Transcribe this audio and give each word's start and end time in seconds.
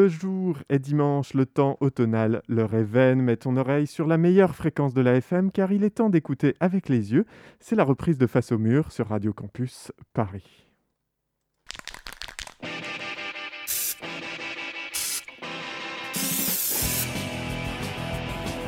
Le 0.00 0.06
jour 0.06 0.58
est 0.68 0.78
dimanche, 0.78 1.34
le 1.34 1.44
temps 1.44 1.76
automnal, 1.80 2.42
l'heure 2.46 2.74
est 2.74 2.84
vaine. 2.84 3.20
Mets 3.20 3.38
ton 3.38 3.56
oreille 3.56 3.88
sur 3.88 4.06
la 4.06 4.16
meilleure 4.16 4.54
fréquence 4.54 4.94
de 4.94 5.00
la 5.00 5.16
FM 5.16 5.50
car 5.50 5.72
il 5.72 5.82
est 5.82 5.90
temps 5.90 6.08
d'écouter 6.08 6.54
avec 6.60 6.88
les 6.88 7.12
yeux. 7.12 7.26
C'est 7.58 7.74
la 7.74 7.82
reprise 7.82 8.16
de 8.16 8.28
Face 8.28 8.52
au 8.52 8.58
mur 8.58 8.92
sur 8.92 9.08
Radio 9.08 9.32
Campus 9.32 9.90
Paris. 10.12 10.68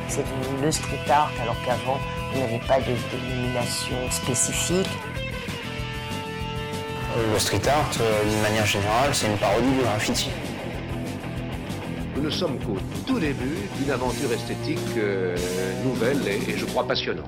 C'est 0.09 0.23
devenu 0.23 0.65
le 0.65 0.71
street 0.71 1.09
art 1.09 1.31
alors 1.41 1.55
qu'avant 1.65 1.97
il 2.33 2.39
n'y 2.39 2.43
avait 2.43 2.67
pas 2.67 2.81
de 2.81 2.93
dénomination 3.09 3.95
spécifique. 4.09 4.89
Le 7.15 7.39
street 7.39 7.65
art, 7.69 7.89
euh, 8.01 8.29
d'une 8.29 8.41
manière 8.41 8.65
générale, 8.65 9.15
c'est 9.15 9.27
une 9.27 9.37
parodie 9.37 9.71
du 9.71 9.79
graffiti. 9.79 10.29
Nous 12.21 12.29
sommes 12.29 12.59
qu'au 12.59 12.77
tout 13.07 13.19
début 13.19 13.57
d'une 13.79 13.89
aventure 13.89 14.31
esthétique 14.31 14.77
euh, 14.95 15.35
nouvelle 15.83 16.19
et, 16.27 16.55
je 16.55 16.65
crois 16.65 16.87
passionnante. 16.87 17.25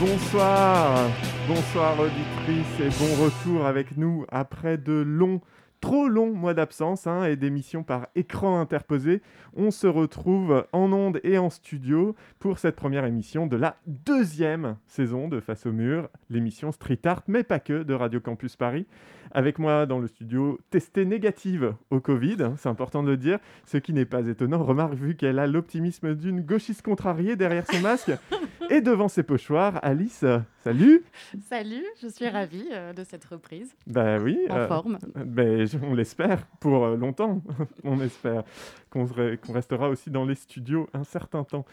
Bonsoir, 0.00 1.08
bonsoir 1.46 2.00
auditrices 2.00 2.80
et 2.80 2.88
bon 2.98 3.24
retour 3.24 3.66
avec 3.66 3.96
nous 3.96 4.24
après 4.30 4.78
de 4.78 4.94
longs, 4.94 5.40
trop 5.80 6.08
longs 6.08 6.32
mois 6.32 6.54
d'absence 6.54 7.06
hein, 7.06 7.22
et 7.24 7.36
d'émissions 7.36 7.84
par 7.84 8.08
écran 8.16 8.60
interposé. 8.60 9.22
On 9.54 9.70
se 9.70 9.86
retrouve 9.86 10.66
en 10.72 10.92
ondes 10.92 11.20
et 11.22 11.38
en 11.38 11.50
studio 11.50 12.16
pour 12.40 12.58
cette 12.58 12.74
première 12.74 13.04
émission 13.04 13.46
de 13.46 13.56
la 13.56 13.76
deuxième 13.86 14.76
saison 14.88 15.28
de 15.28 15.38
Face 15.38 15.66
au 15.66 15.72
mur, 15.72 16.08
l'émission 16.30 16.72
Street 16.72 16.98
Art, 17.04 17.22
mais 17.28 17.44
pas 17.44 17.60
que, 17.60 17.84
de 17.84 17.94
Radio 17.94 18.18
Campus 18.18 18.56
Paris. 18.56 18.86
Avec 19.32 19.58
moi 19.58 19.86
dans 19.86 19.98
le 19.98 20.08
studio, 20.08 20.58
testée 20.70 21.04
négative 21.04 21.74
au 21.90 22.00
Covid, 22.00 22.36
hein, 22.40 22.54
c'est 22.58 22.68
important 22.68 23.02
de 23.02 23.10
le 23.10 23.16
dire, 23.16 23.38
ce 23.64 23.78
qui 23.78 23.92
n'est 23.92 24.04
pas 24.04 24.26
étonnant, 24.26 24.62
remarque 24.62 24.94
vu 24.94 25.14
qu'elle 25.14 25.38
a 25.38 25.46
l'optimisme 25.46 26.14
d'une 26.14 26.40
gauchiste 26.40 26.82
contrariée 26.82 27.36
derrière 27.36 27.66
son 27.66 27.80
masque 27.80 28.10
et 28.70 28.80
devant 28.80 29.08
ses 29.08 29.22
pochoirs. 29.22 29.78
Alice, 29.82 30.24
salut 30.64 31.02
Salut, 31.48 31.84
je 32.02 32.08
suis 32.08 32.28
ravie 32.28 32.68
euh, 32.72 32.92
de 32.92 33.04
cette 33.04 33.24
reprise. 33.24 33.74
Bah 33.86 34.18
oui. 34.18 34.38
En 34.50 34.56
euh, 34.56 34.68
forme. 34.68 34.98
ben, 35.14 35.66
on 35.82 35.94
l'espère 35.94 36.46
pour 36.60 36.84
euh, 36.84 36.96
longtemps. 36.96 37.42
on 37.84 38.00
espère 38.00 38.44
qu'on 38.90 39.06
restera 39.52 39.88
aussi 39.88 40.10
dans 40.10 40.24
les 40.24 40.34
studios 40.34 40.88
un 40.92 41.04
certain 41.04 41.44
temps. 41.44 41.64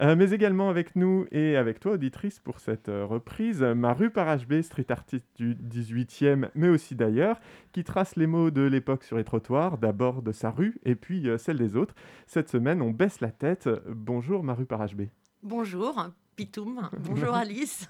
Euh, 0.00 0.14
mais 0.14 0.30
également 0.30 0.68
avec 0.68 0.94
nous 0.94 1.26
et 1.32 1.56
avec 1.56 1.80
toi, 1.80 1.92
auditrice, 1.92 2.38
pour 2.38 2.60
cette 2.60 2.88
euh, 2.88 3.04
reprise, 3.06 3.62
Maru 3.62 4.10
par 4.10 4.36
HB, 4.36 4.60
street 4.62 4.86
artiste 4.90 5.26
du 5.36 5.54
18e, 5.54 6.50
mais 6.54 6.68
aussi 6.68 6.94
d'ailleurs, 6.94 7.40
qui 7.72 7.82
trace 7.82 8.16
les 8.16 8.26
mots 8.26 8.50
de 8.50 8.62
l'époque 8.62 9.04
sur 9.04 9.16
les 9.16 9.24
trottoirs, 9.24 9.78
d'abord 9.78 10.22
de 10.22 10.32
sa 10.32 10.50
rue 10.50 10.78
et 10.84 10.94
puis 10.94 11.28
euh, 11.28 11.38
celle 11.38 11.58
des 11.58 11.76
autres. 11.76 11.94
Cette 12.26 12.48
semaine, 12.50 12.82
on 12.82 12.90
baisse 12.90 13.20
la 13.20 13.30
tête. 13.30 13.68
Bonjour 13.88 14.42
Maru 14.42 14.66
par 14.66 14.84
HB. 14.86 15.02
Bonjour, 15.42 16.10
Pitoum. 16.36 16.88
Bonjour 17.00 17.34
Alice. 17.34 17.88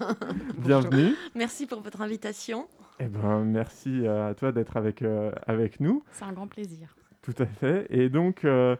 Bienvenue. 0.57 1.13
Merci 1.35 1.65
pour 1.67 1.81
votre 1.81 2.01
invitation. 2.01 2.67
Eh 2.99 3.05
ben, 3.05 3.43
merci 3.43 4.07
à 4.07 4.33
toi 4.33 4.51
d'être 4.51 4.77
avec, 4.77 5.01
euh, 5.01 5.31
avec 5.45 5.79
nous. 5.79 6.03
C'est 6.11 6.23
un 6.25 6.33
grand 6.33 6.47
plaisir. 6.47 6.95
Tout 7.21 7.35
à 7.39 7.45
fait. 7.45 7.85
Et 7.89 8.09
donc, 8.09 8.45
euh, 8.45 8.75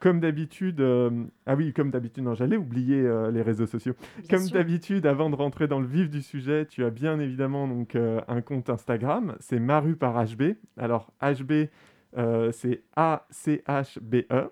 comme 0.00 0.18
d'habitude, 0.20 0.80
euh, 0.80 1.10
ah 1.44 1.54
oui, 1.54 1.72
comme 1.74 1.90
d'habitude, 1.90 2.24
non, 2.24 2.34
j'allais 2.34 2.56
oublier 2.56 3.00
euh, 3.02 3.30
les 3.30 3.42
réseaux 3.42 3.66
sociaux. 3.66 3.92
Bien 4.18 4.38
Comme 4.38 4.46
sûr. 4.46 4.54
d'habitude, 4.54 5.04
avant 5.06 5.28
de 5.28 5.36
rentrer 5.36 5.68
dans 5.68 5.78
le 5.80 5.86
vif 5.86 6.08
du 6.08 6.22
sujet, 6.22 6.64
tu 6.66 6.82
as 6.84 6.90
bien 6.90 7.20
évidemment 7.20 7.68
donc 7.68 7.94
euh, 7.94 8.20
un 8.26 8.40
compte 8.40 8.70
Instagram, 8.70 9.36
c'est 9.40 9.60
Maru 9.60 9.96
par 9.96 10.14
HB. 10.24 10.54
Alors 10.78 11.12
HB, 11.22 11.68
euh, 12.16 12.50
c'est 12.52 12.82
A-C-H-B-E, 12.96 14.50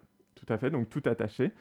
tout 0.49 0.55
à 0.55 0.59
fait, 0.59 0.71
donc 0.71 0.89
tout 0.89 1.03
attaché. 1.05 1.53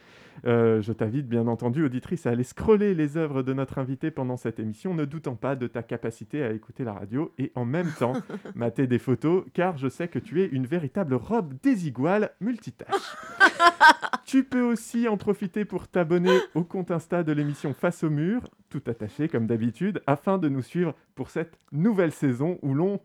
Euh, 0.46 0.82
je 0.82 0.94
t'invite 0.94 1.28
bien 1.28 1.48
entendu, 1.48 1.84
auditrice, 1.84 2.26
à 2.26 2.30
aller 2.30 2.44
scroller 2.44 2.94
les 2.94 3.18
œuvres 3.18 3.44
de 3.44 3.54
notre 3.54 3.80
invité 3.80 4.12
pendant 4.12 4.38
cette 4.38 4.60
émission, 4.60 4.94
ne 4.94 5.04
doutant 5.04 5.36
pas 5.36 5.58
de 5.58 5.68
ta 5.68 5.84
capacité 5.84 6.42
à 6.44 6.52
écouter 6.52 6.86
la 6.86 6.94
radio 6.94 7.34
et 7.38 7.52
en 7.56 7.66
même 7.66 7.92
temps 8.00 8.14
mater 8.56 8.88
des 8.88 9.00
photos, 9.00 9.44
car 9.54 9.78
je 9.78 9.90
sais 9.90 10.08
que 10.08 10.20
tu 10.20 10.42
es 10.42 10.46
une 10.46 10.66
véritable 10.66 11.16
robe 11.16 11.54
désiguale 11.62 12.32
multitâche. 12.40 13.18
tu 14.26 14.46
peux 14.46 14.62
aussi 14.62 15.10
en 15.10 15.18
profiter 15.18 15.66
pour 15.66 15.90
t'abonner 15.90 16.40
au 16.56 16.64
compte 16.64 16.92
Insta 16.92 17.24
de 17.24 17.34
l'émission 17.34 17.74
Face 17.74 18.06
au 18.06 18.10
mur, 18.10 18.42
tout 18.70 18.82
attaché 18.88 19.28
comme 19.28 19.48
d'habitude, 19.48 20.02
afin 20.08 20.38
de 20.38 20.48
nous 20.48 20.62
suivre 20.62 20.94
pour 21.14 21.30
cette 21.30 21.58
nouvelle 21.74 22.14
saison 22.14 22.58
où 22.62 22.74
l'on 22.74 23.02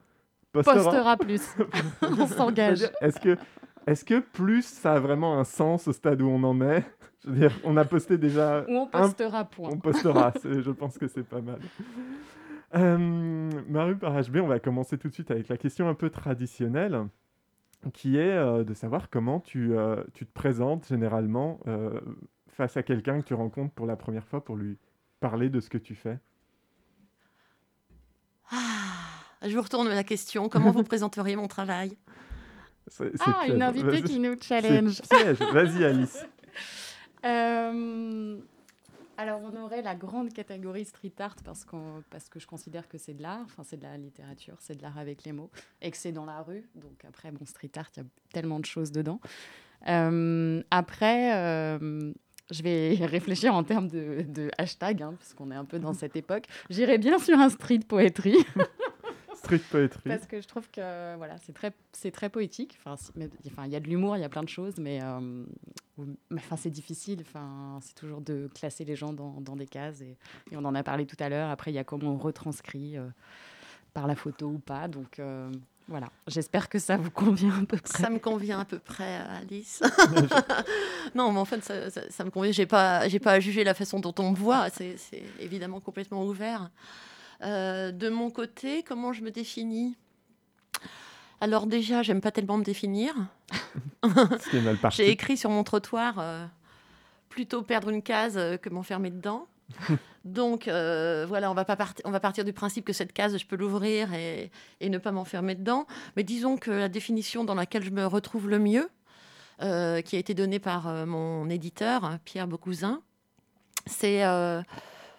postera. 0.52 0.76
Postera 0.76 1.16
plus. 1.16 1.42
On 2.02 2.26
s'engage. 2.28 2.88
Est-ce 3.00 3.18
que, 3.18 3.36
est 3.86 4.04
que 4.04 4.20
plus 4.20 4.64
ça 4.64 4.94
a 4.94 5.00
vraiment 5.00 5.38
un 5.38 5.44
sens 5.44 5.88
au 5.88 5.92
stade 5.92 6.22
où 6.22 6.28
on 6.28 6.42
en 6.44 6.60
est? 6.60 6.84
Je 7.24 7.30
veux 7.30 7.36
dire, 7.36 7.52
on 7.64 7.76
a 7.76 7.84
posté 7.84 8.18
déjà 8.18 8.64
Ou 8.68 8.72
on 8.76 8.84
un 8.92 9.02
postera 9.08 9.44
point. 9.44 9.70
on 9.72 9.78
postera, 9.78 10.32
je 10.42 10.70
pense 10.72 10.98
que 10.98 11.06
c'est 11.06 11.22
pas 11.22 11.40
mal. 11.40 11.60
Euh, 12.74 12.98
Maru 13.68 13.96
par 13.96 14.12
HB, 14.20 14.38
on 14.38 14.48
va 14.48 14.58
commencer 14.58 14.98
tout 14.98 15.08
de 15.08 15.14
suite 15.14 15.30
avec 15.30 15.46
la 15.48 15.56
question 15.56 15.88
un 15.88 15.94
peu 15.94 16.10
traditionnelle, 16.10 17.06
qui 17.92 18.16
est 18.16 18.32
euh, 18.36 18.64
de 18.64 18.74
savoir 18.74 19.08
comment 19.08 19.38
tu, 19.38 19.76
euh, 19.76 20.02
tu 20.14 20.26
te 20.26 20.32
présentes 20.32 20.88
généralement 20.88 21.60
face 22.48 22.76
à 22.76 22.82
quelqu'un 22.82 23.20
que 23.20 23.26
tu 23.26 23.34
rencontres 23.34 23.72
pour 23.72 23.86
la 23.86 23.94
première 23.94 24.26
fois 24.26 24.44
pour 24.44 24.56
lui 24.56 24.76
parler 25.20 25.48
de 25.48 25.60
ce 25.60 25.70
que 25.70 25.78
tu 25.78 25.94
fais. 25.94 26.18
Ah, 28.50 29.48
je 29.48 29.54
vous 29.56 29.62
retourne 29.62 29.88
la 29.88 30.04
question. 30.04 30.48
Comment 30.48 30.72
vous 30.72 30.82
présenteriez 30.82 31.36
mon 31.36 31.46
travail? 31.48 31.96
Ah, 33.20 33.46
une 33.46 33.62
invitée 33.62 34.02
qui 34.02 34.18
nous 34.18 34.36
challenge. 34.40 35.00
Vas-y 35.52 35.84
Alice. 35.84 36.26
Euh, 37.24 38.40
alors, 39.16 39.40
on 39.44 39.56
aurait 39.62 39.82
la 39.82 39.94
grande 39.94 40.32
catégorie 40.32 40.84
street 40.84 41.12
art 41.20 41.36
parce, 41.44 41.64
parce 42.10 42.28
que 42.28 42.40
je 42.40 42.46
considère 42.48 42.88
que 42.88 42.98
c'est 42.98 43.14
de 43.14 43.22
l'art, 43.22 43.42
enfin, 43.44 43.62
c'est 43.64 43.76
de 43.76 43.84
la 43.84 43.96
littérature, 43.96 44.56
c'est 44.58 44.76
de 44.76 44.82
l'art 44.82 44.98
avec 44.98 45.24
les 45.24 45.30
mots, 45.30 45.50
et 45.80 45.92
que 45.92 45.96
c'est 45.96 46.10
dans 46.10 46.24
la 46.24 46.42
rue. 46.42 46.68
Donc, 46.74 47.04
après, 47.06 47.30
bon, 47.30 47.44
street 47.46 47.70
art, 47.76 47.88
il 47.96 48.02
y 48.02 48.06
a 48.06 48.08
tellement 48.32 48.58
de 48.58 48.64
choses 48.64 48.90
dedans. 48.90 49.20
Euh, 49.88 50.62
après, 50.72 51.36
euh, 51.36 52.12
je 52.50 52.62
vais 52.62 52.94
réfléchir 53.06 53.54
en 53.54 53.62
termes 53.62 53.88
de, 53.88 54.24
de 54.26 54.50
hashtag, 54.58 55.02
hein, 55.02 55.14
puisqu'on 55.18 55.50
est 55.50 55.56
un 55.56 55.64
peu 55.66 55.78
dans 55.78 55.92
cette 55.92 56.16
époque. 56.16 56.46
J'irai 56.70 56.98
bien 56.98 57.18
sur 57.18 57.38
un 57.38 57.48
street 57.48 57.80
poetry. 57.86 58.36
Street 59.58 59.68
poetry. 59.70 60.00
Parce 60.04 60.26
que 60.26 60.40
je 60.40 60.46
trouve 60.46 60.68
que 60.70 61.16
voilà, 61.16 61.36
c'est 61.44 61.52
très, 61.52 61.72
c'est 61.92 62.10
très 62.10 62.28
poétique. 62.28 62.78
Enfin, 62.84 62.96
enfin, 63.46 63.66
il 63.66 63.72
y 63.72 63.76
a 63.76 63.80
de 63.80 63.86
l'humour, 63.88 64.16
il 64.16 64.20
y 64.20 64.24
a 64.24 64.28
plein 64.28 64.42
de 64.42 64.48
choses, 64.48 64.74
mais, 64.78 65.00
euh, 65.02 65.44
enfin, 66.34 66.56
c'est 66.56 66.70
difficile. 66.70 67.20
Enfin, 67.22 67.78
c'est 67.82 67.94
toujours 67.94 68.20
de 68.20 68.48
classer 68.54 68.84
les 68.84 68.96
gens 68.96 69.12
dans, 69.12 69.40
dans 69.40 69.56
des 69.56 69.66
cases. 69.66 70.00
Et, 70.00 70.16
et 70.50 70.56
on 70.56 70.64
en 70.64 70.74
a 70.74 70.82
parlé 70.82 71.06
tout 71.06 71.16
à 71.20 71.28
l'heure. 71.28 71.50
Après, 71.50 71.70
il 71.70 71.74
y 71.74 71.78
a 71.78 71.84
comment 71.84 72.12
on 72.12 72.18
retranscrit 72.18 72.96
euh, 72.96 73.06
par 73.94 74.06
la 74.06 74.14
photo 74.16 74.46
ou 74.48 74.58
pas. 74.58 74.88
Donc 74.88 75.18
euh, 75.18 75.50
voilà. 75.88 76.08
J'espère 76.28 76.68
que 76.68 76.78
ça 76.78 76.96
vous 76.96 77.10
convient 77.10 77.54
un 77.54 77.64
peu 77.64 77.76
près. 77.76 78.02
Ça 78.02 78.08
me 78.10 78.18
convient 78.18 78.60
à 78.60 78.64
peu 78.64 78.78
près, 78.78 79.16
Alice. 79.16 79.82
non, 81.14 81.32
mais 81.32 81.38
en 81.40 81.44
fait, 81.44 81.62
ça, 81.64 81.90
ça- 81.90 82.08
ça 82.10 82.24
me 82.24 82.30
convient. 82.30 82.52
J'ai 82.52 82.66
pas, 82.66 83.08
j'ai 83.08 83.18
pas 83.18 83.32
à 83.32 83.40
juger 83.40 83.64
la 83.64 83.74
façon 83.74 84.00
dont 84.00 84.14
on 84.18 84.30
me 84.30 84.36
voit. 84.36 84.70
C'est, 84.70 84.96
c'est 84.96 85.22
évidemment 85.40 85.80
complètement 85.80 86.24
ouvert. 86.24 86.70
Euh, 87.42 87.90
de 87.92 88.08
mon 88.08 88.30
côté, 88.30 88.82
comment 88.82 89.12
je 89.12 89.22
me 89.22 89.30
définis? 89.30 89.96
Alors 91.40 91.66
déjà, 91.66 92.02
j'aime 92.02 92.20
pas 92.20 92.30
tellement 92.30 92.56
me 92.56 92.64
définir. 92.64 93.14
J'ai 94.90 95.10
écrit 95.10 95.36
sur 95.36 95.50
mon 95.50 95.64
trottoir 95.64 96.18
euh, 96.18 96.46
plutôt 97.28 97.62
perdre 97.62 97.88
une 97.88 98.02
case 98.02 98.38
que 98.60 98.68
m'enfermer 98.70 99.10
dedans. 99.10 99.46
Donc 100.24 100.68
euh, 100.68 101.24
voilà, 101.28 101.50
on 101.50 101.54
va, 101.54 101.64
pas 101.64 101.74
parti- 101.74 102.02
on 102.04 102.12
va 102.12 102.20
partir 102.20 102.44
du 102.44 102.52
principe 102.52 102.84
que 102.84 102.92
cette 102.92 103.12
case, 103.12 103.36
je 103.36 103.46
peux 103.46 103.56
l'ouvrir 103.56 104.12
et, 104.14 104.52
et 104.80 104.88
ne 104.88 104.98
pas 104.98 105.10
m'enfermer 105.10 105.56
dedans. 105.56 105.86
Mais 106.16 106.22
disons 106.22 106.56
que 106.56 106.70
la 106.70 106.88
définition 106.88 107.42
dans 107.44 107.54
laquelle 107.56 107.82
je 107.82 107.90
me 107.90 108.06
retrouve 108.06 108.48
le 108.48 108.60
mieux, 108.60 108.88
euh, 109.62 110.00
qui 110.00 110.14
a 110.14 110.18
été 110.20 110.34
donnée 110.34 110.60
par 110.60 110.86
mon 111.06 111.50
éditeur, 111.50 112.18
Pierre 112.24 112.46
Beaucousin, 112.46 113.00
c'est 113.86 114.22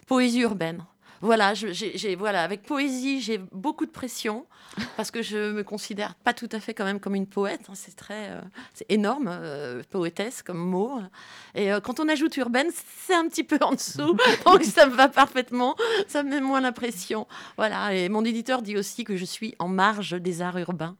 poésie 0.07 0.39
urbaine. 0.41 0.85
Voilà, 1.23 1.53
j'ai- 1.53 2.15
voilà, 2.17 2.43
avec 2.43 2.63
poésie, 2.63 3.21
j'ai 3.21 3.37
beaucoup 3.53 3.85
de 3.85 3.91
pression 3.91 4.45
parce 4.97 5.09
que 5.09 5.21
je 5.21 5.53
me 5.53 5.63
considère 5.63 6.15
pas 6.15 6.33
tout 6.33 6.49
à 6.51 6.59
fait 6.59 6.73
quand 6.73 6.83
même 6.83 6.99
comme 6.99 7.15
une 7.15 7.27
poète. 7.27 7.61
hein, 7.69 7.73
c'est 7.75 7.95
très, 7.95 8.29
euh, 8.31 8.41
c'est 8.73 8.85
énorme, 8.89 9.29
euh, 9.31 9.81
poétesse 9.89 10.43
comme 10.43 10.57
mot. 10.57 10.99
Et 11.55 11.71
euh, 11.71 11.79
quand 11.79 12.01
on 12.01 12.09
ajoute 12.09 12.35
urbaine, 12.35 12.67
c'est 13.05 13.13
un 13.13 13.29
petit 13.29 13.45
peu 13.45 13.57
en 13.61 13.71
dessous, 13.71 14.17
donc 14.45 14.63
ça 14.65 14.85
me 14.85 14.95
va 14.95 15.07
parfaitement, 15.07 15.77
ça 16.09 16.23
me 16.23 16.29
met 16.29 16.41
moins 16.41 16.59
la 16.59 16.73
pression. 16.73 17.25
Voilà, 17.55 17.93
et 17.95 18.09
mon 18.09 18.25
éditeur 18.25 18.61
dit 18.61 18.75
aussi 18.77 19.05
que 19.05 19.15
je 19.15 19.23
suis 19.23 19.55
en 19.59 19.69
marge 19.69 20.19
des 20.19 20.41
arts 20.41 20.57
urbains, 20.57 20.97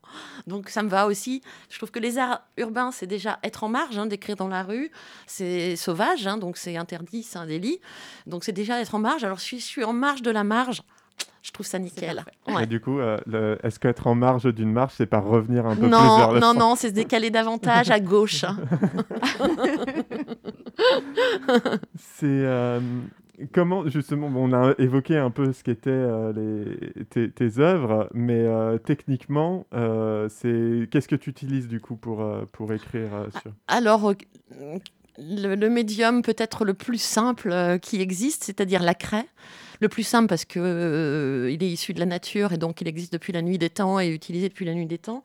donc 0.48 0.70
ça 0.70 0.84
me 0.84 0.90
va 0.90 1.06
aussi. 1.06 1.42
Je 1.70 1.78
trouve 1.78 1.92
que 1.92 2.00
les 2.00 2.18
arts 2.18 2.44
urbains, 2.56 2.92
c'est 2.94 3.08
déjà 3.08 3.40
être 3.44 3.66
en 3.66 3.70
marge, 3.70 3.98
hein, 3.98 4.06
d'écrire 4.06 4.38
dans 4.38 4.48
la 4.48 4.64
rue, 4.64 4.90
c'est 5.28 5.76
sauvage, 5.76 6.28
hein, 6.28 6.38
donc 6.38 6.56
c'est 6.56 6.78
interdit, 6.78 7.24
c'est 7.24 7.40
un 7.40 7.46
délit, 7.46 7.82
donc 8.26 8.46
c'est 8.46 8.54
déjà 8.54 8.80
être 8.80 8.96
en 8.96 9.00
marge. 9.00 9.26
Alors 9.26 9.42
si 9.42 9.60
je 9.60 9.66
suis 9.66 9.84
en 9.84 9.92
marge 9.92 10.13
de 10.22 10.32
la 10.32 10.44
marge, 10.44 10.82
Je 11.42 11.52
trouve 11.52 11.66
ça 11.66 11.78
nickel. 11.80 12.24
Ouais. 12.48 12.64
Et 12.64 12.66
du 12.68 12.80
coup, 12.80 13.00
euh, 13.00 13.18
le- 13.26 13.58
est-ce 13.64 13.78
qu'être 13.80 14.08
en 14.08 14.16
marge 14.16 14.46
d'une 14.54 14.72
marche, 14.72 14.94
c'est 14.98 15.06
pas 15.06 15.20
revenir 15.20 15.66
un 15.66 15.76
peu 15.76 15.82
plus 15.82 15.90
vers 15.90 16.00
Non, 16.00 16.32
le 16.34 16.40
non, 16.40 16.54
non, 16.54 16.76
c'est 16.76 16.90
se 16.90 16.94
décaler 16.94 17.30
davantage 17.32 17.92
à 17.92 18.00
gauche. 18.00 18.46
C'est 21.98 22.26
euh, 22.26 22.80
comment 23.54 23.88
justement 23.90 24.30
bon, 24.30 24.50
on 24.50 24.54
a 24.54 24.74
évoqué 24.80 25.18
un 25.18 25.30
peu 25.32 25.52
ce 25.54 25.64
qu'étaient 25.64 25.90
euh, 25.92 26.34
les 26.34 27.04
tes, 27.06 27.30
tes 27.32 27.60
œuvres, 27.60 28.10
mais 28.14 28.40
euh, 28.46 28.78
techniquement, 28.78 29.66
euh, 29.74 30.28
c'est 30.30 30.88
qu'est-ce 30.90 31.08
que 31.08 31.16
tu 31.16 31.30
utilises 31.30 31.68
du 31.68 31.80
coup 31.80 31.96
pour 31.96 32.22
euh, 32.22 32.46
pour 32.52 32.72
écrire 32.74 33.14
euh, 33.14 33.28
sur 33.42 33.52
Alors, 33.68 34.14
le, 35.20 35.56
le 35.56 35.70
médium 35.70 36.22
peut-être 36.22 36.66
le 36.66 36.74
plus 36.74 37.02
simple 37.02 37.52
euh, 37.52 37.78
qui 37.78 38.02
existe, 38.02 38.44
c'est-à-dire 38.46 38.82
la 38.84 38.96
craie. 38.96 39.28
Le 39.84 39.90
plus 39.90 40.04
simple 40.04 40.28
parce 40.28 40.46
que 40.46 40.62
euh, 40.62 41.52
il 41.52 41.62
est 41.62 41.70
issu 41.70 41.94
de 41.94 42.00
la 42.00 42.06
nature 42.06 42.54
et 42.54 42.58
donc 42.58 42.80
il 42.80 42.88
existe 42.88 43.12
depuis 43.12 43.34
la 43.34 43.42
nuit 43.42 43.58
des 43.58 43.70
temps 43.70 44.00
et 44.00 44.08
utilisé 44.08 44.48
depuis 44.48 44.64
la 44.64 44.74
nuit 44.74 44.86
des 44.86 44.98
temps. 44.98 45.24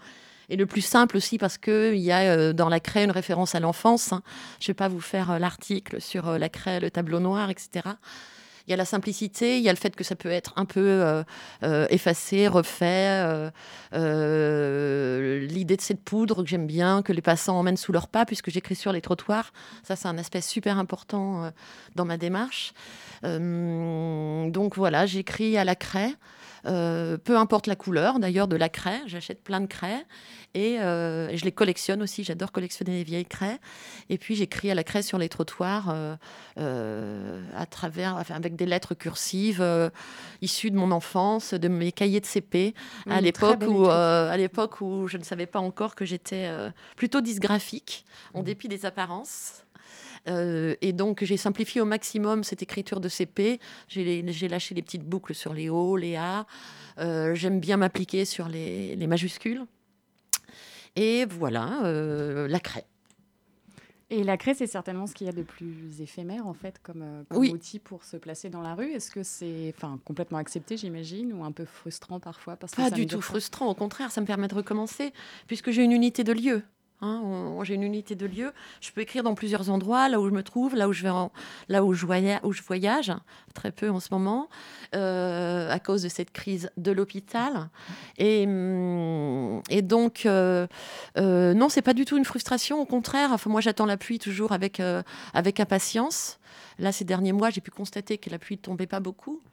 Et 0.48 0.56
le 0.56 0.66
plus 0.66 0.80
simple 0.80 1.16
aussi 1.16 1.38
parce 1.38 1.58
qu'il 1.58 1.98
y 1.98 2.10
a 2.10 2.32
euh, 2.32 2.52
dans 2.52 2.68
la 2.68 2.80
craie 2.80 3.04
une 3.04 3.12
référence 3.12 3.54
à 3.54 3.60
l'enfance. 3.60 4.12
hein. 4.12 4.20
Je 4.58 4.64
ne 4.64 4.66
vais 4.70 4.74
pas 4.74 4.88
vous 4.88 5.00
faire 5.00 5.30
euh, 5.30 5.38
l'article 5.38 6.00
sur 6.00 6.36
la 6.36 6.48
craie, 6.48 6.80
le 6.80 6.90
tableau 6.90 7.20
noir, 7.20 7.50
etc. 7.50 7.84
Il 8.68 8.72
y 8.72 8.74
a 8.74 8.76
la 8.76 8.84
simplicité, 8.84 9.56
il 9.56 9.64
y 9.64 9.70
a 9.70 9.72
le 9.72 9.78
fait 9.78 9.96
que 9.96 10.04
ça 10.04 10.14
peut 10.14 10.30
être 10.30 10.52
un 10.56 10.66
peu 10.66 10.80
euh, 10.80 11.22
euh, 11.62 11.86
effacé, 11.88 12.48
refait. 12.48 13.50
euh, 13.94 15.40
L'idée 15.46 15.78
de 15.78 15.80
cette 15.80 16.04
poudre 16.04 16.42
que 16.42 16.48
j'aime 16.50 16.66
bien, 16.66 17.00
que 17.00 17.14
les 17.14 17.22
passants 17.22 17.58
emmènent 17.58 17.78
sous 17.78 17.92
leurs 17.92 18.08
pas, 18.08 18.26
puisque 18.26 18.50
j'écris 18.50 18.74
sur 18.74 18.92
les 18.92 19.00
trottoirs. 19.00 19.54
Ça, 19.84 19.96
c'est 19.96 20.06
un 20.06 20.18
aspect 20.18 20.42
super 20.42 20.76
important 20.76 21.50
dans 21.94 22.04
ma 22.04 22.18
démarche. 22.18 22.74
Donc 23.22 24.76
voilà, 24.76 25.06
j'écris 25.06 25.56
à 25.56 25.64
la 25.64 25.74
craie. 25.74 26.12
Euh, 26.66 27.18
peu 27.18 27.36
importe 27.36 27.66
la 27.66 27.76
couleur 27.76 28.18
d'ailleurs 28.18 28.48
de 28.48 28.56
la 28.56 28.68
craie, 28.68 29.00
j'achète 29.06 29.42
plein 29.42 29.60
de 29.60 29.66
craies 29.66 30.04
et 30.54 30.80
euh, 30.80 31.34
je 31.36 31.44
les 31.44 31.52
collectionne 31.52 32.02
aussi. 32.02 32.24
J'adore 32.24 32.52
collectionner 32.52 32.92
les 32.92 33.04
vieilles 33.04 33.26
craies. 33.26 33.58
Et 34.08 34.18
puis 34.18 34.34
j'écris 34.34 34.70
à 34.70 34.74
la 34.74 34.84
craie 34.84 35.02
sur 35.02 35.18
les 35.18 35.28
trottoirs 35.28 35.94
euh, 36.58 37.42
à 37.54 37.66
travers, 37.66 38.16
enfin, 38.16 38.34
avec 38.34 38.56
des 38.56 38.66
lettres 38.66 38.94
cursives 38.94 39.64
issues 40.40 40.70
de 40.70 40.76
mon 40.76 40.90
enfance, 40.90 41.54
de 41.54 41.68
mes 41.68 41.92
cahiers 41.92 42.20
de 42.20 42.26
CP, 42.26 42.74
à 43.06 43.20
Une 43.20 43.32
très 43.32 43.50
l'époque 43.50 43.64
où, 43.68 43.86
à 43.86 44.36
l'époque 44.36 44.80
où 44.80 45.06
je 45.06 45.18
ne 45.18 45.24
savais 45.24 45.46
pas 45.46 45.60
encore 45.60 45.94
que 45.94 46.04
j'étais 46.04 46.50
plutôt 46.96 47.20
dysgraphique, 47.20 48.04
en 48.34 48.42
dépit 48.42 48.68
des 48.68 48.86
apparences. 48.86 49.64
Euh, 50.28 50.74
et 50.80 50.92
donc, 50.92 51.24
j'ai 51.24 51.36
simplifié 51.36 51.80
au 51.80 51.84
maximum 51.84 52.44
cette 52.44 52.62
écriture 52.62 53.00
de 53.00 53.08
CP. 53.08 53.60
J'ai 53.88 54.48
lâché 54.48 54.74
les 54.74 54.82
petites 54.82 55.04
boucles 55.04 55.34
sur 55.34 55.54
les 55.54 55.68
O, 55.68 55.96
les 55.96 56.16
A. 56.16 56.46
Euh, 56.98 57.34
J'aime 57.34 57.60
bien 57.60 57.76
m'appliquer 57.76 58.24
sur 58.24 58.48
les, 58.48 58.96
les 58.96 59.06
majuscules. 59.06 59.64
Et 60.96 61.26
voilà, 61.26 61.84
euh, 61.84 62.48
la 62.48 62.60
craie. 62.60 62.84
Et 64.10 64.24
la 64.24 64.38
craie, 64.38 64.54
c'est 64.54 64.66
certainement 64.66 65.06
ce 65.06 65.14
qu'il 65.14 65.26
y 65.26 65.30
a 65.30 65.34
de 65.34 65.42
plus 65.42 66.00
éphémère, 66.00 66.46
en 66.46 66.54
fait, 66.54 66.80
comme, 66.82 67.24
comme 67.28 67.38
Oui. 67.38 67.50
outil 67.50 67.78
pour 67.78 68.04
se 68.04 68.16
placer 68.16 68.48
dans 68.48 68.62
la 68.62 68.74
rue. 68.74 68.90
Est-ce 68.92 69.10
que 69.10 69.22
c'est 69.22 69.74
enfin, 69.76 70.00
complètement 70.06 70.38
accepté, 70.38 70.78
j'imagine, 70.78 71.34
ou 71.34 71.44
un 71.44 71.52
peu 71.52 71.66
frustrant 71.66 72.18
parfois 72.18 72.56
parce 72.56 72.72
que 72.72 72.80
Pas 72.80 72.88
ça 72.88 72.94
du 72.94 73.06
tout 73.06 73.20
frustrant, 73.20 73.68
au 73.68 73.74
contraire, 73.74 74.10
ça 74.10 74.22
me 74.22 74.26
permet 74.26 74.48
de 74.48 74.54
recommencer, 74.54 75.12
puisque 75.46 75.70
j'ai 75.70 75.84
une 75.84 75.92
unité 75.92 76.24
de 76.24 76.32
lieu. 76.32 76.62
Hein, 77.00 77.22
j'ai 77.62 77.74
une 77.74 77.82
unité 77.82 78.14
de 78.14 78.26
lieu. 78.26 78.52
Je 78.80 78.90
peux 78.90 79.00
écrire 79.00 79.22
dans 79.22 79.34
plusieurs 79.34 79.70
endroits, 79.70 80.08
là 80.08 80.20
où 80.20 80.28
je 80.28 80.32
me 80.34 80.42
trouve, 80.42 80.74
là 80.74 80.88
où 80.88 80.92
je 80.92 81.02
vais, 81.02 81.10
en- 81.10 81.30
là 81.68 81.84
où 81.84 81.92
je, 81.94 82.06
voyage, 82.06 83.12
très 83.54 83.70
peu 83.72 83.90
en 83.90 84.00
ce 84.00 84.08
moment, 84.12 84.48
euh, 84.94 85.70
à 85.70 85.78
cause 85.78 86.02
de 86.02 86.08
cette 86.08 86.30
crise 86.32 86.70
de 86.76 86.92
l'hôpital. 86.92 87.68
Et, 88.18 88.44
hum, 88.46 89.62
et 89.70 89.82
donc, 89.82 90.24
euh, 90.26 90.66
euh, 91.16 91.54
non, 91.54 91.68
c'est 91.68 91.82
pas 91.82 91.94
du 91.94 92.04
tout 92.04 92.16
une 92.16 92.24
frustration. 92.24 92.80
Au 92.80 92.86
contraire, 92.86 93.36
moi, 93.46 93.60
j'attends 93.60 93.86
la 93.86 93.96
pluie 93.96 94.18
toujours 94.18 94.52
avec 94.52 94.80
euh, 94.80 95.02
avec 95.34 95.60
impatience. 95.60 96.37
Là, 96.78 96.92
ces 96.92 97.04
derniers 97.04 97.32
mois, 97.32 97.50
j'ai 97.50 97.60
pu 97.60 97.70
constater 97.70 98.18
que 98.18 98.30
la 98.30 98.38
pluie 98.38 98.56
ne 98.56 98.60
tombait 98.60 98.86
pas 98.86 99.00
beaucoup. 99.00 99.40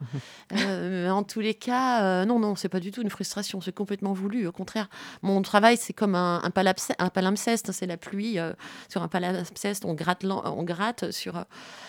Euh, 0.54 1.10
en 1.10 1.24
tous 1.24 1.40
les 1.40 1.54
cas, 1.56 2.04
euh, 2.04 2.26
non, 2.26 2.40
non, 2.40 2.56
c'est 2.56 2.70
pas 2.70 2.80
du 2.80 2.92
tout 2.92 3.02
une 3.02 3.10
frustration, 3.10 3.62
c'est 3.62 3.74
complètement 3.74 4.14
voulu. 4.14 4.46
Au 4.48 4.52
contraire, 4.52 4.90
mon 5.24 5.42
travail, 5.42 5.76
c'est 5.76 5.92
comme 5.92 6.14
un, 6.16 6.40
un, 6.44 6.50
palapse- 6.50 6.94
un 7.00 7.10
palimpseste, 7.10 7.72
c'est 7.72 7.88
la 7.88 7.98
pluie. 7.98 8.38
euh, 8.40 8.54
sur 8.88 9.02
un 9.02 9.08
palimpseste, 9.08 9.86
on 9.86 9.94
gratte, 9.96 10.24
on 10.24 10.64
gratte 10.64 11.12
sur, 11.12 11.44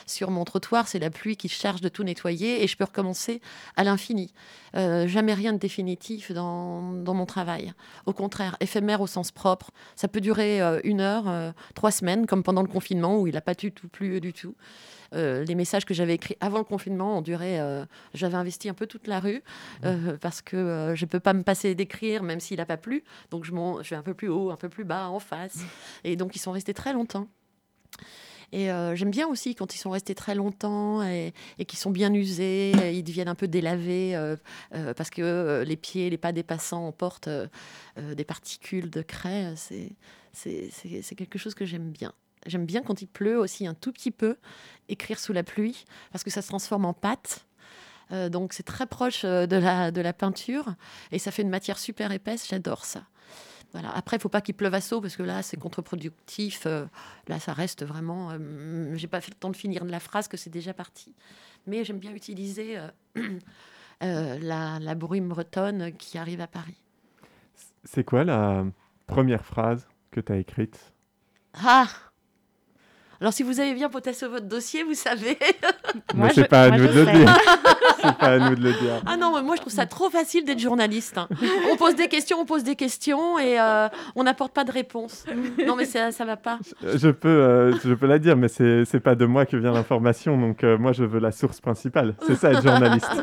sur 0.07 0.31
mon 0.31 0.45
trottoir, 0.45 0.89
c'est 0.89 0.99
la 0.99 1.11
pluie 1.11 1.37
qui 1.37 1.49
charge 1.49 1.81
de 1.83 1.89
tout 1.89 2.03
nettoyer 2.03 2.65
et 2.65 2.67
je 2.67 2.77
peux 2.77 2.85
recommencer 2.85 3.41
à 3.77 3.85
l'infini. 3.85 4.33
Euh, 4.75 5.07
jamais 5.07 5.35
rien 5.35 5.53
de 5.53 5.59
définitif 5.59 6.33
dans, 6.33 6.93
dans 6.93 7.15
mon 7.15 7.27
travail. 7.27 7.73
Au 8.07 8.13
contraire, 8.13 8.57
éphémère 8.61 9.01
au 9.03 9.07
sens 9.07 9.31
propre. 9.33 9.71
Ça 9.97 10.09
peut 10.09 10.21
durer 10.21 10.61
une 10.85 11.01
heure, 11.01 11.53
trois 11.75 11.91
semaines, 11.91 12.27
comme 12.27 12.43
pendant 12.43 12.63
le 12.63 12.69
confinement 12.69 13.19
où 13.21 13.27
il 13.27 13.35
n'a 13.35 13.41
pas 13.43 13.55
du 13.55 13.71
tout 13.73 13.89
plu 13.89 14.21
du 14.21 14.33
tout. 14.33 14.55
Euh, 15.17 15.45
les 15.45 15.55
messages 15.55 15.85
que 15.85 15.95
j'avais 15.95 16.15
écrits 16.15 16.37
avant 16.41 16.59
le 16.59 16.65
confinement 16.65 17.19
ont 17.19 17.23
duré. 17.23 17.59
euh, 17.61 17.85
j'avais 18.15 18.37
investi 18.37 18.69
un 18.69 18.75
peu 18.75 18.87
toute 18.87 19.07
la 19.07 19.21
rue 19.21 19.43
euh, 19.85 20.17
parce 20.21 20.43
que 20.43 20.93
je 20.95 21.05
ne 21.05 21.09
peux 21.09 21.21
pas 21.21 21.33
me 21.33 21.43
passer 21.43 21.75
d'écrire 21.75 22.23
même 22.23 22.41
s'il 22.41 22.59
n'a 22.59 22.67
pas 22.67 22.77
plu. 22.77 23.03
Donc 23.31 23.45
je, 23.45 23.51
je 23.51 23.91
vais 23.91 23.97
un 23.97 24.03
peu 24.03 24.15
plus 24.15 24.29
haut, 24.29 24.51
un 24.51 24.57
peu 24.57 24.69
plus 24.69 24.85
bas, 24.85 25.09
en 25.09 25.19
face. 25.19 25.59
Et 26.05 26.17
donc 26.17 26.37
ils 26.37 26.41
sont 26.41 26.53
restés 26.53 26.75
très 26.75 26.93
longtemps. 26.93 27.29
Et 28.53 28.71
euh, 28.71 28.95
j'aime 28.95 29.11
bien 29.11 29.27
aussi 29.27 29.55
quand 29.55 29.75
ils 29.75 29.79
sont 29.79 29.91
restés 29.91 30.15
très 30.15 30.35
longtemps 30.35 31.03
et, 31.03 31.33
et 31.59 31.65
qu'ils 31.65 31.79
sont 31.79 31.91
bien 31.91 32.13
usés, 32.15 32.73
ils 32.93 33.03
deviennent 33.03 33.29
un 33.29 33.35
peu 33.35 33.49
délavés 33.49 34.15
euh, 34.15 34.37
euh, 34.75 34.95
parce 34.95 35.11
que 35.11 35.65
les 35.67 35.77
pieds, 35.77 36.11
les 36.11 36.19
pas 36.19 36.33
des 36.33 36.45
passants 36.45 36.87
emportent 36.87 37.29
des 37.97 38.25
particules 38.25 38.91
de 38.91 39.03
craie. 39.03 39.55
C'est 40.33 41.15
quelque 41.17 41.39
chose 41.39 41.55
que 41.55 41.65
j'aime 41.65 41.91
bien. 41.91 42.13
J'aime 42.47 42.67
bien 42.67 42.83
quand 42.83 43.03
il 43.03 43.07
pleut 43.07 43.39
aussi 43.39 43.67
un 43.67 43.75
tout 43.75 43.93
petit 43.93 44.11
peu, 44.11 44.37
écrire 44.89 45.19
sous 45.19 45.33
la 45.33 45.43
pluie, 45.43 45.85
parce 46.13 46.25
que 46.25 46.31
ça 46.31 46.43
se 46.43 46.49
transforme 46.49 46.85
en 46.85 46.93
pâte. 46.93 47.47
Euh, 48.13 48.29
donc 48.29 48.53
c'est 48.53 48.63
très 48.63 48.87
proche 48.87 49.25
euh, 49.25 49.47
de 49.47 49.57
la, 49.57 49.91
de 49.91 50.01
la 50.01 50.13
peinture 50.13 50.75
et 51.11 51.19
ça 51.19 51.33
fait 51.33 51.43
une 51.43 51.51
matière 51.51 51.79
super 51.79 52.13
épaisse. 52.13 52.47
J'adore 52.49 52.85
ça. 52.85 53.03
Voilà. 53.73 53.91
Après, 53.95 54.17
il 54.17 54.21
faut 54.21 54.29
pas 54.29 54.41
qu'il 54.41 54.55
pleuve 54.55 54.75
à 54.75 54.81
seau 54.81 55.01
parce 55.01 55.17
que 55.17 55.25
là, 55.25 55.43
c'est 55.43 55.57
contre-productif. 55.57 56.63
Euh, 56.67 56.87
là, 57.27 57.41
ça 57.41 57.53
reste 57.53 57.85
vraiment. 57.85 58.31
Euh, 58.31 58.95
J'ai 58.95 59.09
pas 59.09 59.21
fait 59.21 59.33
le 59.33 59.39
temps 59.39 59.51
de 59.51 59.57
finir 59.57 59.85
de 59.85 59.91
la 59.91 60.01
phrase 60.01 60.29
que 60.29 60.37
c'est 60.37 60.51
déjà 60.51 60.73
parti. 60.73 61.15
Mais 61.67 61.85
j'aime 61.85 61.99
bien 61.99 62.15
utiliser 62.15 62.79
la, 64.01 64.79
la 64.79 64.95
brume 64.95 65.29
bretonne 65.29 65.93
qui 65.93 66.17
arrive 66.17 66.41
à 66.41 66.47
Paris. 66.47 66.81
C'est 67.83 68.05
quoi 68.05 68.23
la 68.23 68.65
première 69.07 69.45
phrase 69.45 69.89
que 70.11 70.21
tu 70.21 70.33
as 70.33 70.37
écrite? 70.37 70.93
Ah 71.55 71.89
Alors, 73.21 73.33
si 73.33 73.43
vous 73.43 73.61
avez 73.61 73.73
bien 73.75 73.89
potassé 73.89 74.27
votre 74.29 74.47
dossier, 74.47 74.83
vous 74.83 74.95
savez. 74.95 75.39
Moi, 76.15 76.27
Mais 76.29 76.35
c'est 76.35 76.43
je- 76.43 76.47
pas 76.47 76.65
à 76.65 76.69
moi, 76.69 76.79
nous 76.79 76.87
de 76.89 76.93
le 76.93 77.05
sais. 77.07 77.13
dire. 77.13 77.39
c'est 78.03 78.19
pas 78.19 78.27
à 78.27 78.39
nous 78.39 78.55
de 78.57 78.61
le 78.63 78.73
dire. 78.73 79.03
Ah 79.07 79.17
non, 79.17 79.35
mais 79.35 79.43
moi 79.43 79.57
je 79.57 79.61
trouve 79.63 79.73
ça 79.73 79.87
trop 79.87 80.11
facile 80.11 80.45
d'être 80.45 80.59
journaliste. 80.59 81.17
hein. 81.17 81.29
On 81.73 81.77
pose 81.77 81.95
des 81.95 82.09
questions, 82.09 82.39
on 82.41 82.45
pose 82.45 82.63
des 82.63 82.77
questions 82.77 83.39
et 83.39 83.59
euh, 83.59 83.89
on 84.17 84.25
n'apporte 84.25 84.53
pas 84.53 84.65
de 84.65 84.73
réponse. 84.73 85.25
Non, 85.67 85.77
mais 85.77 85.87
ça, 85.87 86.13
ça 86.13 86.25
va 86.27 86.37
pas. 86.37 86.59
Je 86.83 87.09
peux, 87.09 87.29
euh, 87.29 87.75
je 87.85 87.95
peux 87.95 88.07
la 88.07 88.19
dire, 88.19 88.37
mais 88.37 88.49
c'est 88.49 88.85
c'est 88.85 89.01
pas 89.01 89.15
de 89.15 89.25
moi 89.25 89.47
que 89.47 89.57
vient 89.57 89.73
l'information, 89.73 90.39
donc 90.39 90.63
euh, 90.63 90.77
moi 90.77 90.93
je 90.93 91.05
veux 91.05 91.21
la 91.21 91.33
source 91.33 91.61
principale. 91.61 92.15
C'est 92.27 92.37
ça 92.37 92.53
être 92.53 92.63
journaliste. 92.63 93.11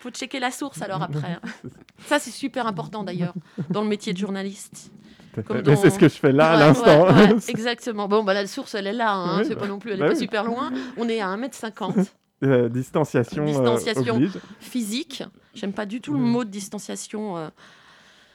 Faut 0.00 0.10
checker 0.10 0.40
la 0.40 0.50
source 0.50 0.82
alors 0.82 1.02
après. 1.02 1.38
hein. 1.42 1.70
Ça, 2.06 2.18
c'est 2.18 2.32
super 2.32 2.66
important 2.66 3.04
d'ailleurs 3.04 3.34
dans 3.70 3.82
le 3.82 3.88
métier 3.88 4.12
de 4.12 4.18
journaliste. 4.18 4.90
C'est 5.34 5.90
ce 5.90 5.98
que 5.98 6.08
je 6.08 6.14
fais 6.14 6.32
là 6.32 6.52
à 6.52 6.56
l'instant. 6.58 7.06
ouais, 7.06 7.32
ouais, 7.32 7.36
exactement. 7.48 8.08
Bon, 8.08 8.22
bah, 8.24 8.34
la 8.34 8.46
source, 8.46 8.74
elle 8.74 8.86
est 8.86 8.92
là. 8.92 9.12
hein. 9.12 9.38
Oui, 9.40 9.44
c'est 9.48 9.54
bah, 9.54 9.62
pas 9.62 9.66
non 9.68 9.78
plus, 9.78 9.90
elle 9.92 9.98
est 9.98 10.00
bah 10.00 10.06
pas 10.08 10.12
oui. 10.14 10.18
super 10.18 10.44
loin. 10.44 10.72
On 10.96 11.08
est 11.08 11.20
à 11.20 11.28
1m50. 11.36 12.06
Euh, 12.42 12.68
distanciation, 12.68 13.42
euh, 13.44 13.46
Distanciation. 13.46 14.16
oblige. 14.16 14.32
physique. 14.60 15.22
J'aime 15.54 15.72
pas 15.72 15.86
du 15.86 16.02
tout 16.02 16.12
le 16.12 16.18
Mhm. 16.18 16.28
mot 16.28 16.44
de 16.44 16.50
distanciation, 16.50 17.38
euh, 17.38 17.48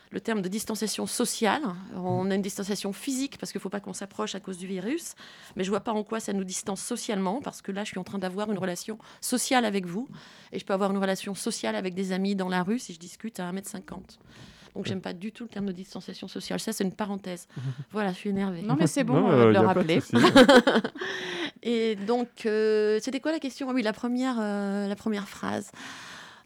le 0.09 0.19
terme 0.19 0.41
de 0.41 0.47
distanciation 0.47 1.05
sociale. 1.05 1.61
On 1.95 2.31
a 2.31 2.35
une 2.35 2.41
distanciation 2.41 2.91
physique 2.91 3.37
parce 3.37 3.51
qu'il 3.51 3.61
faut 3.61 3.69
pas 3.69 3.81
qu'on 3.81 3.93
s'approche 3.93 4.33
à 4.33 4.39
cause 4.39 4.57
du 4.57 4.65
virus, 4.65 5.13
mais 5.55 5.63
je 5.63 5.69
vois 5.69 5.81
pas 5.81 5.91
en 5.91 6.03
quoi 6.03 6.19
ça 6.19 6.33
nous 6.33 6.45
distance 6.45 6.81
socialement 6.81 7.39
parce 7.43 7.61
que 7.61 7.71
là, 7.71 7.83
je 7.83 7.89
suis 7.89 7.99
en 7.99 8.03
train 8.03 8.17
d'avoir 8.17 8.49
une 8.51 8.57
relation 8.57 8.97
sociale 9.21 9.63
avec 9.63 9.85
vous 9.85 10.07
et 10.53 10.57
je 10.59 10.65
peux 10.65 10.73
avoir 10.73 10.89
une 10.89 10.97
relation 10.97 11.35
sociale 11.35 11.75
avec 11.75 11.93
des 11.93 12.11
amis 12.11 12.35
dans 12.35 12.49
la 12.49 12.63
rue 12.63 12.79
si 12.79 12.93
je 12.93 12.99
discute 12.99 13.39
à 13.39 13.51
1m50. 13.51 14.17
Donc 14.75 14.85
j'aime 14.85 15.01
pas 15.01 15.13
du 15.13 15.31
tout 15.31 15.43
le 15.43 15.49
terme 15.49 15.65
de 15.65 15.71
distanciation 15.71 16.27
sociale. 16.27 16.59
Ça, 16.59 16.71
c'est 16.73 16.83
une 16.83 16.93
parenthèse. 16.93 17.47
Voilà, 17.91 18.11
je 18.11 18.17
suis 18.17 18.29
énervée. 18.29 18.61
Non, 18.61 18.75
mais 18.79 18.87
c'est 18.87 19.03
bon 19.03 19.19
Non, 19.21 19.31
euh, 19.31 19.45
de 19.47 19.51
le 19.53 19.59
rappeler. 19.59 20.01
Et 21.63 21.95
donc, 21.95 22.27
euh, 22.45 22.99
c'était 23.01 23.19
quoi 23.19 23.31
la 23.31 23.39
question? 23.39 23.67
Ah 23.69 23.73
Oui, 23.73 23.81
la 23.81 23.93
première, 23.93 24.37
euh, 24.39 24.87
la 24.87 24.95
première 24.95 25.27
phrase. 25.27 25.71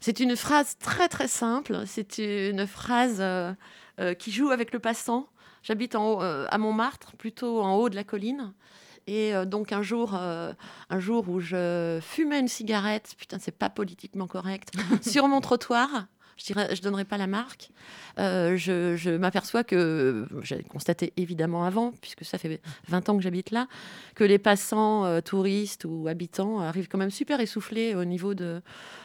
C'est 0.00 0.20
une 0.20 0.36
phrase 0.36 0.76
très 0.78 1.08
très 1.08 1.28
simple. 1.28 1.82
C'est 1.86 2.18
une 2.18 2.66
phrase 2.66 3.18
euh, 3.20 3.52
euh, 4.00 4.14
qui 4.14 4.32
joue 4.32 4.50
avec 4.50 4.72
le 4.72 4.78
passant. 4.78 5.28
J'habite 5.62 5.94
en 5.94 6.12
haut, 6.12 6.22
euh, 6.22 6.46
à 6.50 6.58
Montmartre, 6.58 7.12
plutôt 7.16 7.62
en 7.62 7.76
haut 7.76 7.88
de 7.88 7.94
la 7.94 8.04
colline. 8.04 8.52
Et 9.06 9.34
euh, 9.34 9.44
donc 9.44 9.72
un 9.72 9.82
jour, 9.82 10.12
euh, 10.14 10.52
un 10.90 10.98
jour 10.98 11.28
où 11.28 11.40
je 11.40 11.98
fumais 12.02 12.40
une 12.40 12.48
cigarette, 12.48 13.14
putain, 13.18 13.38
c'est 13.38 13.56
pas 13.56 13.70
politiquement 13.70 14.26
correct, 14.26 14.72
sur 15.02 15.28
mon 15.28 15.40
trottoir. 15.40 16.06
Je 16.36 16.44
dirais, 16.44 16.74
je 16.74 16.82
donnerai 16.82 17.04
pas 17.04 17.16
la 17.16 17.26
marque. 17.26 17.70
euh, 18.18 18.56
je 18.56 19.16
m'aperçois 19.16 19.64
que 19.64 20.26
j'ai 20.42 20.62
constaté 20.62 21.12
évidemment 21.16 21.64
avant, 21.64 21.92
puisque 22.00 22.24
ça 22.24 22.38
fait 22.38 22.60
20 22.88 23.08
ans 23.08 23.16
que 23.16 23.22
j'habite 23.22 23.50
là, 23.50 23.66
que 24.14 24.24
les 24.24 24.38
passants, 24.38 25.04
euh, 25.04 25.20
touristes 25.20 25.84
ou 25.84 26.08
habitants 26.08 26.60
arrivent 26.60 26.88
quand 26.88 26.98
même 26.98 27.10
super 27.10 27.40
essoufflés 27.40 27.94
au 27.94 28.04
niveau 28.04 28.34
de, 28.34 28.62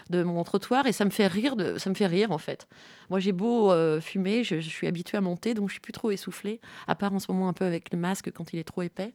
de 0.10 0.24
mon 0.24 0.44
trottoir 0.44 0.86
et 0.88 0.92
ça 0.92 1.06
me 1.06 1.10
fait 1.12 1.28
rire. 1.28 1.56
Ça 1.78 1.90
me 1.90 1.96
fait 1.96 2.08
rire 2.08 2.32
en 2.32 2.38
fait. 2.38 2.68
Moi, 3.10 3.20
j'ai 3.20 3.32
beau 3.32 3.72
euh, 3.72 4.02
fumer, 4.02 4.44
je, 4.44 4.60
je 4.60 4.70
suis 4.70 4.88
habituée 4.88 5.18
à 5.18 5.22
monter, 5.22 5.54
donc 5.54 5.70
je 5.70 5.74
suis 5.74 5.82
plus 5.82 5.94
trop 5.94 6.12
essoufflée, 6.12 6.60
à 6.88 6.96
part 6.96 7.14
en 7.14 7.20
ce 7.20 7.32
moment 7.32 7.50
un 7.50 7.54
peu 7.54 7.66
avec 7.66 7.92
le 7.92 7.98
masque 7.98 8.32
quand 8.32 8.54
il 8.54 8.60
est 8.60 8.64
trop 8.64 8.82
épais 8.82 9.14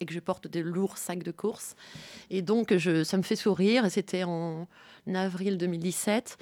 et 0.00 0.06
que 0.06 0.14
je 0.14 0.20
porte 0.20 0.46
des 0.46 0.62
lourds 0.62 0.98
sacs 0.98 1.22
de 1.22 1.30
course. 1.30 1.76
Et 2.30 2.42
donc, 2.42 2.74
ça 3.04 3.16
me 3.16 3.22
fait 3.22 3.36
sourire. 3.36 3.90
C'était 3.90 4.24
en 4.24 4.66
avril 5.12 5.58
2017. 5.58 6.38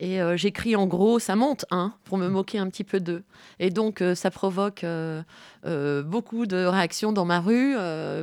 Et 0.00 0.20
euh, 0.20 0.36
j'écris 0.36 0.76
en 0.76 0.86
gros, 0.86 1.18
ça 1.18 1.36
monte, 1.36 1.66
hein, 1.70 1.94
pour 2.04 2.18
me 2.18 2.28
moquer 2.28 2.58
un 2.58 2.68
petit 2.68 2.84
peu 2.84 3.00
d'eux. 3.00 3.22
Et 3.58 3.70
donc, 3.70 4.00
euh, 4.00 4.14
ça 4.14 4.30
provoque 4.30 4.82
euh, 4.82 5.22
beaucoup 6.02 6.46
de 6.46 6.64
réactions 6.64 7.12
dans 7.12 7.26
ma 7.26 7.40
rue, 7.40 7.76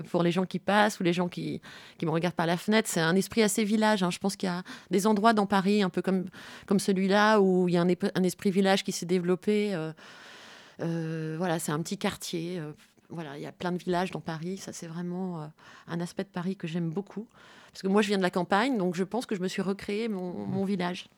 pour 0.09 0.23
les 0.23 0.31
gens 0.31 0.45
qui 0.45 0.59
passent 0.59 0.99
ou 0.99 1.03
les 1.03 1.13
gens 1.13 1.27
qui, 1.27 1.61
qui 1.97 2.05
me 2.05 2.11
regardent 2.11 2.35
par 2.35 2.47
la 2.47 2.57
fenêtre. 2.57 2.89
C'est 2.91 2.99
un 2.99 3.15
esprit 3.15 3.43
assez 3.43 3.63
village. 3.63 4.03
hein. 4.03 4.09
Je 4.09 4.17
pense 4.17 4.35
qu'il 4.35 4.47
y 4.47 4.51
a 4.51 4.63
des 4.89 5.07
endroits 5.07 5.33
dans 5.33 5.45
Paris, 5.45 5.83
un 5.83 5.89
peu 5.89 6.01
comme, 6.01 6.25
comme 6.65 6.79
celui-là, 6.79 7.39
où 7.39 7.67
il 7.67 7.75
y 7.75 7.77
a 7.77 7.81
un, 7.81 8.23
esprit 8.23 8.51
village 8.51 8.83
qui 8.83 8.91
s'est 8.91 9.05
développé. 9.05 9.77
voilà, 10.79 11.59
c'est 11.59 11.71
un 11.71 11.81
petit 11.81 11.97
quartier. 11.97 12.59
Voilà, 13.09 13.37
il 13.37 13.41
y 13.43 13.45
a 13.45 13.51
plein 13.51 13.71
de 13.71 13.77
villages 13.77 14.11
dans 14.11 14.21
Paris. 14.21 14.57
Ça, 14.57 14.73
c'est 14.73 14.87
vraiment 14.87 15.41
euh, 15.41 15.47
un 15.87 15.99
aspect 16.01 16.23
de 16.23 16.29
Paris 16.29 16.55
que 16.55 16.67
j'aime 16.67 16.89
beaucoup. 16.89 17.27
Parce 17.71 17.81
que 17.81 17.87
moi, 17.87 18.01
je 18.01 18.07
viens 18.07 18.17
de 18.17 18.23
la 18.23 18.29
campagne, 18.31 18.77
donc 18.77 18.95
je 18.95 19.03
pense 19.03 19.25
que 19.25 19.35
je 19.35 19.41
me 19.41 19.47
suis 19.47 19.61
recréé 19.61 20.07
mon, 20.07 20.33
mon 20.45 20.65
village. 20.65 21.09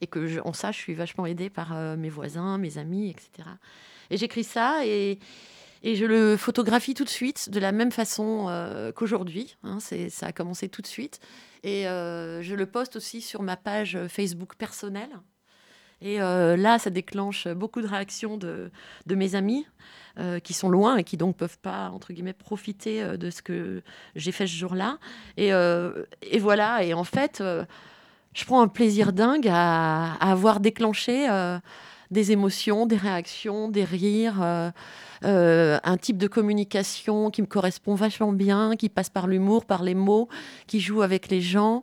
Et 0.00 0.06
que 0.06 0.26
je- 0.26 0.40
en 0.40 0.52
ça, 0.52 0.72
je 0.72 0.78
suis 0.78 0.94
vachement 0.94 1.24
aidée 1.26 1.48
par 1.50 1.72
euh, 1.74 1.96
mes 1.96 2.10
voisins, 2.10 2.58
mes 2.58 2.78
amis, 2.78 3.08
etc. 3.10 3.48
Et 4.10 4.16
j'écris 4.18 4.44
ça 4.44 4.84
et, 4.84 5.18
et 5.82 5.94
je 5.96 6.04
le 6.04 6.36
photographie 6.36 6.94
tout 6.94 7.04
de 7.04 7.08
suite, 7.08 7.48
de 7.50 7.58
la 7.60 7.72
même 7.72 7.90
façon 7.92 8.46
euh, 8.48 8.92
qu'aujourd'hui. 8.92 9.56
hein. 9.62 9.78
ça 9.80 10.26
a 10.26 10.32
commencé 10.32 10.68
tout 10.68 10.82
de 10.82 10.86
suite. 10.86 11.20
Et 11.64 11.84
je 11.84 12.54
le 12.54 12.66
poste 12.66 12.96
aussi 12.96 13.20
sur 13.20 13.42
ma 13.42 13.56
page 13.56 13.98
Facebook 14.08 14.54
personnelle. 14.56 15.10
Et 16.06 16.20
euh, 16.20 16.56
là, 16.56 16.78
ça 16.78 16.88
déclenche 16.88 17.48
beaucoup 17.48 17.82
de 17.82 17.88
réactions 17.88 18.36
de, 18.36 18.70
mes 19.10 19.34
amis 19.34 19.66
euh, 20.20 20.38
qui 20.38 20.52
sont 20.52 20.68
loin 20.68 20.98
et 20.98 21.02
qui 21.02 21.16
donc 21.16 21.36
peuvent 21.36 21.58
pas, 21.58 21.90
entre 21.90 22.12
guillemets, 22.12 22.32
profiter 22.32 23.02
euh, 23.02 23.16
de 23.16 23.28
ce 23.28 23.42
que 23.42 23.82
j'ai 24.14 24.30
fait 24.30 24.46
ce 24.46 24.54
jour-là. 24.54 24.98
Et, 25.36 25.50
voilà, 26.38 26.84
et 26.84 26.94
en 26.94 27.02
fait, 27.02 27.42
je 28.34 28.44
prends 28.44 28.62
un 28.62 28.68
plaisir 28.68 29.12
dingue 29.12 29.48
à, 29.50 30.12
avoir 30.20 30.60
déclenché 30.60 31.26
des 32.12 32.30
émotions, 32.30 32.86
des 32.86 32.96
réactions, 32.96 33.68
des 33.68 33.82
rires, 33.82 34.40
un 35.22 35.96
type 36.00 36.18
de 36.18 36.28
communication 36.28 37.30
qui 37.32 37.42
me 37.42 37.48
correspond 37.48 37.96
vachement 37.96 38.30
bien, 38.30 38.76
qui 38.76 38.88
passe 38.88 39.10
par 39.10 39.26
l'humour, 39.26 39.64
par 39.64 39.82
les 39.82 39.96
mots, 39.96 40.28
qui 40.68 40.78
joue 40.78 41.02
avec 41.02 41.30
les 41.30 41.40
gens. 41.40 41.82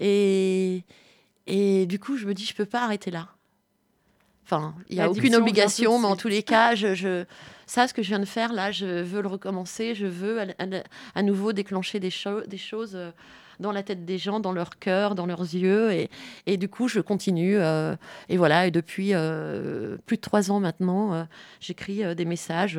Et, 0.00 0.82
et 1.46 1.86
du 1.86 2.00
coup, 2.00 2.16
je 2.16 2.26
me 2.26 2.34
dis, 2.34 2.44
je 2.44 2.54
peux 2.56 2.66
pas 2.66 2.82
arrêter 2.82 3.12
là. 3.12 3.28
Enfin, 4.50 4.74
il 4.88 4.96
n'y 4.96 5.00
a 5.00 5.04
aucune 5.18 5.32
obligation, 5.42 5.98
mais 6.00 6.06
en 6.06 6.16
tous 6.16 6.28
les 6.28 6.42
cas, 6.42 6.74
je, 6.74 6.94
je- 6.94 7.24
ça, 7.66 7.86
ce 7.86 7.94
que 7.94 8.02
je 8.02 8.08
viens 8.08 8.18
de 8.18 8.24
faire 8.24 8.52
là, 8.52 8.72
je 8.72 9.02
veux 9.02 9.22
le 9.22 9.28
recommencer. 9.28 9.94
Je 9.94 10.06
veux 10.06 10.40
à, 10.40 10.46
à- 10.58 10.82
à 11.14 11.22
nouveau 11.22 11.52
déclencher 11.52 12.00
des, 12.00 12.10
cho- 12.10 12.40
des 12.46 12.58
choses 12.58 12.96
euh, 12.96 13.10
dans 13.60 13.70
la 13.70 13.84
tête 13.84 14.04
des 14.04 14.18
gens, 14.18 14.40
dans 14.40 14.50
leur 14.52 14.78
cœur, 14.80 15.14
dans 15.14 15.26
leurs 15.26 15.42
yeux. 15.42 15.92
Et, 15.92 16.10
et 16.46 16.56
du 16.56 16.68
coup, 16.68 16.88
je 16.88 16.98
continue. 16.98 17.58
euh, 17.58 17.94
et 18.28 18.36
voilà, 18.36 18.66
et 18.66 18.72
depuis 18.72 19.10
euh, 19.14 19.96
plus 20.06 20.16
de 20.16 20.22
trois 20.22 20.50
ans 20.50 20.58
maintenant, 20.58 21.14
euh, 21.14 21.22
j'écris 21.60 22.02
des 22.16 22.24
messages 22.24 22.78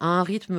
à 0.00 0.06
un 0.06 0.22
rythme 0.22 0.56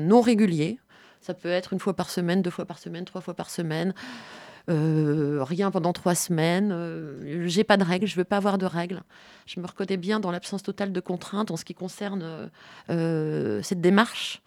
non 0.00 0.20
régulier. 0.20 0.80
Ça 1.20 1.34
peut 1.34 1.50
être 1.50 1.72
une 1.72 1.78
fois 1.80 1.94
par 1.94 2.10
semaine, 2.10 2.42
deux 2.42 2.50
fois 2.50 2.64
par 2.64 2.78
semaine, 2.80 3.04
trois 3.04 3.20
fois 3.20 3.34
par 3.34 3.50
semaine. 3.50 3.92
Euh, 4.68 5.42
rien 5.42 5.70
pendant 5.70 5.92
trois 5.92 6.14
semaines. 6.14 6.70
Euh, 6.72 7.46
J'ai 7.46 7.64
pas 7.64 7.76
de 7.76 7.84
règles, 7.84 8.06
je 8.06 8.16
veux 8.16 8.24
pas 8.24 8.36
avoir 8.36 8.58
de 8.58 8.66
règles. 8.66 9.02
Je 9.46 9.60
me 9.60 9.66
reconnais 9.66 9.96
bien 9.96 10.20
dans 10.20 10.30
l'absence 10.30 10.62
totale 10.62 10.92
de 10.92 11.00
contraintes 11.00 11.50
en 11.50 11.56
ce 11.56 11.64
qui 11.64 11.74
concerne 11.74 12.22
euh, 12.22 12.48
euh, 12.90 13.62
cette 13.62 13.80
démarche, 13.80 14.42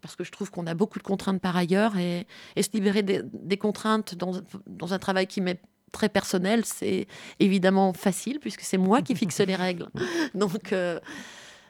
parce 0.00 0.14
que 0.14 0.22
je 0.22 0.30
trouve 0.30 0.50
qu'on 0.50 0.66
a 0.66 0.74
beaucoup 0.74 0.98
de 0.98 1.04
contraintes 1.04 1.40
par 1.40 1.56
ailleurs 1.56 1.96
et, 1.96 2.26
et 2.54 2.62
se 2.62 2.70
libérer 2.72 3.02
des, 3.02 3.22
des 3.24 3.56
contraintes 3.56 4.14
dans, 4.14 4.32
dans 4.66 4.94
un 4.94 4.98
travail 4.98 5.26
qui 5.26 5.40
m'est 5.40 5.60
très 5.94 6.08
personnel, 6.08 6.64
c'est 6.64 7.06
évidemment 7.40 7.92
facile 7.92 8.38
puisque 8.40 8.60
c'est 8.62 8.78
moi 8.78 9.00
qui 9.00 9.14
fixe 9.16 9.40
les 9.40 9.54
règles. 9.66 9.88
Donc 10.34 10.72
euh, 10.72 11.00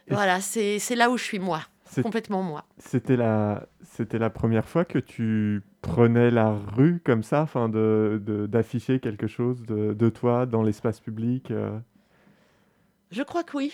voilà, 0.08 0.40
c'est 0.40 0.96
là 0.96 1.10
où 1.10 1.16
je 1.16 1.24
suis 1.24 1.38
moi, 1.38 1.62
complètement 2.02 2.42
moi. 2.42 2.64
C'était 2.78 3.16
la, 3.16 3.66
c'était 3.82 4.18
la 4.18 4.30
première 4.30 4.66
fois 4.68 4.84
que 4.84 4.98
tu 4.98 5.62
prenais 5.82 6.30
la 6.30 6.52
rue 6.52 7.00
comme 7.04 7.22
ça, 7.22 7.42
enfin 7.42 7.68
de, 7.68 8.20
de- 8.24 8.46
d'afficher 8.46 9.00
quelque 9.00 9.26
chose 9.26 9.62
de, 9.62 9.92
de 9.94 10.08
toi 10.08 10.46
dans 10.46 10.62
l'espace 10.62 11.00
public. 11.00 11.50
euh? 11.50 11.78
Je 13.10 13.22
crois 13.22 13.44
que 13.44 13.56
oui. 13.56 13.72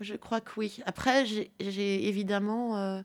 Je 0.00 0.14
crois 0.14 0.40
que 0.40 0.52
oui. 0.56 0.78
Après, 0.86 1.26
j'ai 1.26 2.08
évidemment, 2.08 2.76
euh, 2.78 3.00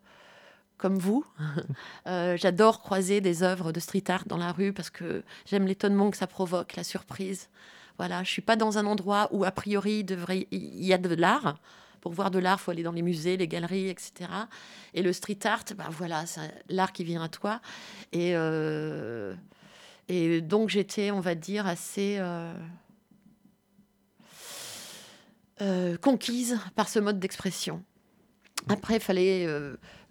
comme 0.78 0.98
vous, 0.98 1.26
euh, 2.08 2.38
j'adore 2.38 2.82
croiser 2.82 3.20
des 3.22 3.42
œuvres 3.44 3.72
de 3.72 3.80
street 3.80 4.04
art 4.10 4.26
dans 4.28 4.38
la 4.38 4.52
rue 4.52 4.74
parce 4.74 4.90
que 4.92 5.24
j'aime 5.46 5.66
l'étonnement 5.66 6.12
que 6.12 6.18
ça 6.18 6.28
provoque, 6.28 6.76
la 6.76 6.84
surprise. 6.84 7.50
Voilà, 7.98 8.24
je 8.24 8.30
suis 8.30 8.42
pas 8.42 8.56
dans 8.56 8.78
un 8.78 8.86
endroit 8.86 9.28
où 9.32 9.44
a 9.44 9.52
priori 9.52 10.00
il 10.00 10.04
devrait 10.04 10.48
il 10.52 10.84
y 10.84 10.94
a 10.94 10.98
de 10.98 11.14
l'art. 11.16 11.58
Pour 12.04 12.12
voir 12.12 12.32
de 12.32 12.40
l'art, 12.40 12.60
faut 12.60 12.72
aller 12.72 12.84
dans 12.84 12.92
les 12.92 13.02
musées, 13.02 13.38
les 13.38 13.48
galeries, 13.48 13.88
etc. 13.88 14.30
Et 14.94 15.02
le 15.02 15.14
street 15.14 15.40
art, 15.46 15.64
bah 15.78 15.88
voilà, 15.90 16.26
c'est 16.26 16.52
l'art 16.68 16.92
qui 16.92 17.06
vient 17.06 17.24
à 17.24 17.30
toi. 17.30 17.62
Et 18.12 18.36
euh, 18.36 19.34
et 20.10 20.42
donc 20.42 20.68
j'étais, 20.68 21.12
on 21.12 21.22
va 21.22 21.34
dire, 21.34 21.66
assez 21.66 22.18
euh, 22.20 22.54
euh, 25.62 25.96
conquise 25.96 26.60
par 26.76 26.90
ce 26.90 27.00
mode 27.00 27.22
d'expression. 27.22 27.82
Après, 28.68 28.96
il 28.96 29.02
fallait, 29.02 29.48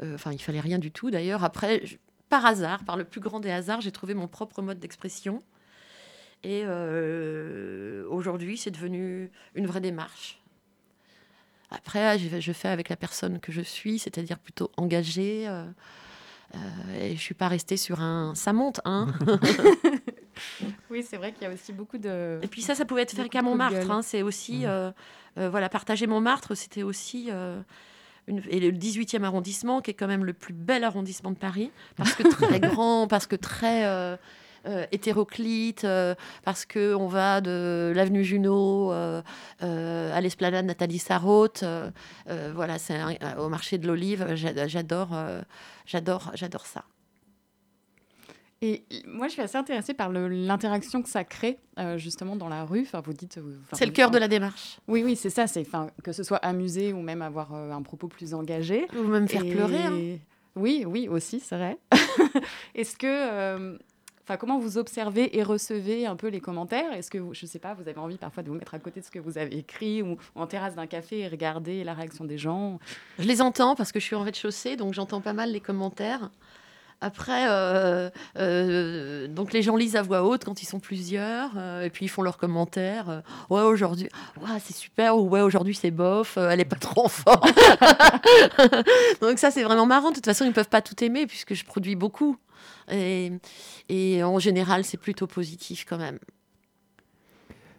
enfin, 0.03 0.33
il 0.33 0.41
fallait 0.41 0.61
rien 0.61 0.79
du 0.79 0.93
tout 0.93 1.11
d'ailleurs. 1.11 1.45
Après, 1.45 1.83
par 2.31 2.47
hasard, 2.47 2.87
par 2.87 2.97
le 2.97 3.05
plus 3.05 3.21
grand 3.21 3.39
des 3.39 3.51
hasards, 3.51 3.83
j'ai 3.83 3.93
trouvé 3.93 4.15
mon 4.15 4.29
propre 4.29 4.63
mode 4.63 4.79
d'expression. 4.79 5.43
Et 6.43 6.65
aujourd'hui, 8.07 8.57
c'est 8.57 8.71
devenu 8.71 9.31
une 9.55 9.67
vraie 9.67 9.83
démarche. 9.83 10.42
Après, 11.75 12.19
je, 12.19 12.53
fais 12.53 12.69
avec 12.69 12.89
la 12.89 12.97
personne 12.97 13.41
que 13.41 13.51
je 13.53 13.63
suis, 13.63 13.99
c'est-à-dire 13.99 14.39
plutôt 14.39 14.71
engagée. 14.77 15.49
euh, 15.49 15.65
euh, 16.55 16.59
et 17.01 17.17
je 17.17 17.21
suis 17.21 17.35
pas 17.35 17.49
restée 17.49 17.77
sur 17.79 18.01
un. 18.01 18.35
Ça 18.35 18.53
monte, 18.53 18.81
hein. 18.85 19.09
Oui, 20.91 21.05
c'est 21.09 21.17
vrai 21.17 21.33
qu'il 21.33 21.43
y 21.43 21.47
a 21.47 21.53
aussi 21.53 21.73
beaucoup 21.73 21.99
de. 21.99 22.39
Et 22.43 22.47
puis 22.49 22.63
ça, 22.63 22.75
ça 22.75 22.85
pouvait 22.85 23.03
être 23.03 23.13
faire 23.15 23.29
qu'à 23.29 23.43
Montmartre. 23.43 23.91
hein. 23.91 24.03
C'est 24.03 24.23
aussi, 24.23 24.67
euh, 24.67 24.91
euh, 25.39 25.49
voilà, 25.51 25.69
partager 25.69 26.07
Montmartre, 26.07 26.55
c'était 26.55 26.83
aussi. 26.83 27.29
euh, 27.31 27.61
une... 28.27 28.43
Et 28.51 28.61
le 28.61 28.71
18e 28.71 29.25
arrondissement, 29.25 29.81
qui 29.81 29.91
est 29.91 29.95
quand 29.95 30.07
même 30.07 30.25
le 30.25 30.33
plus 30.33 30.55
bel 30.55 30.85
arrondissement 30.85 31.31
de 31.31 31.37
Paris, 31.37 31.71
parce 31.97 32.15
que 32.15 32.23
très 32.23 32.61
grand, 32.61 33.07
parce 33.09 33.27
que 33.27 33.37
très 33.37 34.19
hétéroclite, 34.93 35.85
euh, 35.85 36.15
parce 36.45 36.65
que 36.67 36.95
on 36.95 37.07
va 37.09 37.41
de 37.41 37.93
l'avenue 37.95 38.25
Junot 38.25 38.93
euh, 38.93 39.23
euh, 39.63 40.13
à 40.17 40.21
l'esplanade 40.21 40.65
Nathalie 40.67 40.99
Sarraute. 40.99 41.63
euh, 41.63 41.91
euh, 42.29 42.53
voilà, 42.55 42.79
c'est 42.79 42.99
au 43.39 43.49
marché 43.49 43.79
de 43.79 43.87
l'Olive. 43.87 44.35
J'a- 44.35 44.67
J'adore, 44.69 45.11
euh, 45.15 45.43
j'adore, 45.87 46.31
j'adore 46.35 46.67
ça. 46.67 46.85
Et 48.65 48.85
moi, 49.09 49.27
je 49.27 49.33
suis 49.33 49.43
assez 49.43 49.59
intéressée 49.59 49.93
par 49.93 50.09
l'interaction 50.11 51.03
que 51.03 51.09
ça 51.09 51.25
crée 51.25 51.59
euh, 51.81 51.99
justement 51.99 52.37
dans 52.37 52.49
la 52.49 52.63
rue. 52.65 52.83
Enfin, 52.83 53.01
vous 53.05 53.13
dites. 53.13 53.41
C'est 53.73 53.87
le 53.87 53.91
cœur 53.91 54.13
de 54.13 54.19
la 54.19 54.29
démarche. 54.29 54.79
Oui, 54.87 55.03
oui, 55.05 55.17
c'est 55.17 55.31
ça. 55.31 55.49
C'est 55.49 55.63
enfin 55.63 55.89
que 56.05 56.13
ce 56.13 56.23
soit 56.23 56.37
amusé 56.39 56.93
ou 56.93 57.03
même 57.03 57.23
avoir 57.23 57.53
euh, 57.55 57.73
un 57.73 57.83
propos 57.83 58.07
plus 58.07 58.35
engagé. 58.35 58.87
Ou 58.97 59.03
même 59.03 59.27
faire 59.27 59.45
Et- 59.45 59.51
pleurer. 59.51 59.83
hein. 59.83 60.19
Oui, 60.55 60.85
oui, 60.87 61.09
aussi, 61.09 61.41
c'est 61.41 61.57
vrai. 61.57 61.77
Est-ce 62.77 62.97
que, 62.97 63.07
euh, 63.09 63.79
enfin, 64.23 64.37
comment 64.37 64.59
vous 64.59 64.79
observez 64.79 65.37
et 65.37 65.43
recevez 65.43 66.07
un 66.07 66.17
peu 66.17 66.29
les 66.29 66.41
commentaires? 66.41 66.93
Est-ce 66.93 67.11
que, 67.11 67.19
vous, 67.19 67.35
je 67.35 67.47
sais 67.47 67.59
pas, 67.59 67.75
vous 67.75 67.89
avez 67.89 67.99
envie 67.99 68.19
parfois 68.19 68.43
de 68.43 68.49
vous 68.49 68.55
mettre 68.55 68.75
à 68.75 68.79
côté 68.79 69.01
de 69.01 69.05
ce 69.05 69.11
que 69.11 69.19
vous 69.19 69.39
avez 69.39 69.57
écrit 69.57 70.03
ou 70.03 70.17
en 70.35 70.47
terrasse 70.47 70.75
d'un 70.75 70.87
café 70.87 71.21
et 71.21 71.29
regarder 71.29 71.85
la 71.85 71.95
réaction 71.95 72.25
des 72.25 72.39
gens? 72.39 72.79
Je 73.19 73.27
les 73.27 73.43
entends 73.43 73.75
parce 73.75 73.93
que 73.93 74.01
je 74.01 74.05
suis 74.05 74.17
en 74.17 74.23
rez-de-chaussée, 74.23 74.77
donc 74.77 74.95
j'entends 74.95 75.21
pas 75.21 75.33
mal 75.33 75.53
les 75.53 75.61
commentaires. 75.61 76.31
Après, 77.03 77.49
euh, 77.51 78.11
euh, 78.39 79.27
donc 79.27 79.53
les 79.53 79.61
gens 79.61 79.75
lisent 79.75 79.97
à 79.97 80.03
voix 80.03 80.23
haute 80.23 80.45
quand 80.45 80.63
ils 80.63 80.67
sont 80.67 80.79
plusieurs, 80.79 81.51
euh, 81.57 81.83
et 81.83 81.91
puis 81.91 82.05
ils 82.05 82.09
font 82.09 82.23
leurs 82.23 82.39
commentaires. 82.39 83.23
ouais, 83.51 83.63
aujourd'hui, 83.63 84.09
ouais, 84.41 84.61
c'est 84.65 84.73
super, 84.73 85.19
ou 85.19 85.29
ouais, 85.29 85.41
aujourd'hui 85.41 85.75
c'est 85.75 85.91
bof, 85.91 86.37
elle 86.37 86.61
est 86.61 86.65
pas 86.65 86.77
trop 86.77 87.09
forte. 87.09 87.45
donc 89.21 89.41
ça, 89.41 89.51
c'est 89.51 89.65
vraiment 89.65 89.85
marrant. 89.85 90.11
De 90.11 90.15
toute 90.15 90.25
façon, 90.25 90.45
ils 90.45 90.53
peuvent 90.53 90.69
pas 90.69 90.81
tout 90.81 91.03
aimer 91.03 91.27
puisque 91.27 91.55
je 91.55 91.65
produis 91.65 91.97
beaucoup. 91.97 92.37
Et, 92.91 94.23
en 94.23 94.39
général, 94.39 94.85
c'est 94.85 94.97
plutôt 94.97 95.27
positif 95.27 95.85
quand 95.89 95.99
même. 95.99 96.19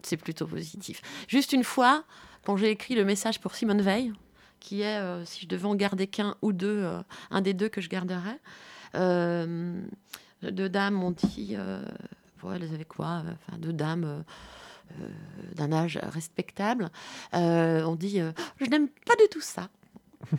C'est 0.01 0.17
plutôt 0.17 0.47
positif. 0.47 1.01
Juste 1.27 1.53
une 1.53 1.63
fois, 1.63 2.03
quand 2.45 2.57
j'ai 2.57 2.69
écrit 2.69 2.95
le 2.95 3.05
message 3.05 3.39
pour 3.39 3.55
Simone 3.55 3.81
Veil, 3.81 4.13
qui 4.59 4.81
est, 4.81 4.97
euh, 4.97 5.25
si 5.25 5.41
je 5.41 5.47
devais 5.47 5.65
en 5.65 5.75
garder 5.75 6.07
qu'un 6.07 6.35
ou 6.41 6.53
deux, 6.53 6.83
euh, 6.83 7.01
un 7.31 7.41
des 7.41 7.53
deux 7.53 7.69
que 7.69 7.81
je 7.81 7.89
garderais, 7.89 8.39
euh, 8.95 9.81
deux 10.41 10.69
dames 10.69 10.95
m'ont 10.95 11.11
dit, 11.11 11.57
ouais, 12.43 12.55
elles 12.55 12.73
avaient 12.73 12.85
quoi 12.85 13.23
deux 13.57 13.73
dames 13.73 14.23
d'un 15.55 15.71
âge 15.71 15.99
respectable, 16.03 16.89
ont 17.33 17.95
dit, 17.95 18.19
je 18.59 18.65
n'aime 18.65 18.89
pas 18.89 19.15
du 19.15 19.27
tout 19.31 19.41
ça. 19.41 19.69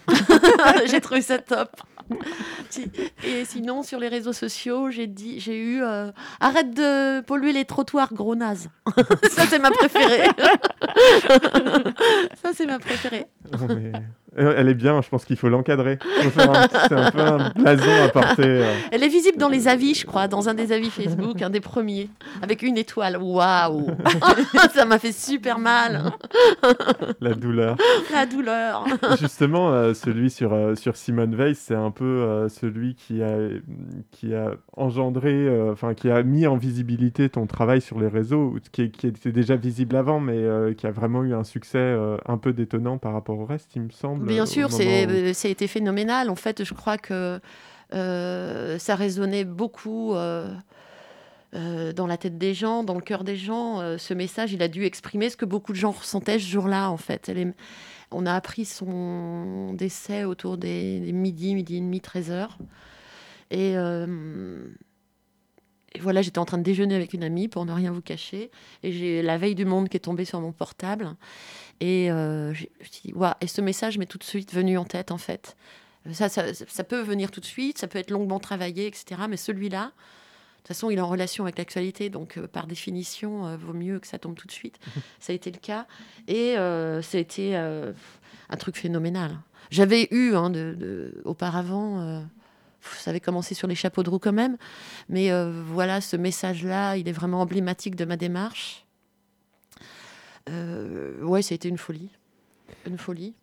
j'ai 0.86 1.00
trouvé 1.00 1.22
ça 1.22 1.38
top. 1.38 1.70
Et 3.24 3.44
sinon, 3.44 3.82
sur 3.82 3.98
les 3.98 4.08
réseaux 4.08 4.32
sociaux, 4.32 4.90
j'ai 4.90 5.06
dit, 5.06 5.40
j'ai 5.40 5.58
eu 5.58 5.82
euh, 5.82 6.10
arrête 6.40 6.74
de 6.74 7.20
polluer 7.20 7.52
les 7.52 7.64
trottoirs, 7.64 8.12
gros 8.12 8.34
naze. 8.34 8.68
ça, 9.30 9.46
c'est 9.48 9.58
ma 9.58 9.70
préférée. 9.70 10.28
ça, 12.42 12.50
c'est 12.54 12.66
ma 12.66 12.78
préférée. 12.78 13.26
Mais- 13.68 13.92
Elle 14.36 14.68
est 14.68 14.74
bien, 14.74 15.00
je 15.02 15.08
pense 15.08 15.24
qu'il 15.24 15.36
faut 15.36 15.48
l'encadrer. 15.48 15.98
C'est 16.22 16.92
un 16.94 17.10
peu 17.10 17.20
un 17.20 17.50
blason 17.56 17.90
à 18.04 18.08
porter. 18.08 18.42
euh. 18.46 18.74
Elle 18.90 19.02
est 19.02 19.08
visible 19.08 19.38
dans 19.38 19.48
les 19.48 19.68
avis, 19.68 19.94
je 19.94 20.06
crois, 20.06 20.28
dans 20.28 20.48
un 20.48 20.54
des 20.54 20.72
avis 20.72 20.90
Facebook, 20.90 21.40
un 21.42 21.50
des 21.50 21.60
premiers, 21.60 22.08
avec 22.42 22.62
une 22.62 22.76
étoile. 22.76 23.16
Waouh 23.20 23.86
Ça 24.74 24.84
m'a 24.84 24.98
fait 24.98 25.12
super 25.12 25.58
mal, 25.58 26.12
la 27.20 27.34
douleur. 27.34 27.76
la 28.12 28.26
douleur. 28.26 28.84
Justement, 29.20 29.70
euh, 29.70 29.94
celui 29.94 30.30
sur, 30.30 30.52
euh, 30.52 30.74
sur 30.74 30.96
Simone 30.96 31.34
Veil, 31.34 31.54
c'est 31.54 31.74
un 31.74 31.90
peu 31.90 32.04
euh, 32.04 32.48
celui 32.48 32.94
qui 32.94 33.22
a, 33.22 33.36
qui 34.10 34.34
a 34.34 34.52
engendré, 34.76 35.32
euh, 35.32 35.72
enfin 35.72 35.94
qui 35.94 36.10
a 36.10 36.22
mis 36.22 36.46
en 36.46 36.56
visibilité 36.56 37.28
ton 37.28 37.46
travail 37.46 37.80
sur 37.80 37.98
les 38.00 38.08
réseaux, 38.08 38.56
qui, 38.72 38.90
qui 38.90 39.06
était 39.06 39.32
déjà 39.32 39.56
visible 39.56 39.96
avant, 39.96 40.20
mais 40.20 40.36
euh, 40.36 40.72
qui 40.74 40.86
a 40.86 40.90
vraiment 40.90 41.22
eu 41.24 41.34
un 41.34 41.44
succès 41.44 41.78
euh, 41.78 42.16
un 42.26 42.38
peu 42.38 42.52
détonnant 42.52 42.98
par 42.98 43.12
rapport 43.12 43.38
au 43.38 43.44
reste, 43.44 43.74
il 43.76 43.82
me 43.82 43.90
semble. 43.90 44.23
Bien 44.26 44.46
sûr, 44.46 44.68
c'est, 44.72 45.06
où- 45.06 45.10
euh, 45.10 45.32
ça 45.34 45.48
a 45.48 45.50
été 45.50 45.66
phénoménal. 45.66 46.30
En 46.30 46.34
fait, 46.36 46.64
je 46.64 46.74
crois 46.74 46.98
que 46.98 47.40
euh, 47.92 48.78
ça 48.78 48.94
résonnait 48.96 49.44
beaucoup 49.44 50.14
euh, 50.14 50.48
dans 51.92 52.06
la 52.06 52.16
tête 52.16 52.36
des 52.38 52.54
gens, 52.54 52.82
dans 52.82 52.94
le 52.94 53.00
cœur 53.00 53.22
des 53.24 53.36
gens. 53.36 53.80
Euh, 53.80 53.98
ce 53.98 54.12
message, 54.14 54.52
il 54.52 54.62
a 54.62 54.68
dû 54.68 54.84
exprimer 54.84 55.30
ce 55.30 55.36
que 55.36 55.44
beaucoup 55.44 55.72
de 55.72 55.78
gens 55.78 55.92
ressentaient 55.92 56.38
ce 56.38 56.48
jour-là, 56.48 56.90
en 56.90 56.96
fait. 56.96 57.30
On 58.10 58.26
a 58.26 58.34
appris 58.34 58.64
son 58.64 59.72
décès 59.74 60.24
autour 60.24 60.56
des, 60.58 61.00
des 61.00 61.12
midi, 61.12 61.54
midi 61.54 61.76
et 61.76 61.80
demi, 61.80 62.00
13 62.00 62.30
heures. 62.30 62.58
Et, 63.50 63.76
euh, 63.76 64.06
et 65.94 66.00
voilà, 66.00 66.22
j'étais 66.22 66.38
en 66.38 66.44
train 66.44 66.58
de 66.58 66.62
déjeuner 66.62 66.94
avec 66.96 67.12
une 67.14 67.22
amie, 67.22 67.48
pour 67.48 67.64
ne 67.66 67.72
rien 67.72 67.92
vous 67.92 68.02
cacher. 68.02 68.50
Et 68.82 68.92
j'ai 68.92 69.22
la 69.22 69.38
veille 69.38 69.54
du 69.54 69.64
monde 69.64 69.88
qui 69.88 69.96
est 69.96 70.00
tombée 70.00 70.24
sur 70.24 70.40
mon 70.40 70.52
portable. 70.52 71.14
Et 71.80 72.10
euh, 72.10 72.52
j'ai- 72.54 72.70
je 72.80 72.84
me 72.84 72.90
suis 72.90 73.02
dit, 73.08 73.12
Ouah, 73.14 73.36
et 73.40 73.46
ce 73.46 73.60
message 73.60 73.98
m'est 73.98 74.06
tout 74.06 74.18
de 74.18 74.24
suite 74.24 74.52
venu 74.52 74.76
en 74.78 74.84
tête, 74.84 75.10
en 75.10 75.18
fait. 75.18 75.56
Ça, 76.12 76.28
ça, 76.28 76.52
ça 76.52 76.84
peut 76.84 77.00
venir 77.00 77.30
tout 77.30 77.40
de 77.40 77.46
suite, 77.46 77.78
ça 77.78 77.86
peut 77.88 77.98
être 77.98 78.10
longuement 78.10 78.38
travaillé, 78.38 78.86
etc. 78.86 79.22
Mais 79.28 79.36
celui-là, 79.38 79.84
de 79.86 80.58
toute 80.58 80.68
façon, 80.68 80.90
il 80.90 80.98
est 80.98 81.00
en 81.00 81.08
relation 81.08 81.44
avec 81.44 81.56
l'actualité, 81.58 82.10
donc 82.10 82.36
euh, 82.38 82.46
par 82.46 82.66
définition, 82.66 83.46
euh, 83.46 83.56
vaut 83.56 83.72
mieux 83.72 84.00
que 84.00 84.06
ça 84.06 84.18
tombe 84.18 84.34
tout 84.34 84.46
de 84.46 84.52
suite. 84.52 84.78
ça 85.20 85.32
a 85.32 85.36
été 85.36 85.50
le 85.50 85.58
cas. 85.58 85.86
Et 86.28 86.58
euh, 86.58 87.00
ça 87.02 87.18
a 87.18 87.20
été 87.20 87.56
euh, 87.56 87.92
un 88.50 88.56
truc 88.56 88.76
phénoménal. 88.76 89.38
J'avais 89.70 90.08
eu, 90.10 90.34
hein, 90.34 90.50
de, 90.50 90.74
de- 90.78 91.22
auparavant, 91.24 92.00
ça 92.96 93.10
avait 93.10 93.20
commencé 93.20 93.54
sur 93.54 93.66
les 93.68 93.74
chapeaux 93.74 94.02
de 94.02 94.10
roue 94.10 94.18
quand 94.18 94.32
même, 94.32 94.56
mais 95.08 95.30
euh, 95.32 95.50
voilà, 95.66 96.00
ce 96.00 96.16
message-là, 96.16 96.96
il 96.96 97.08
est 97.08 97.12
vraiment 97.12 97.40
emblématique 97.40 97.96
de 97.96 98.04
ma 98.04 98.16
démarche. 98.16 98.84
Euh, 100.50 101.22
ouais, 101.22 101.42
ça 101.42 101.54
a 101.54 101.56
été 101.56 101.68
une 101.68 101.78
folie. 101.78 102.10
Une 102.86 102.98
folie. 102.98 103.34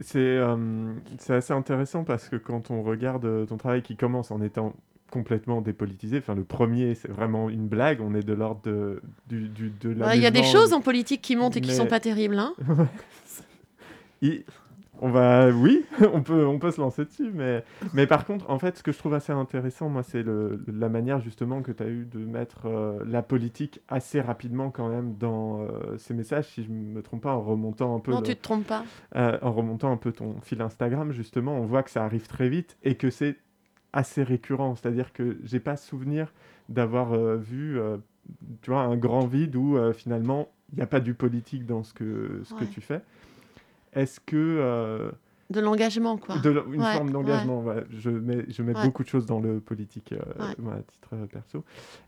C'est 0.00 0.18
euh, 0.18 0.92
assez 1.28 1.52
intéressant 1.52 2.04
parce 2.04 2.28
que 2.28 2.36
quand 2.36 2.70
on 2.70 2.82
regarde 2.82 3.46
ton 3.46 3.56
travail 3.56 3.82
qui 3.82 3.96
commence 3.96 4.30
en 4.30 4.42
étant 4.42 4.74
complètement 5.10 5.62
dépolitisé, 5.62 6.18
enfin 6.18 6.34
le 6.34 6.44
premier 6.44 6.94
c'est 6.96 7.08
vraiment 7.08 7.48
une 7.48 7.68
blague, 7.68 8.00
on 8.02 8.12
est 8.14 8.24
de 8.24 8.32
l'ordre 8.34 8.60
de, 8.64 9.00
du, 9.28 9.48
du- 9.48 9.70
de 9.80 9.94
Ouais, 9.94 10.16
Il 10.18 10.22
y 10.22 10.26
a 10.26 10.30
des 10.32 10.42
choses 10.42 10.72
en 10.72 10.80
politique 10.80 11.22
qui 11.22 11.36
montent 11.36 11.56
et 11.56 11.60
qui 11.60 11.70
Mais- 11.70 11.76
sont 11.76 11.86
pas 11.86 12.00
terribles. 12.00 12.38
Hein 12.38 12.54
Il- 14.20 14.44
On 15.02 15.10
va, 15.10 15.50
oui, 15.50 15.84
on 16.14 16.22
peut, 16.22 16.46
on 16.46 16.58
peut 16.58 16.70
se 16.70 16.80
lancer 16.80 17.04
dessus, 17.04 17.30
mais, 17.34 17.62
mais 17.92 18.06
par 18.06 18.24
contre, 18.24 18.48
en 18.50 18.58
fait, 18.58 18.78
ce 18.78 18.82
que 18.82 18.92
je 18.92 18.98
trouve 18.98 19.12
assez 19.14 19.32
intéressant, 19.32 19.88
moi, 19.90 20.02
c'est 20.02 20.24
la 20.24 20.88
manière 20.88 21.20
justement 21.20 21.60
que 21.60 21.70
tu 21.72 21.82
as 21.82 21.88
eu 21.88 22.04
de 22.06 22.18
mettre 22.18 22.62
euh, 22.66 22.98
la 23.06 23.22
politique 23.22 23.80
assez 23.88 24.20
rapidement 24.22 24.70
quand 24.70 24.88
même 24.88 25.14
dans 25.18 25.60
euh, 25.60 25.98
ces 25.98 26.14
messages, 26.14 26.46
si 26.46 26.64
je 26.64 26.70
me 26.70 27.02
trompe 27.02 27.22
pas, 27.24 27.32
en 27.34 27.42
remontant 27.42 27.94
un 27.94 28.00
peu, 28.00 28.10
non, 28.12 28.20
le- 28.20 28.26
tu 28.26 28.36
te 28.36 28.42
trompes 28.42 28.66
pas. 28.66 28.84
euh, 29.16 29.36
en 29.42 29.52
remontant 29.52 29.92
un 29.92 29.96
peu 29.98 30.12
ton 30.12 30.40
fil 30.40 30.62
Instagram, 30.62 31.12
justement, 31.12 31.56
on 31.56 31.66
voit 31.66 31.82
que 31.82 31.90
ça 31.90 32.02
arrive 32.04 32.26
très 32.26 32.48
vite 32.48 32.78
et 32.82 32.94
que 32.94 33.10
c'est 33.10 33.36
assez 33.92 34.22
récurrent. 34.22 34.76
C'est-à-dire 34.76 35.12
que 35.12 35.36
j'ai 35.44 35.60
pas 35.60 35.76
souvenir 35.76 36.32
d'avoir 36.70 37.14
vu, 37.36 37.78
tu 38.62 38.70
vois, 38.70 38.80
un 38.82 38.96
grand 38.96 39.26
vide 39.26 39.56
où 39.56 39.76
finalement 39.92 40.48
il 40.72 40.76
n'y 40.78 40.82
a 40.82 40.86
pas 40.86 41.00
du 41.00 41.14
politique 41.14 41.64
dans 41.64 41.82
ce 41.84 41.94
que, 41.94 42.40
ce 42.44 42.52
que 42.54 42.64
tu 42.70 42.80
fais. 42.80 43.00
Est-ce 43.96 44.20
que 44.20 44.36
euh, 44.36 45.10
De 45.50 45.60
l'engagement, 45.60 46.16
quoi. 46.18 46.36
de 46.38 46.62
une 46.72 46.82
Ouais, 46.82 46.92
forme 46.92 47.10
d'engagement, 47.10 47.62
ouais, 47.62 47.82
je 47.90 48.10
mets, 48.10 48.44
je 48.48 48.62
mets 48.62 48.74
beaucoup 48.74 49.02
de 49.02 49.08
choses 49.08 49.26
dans 49.26 49.40
le 49.40 49.58
politique 49.58 50.12
euh, 50.12 50.52
moi, 50.58 50.74
à 50.74 50.82
titre 50.82 51.08
euh, 51.14 51.26
perso. 51.26 51.64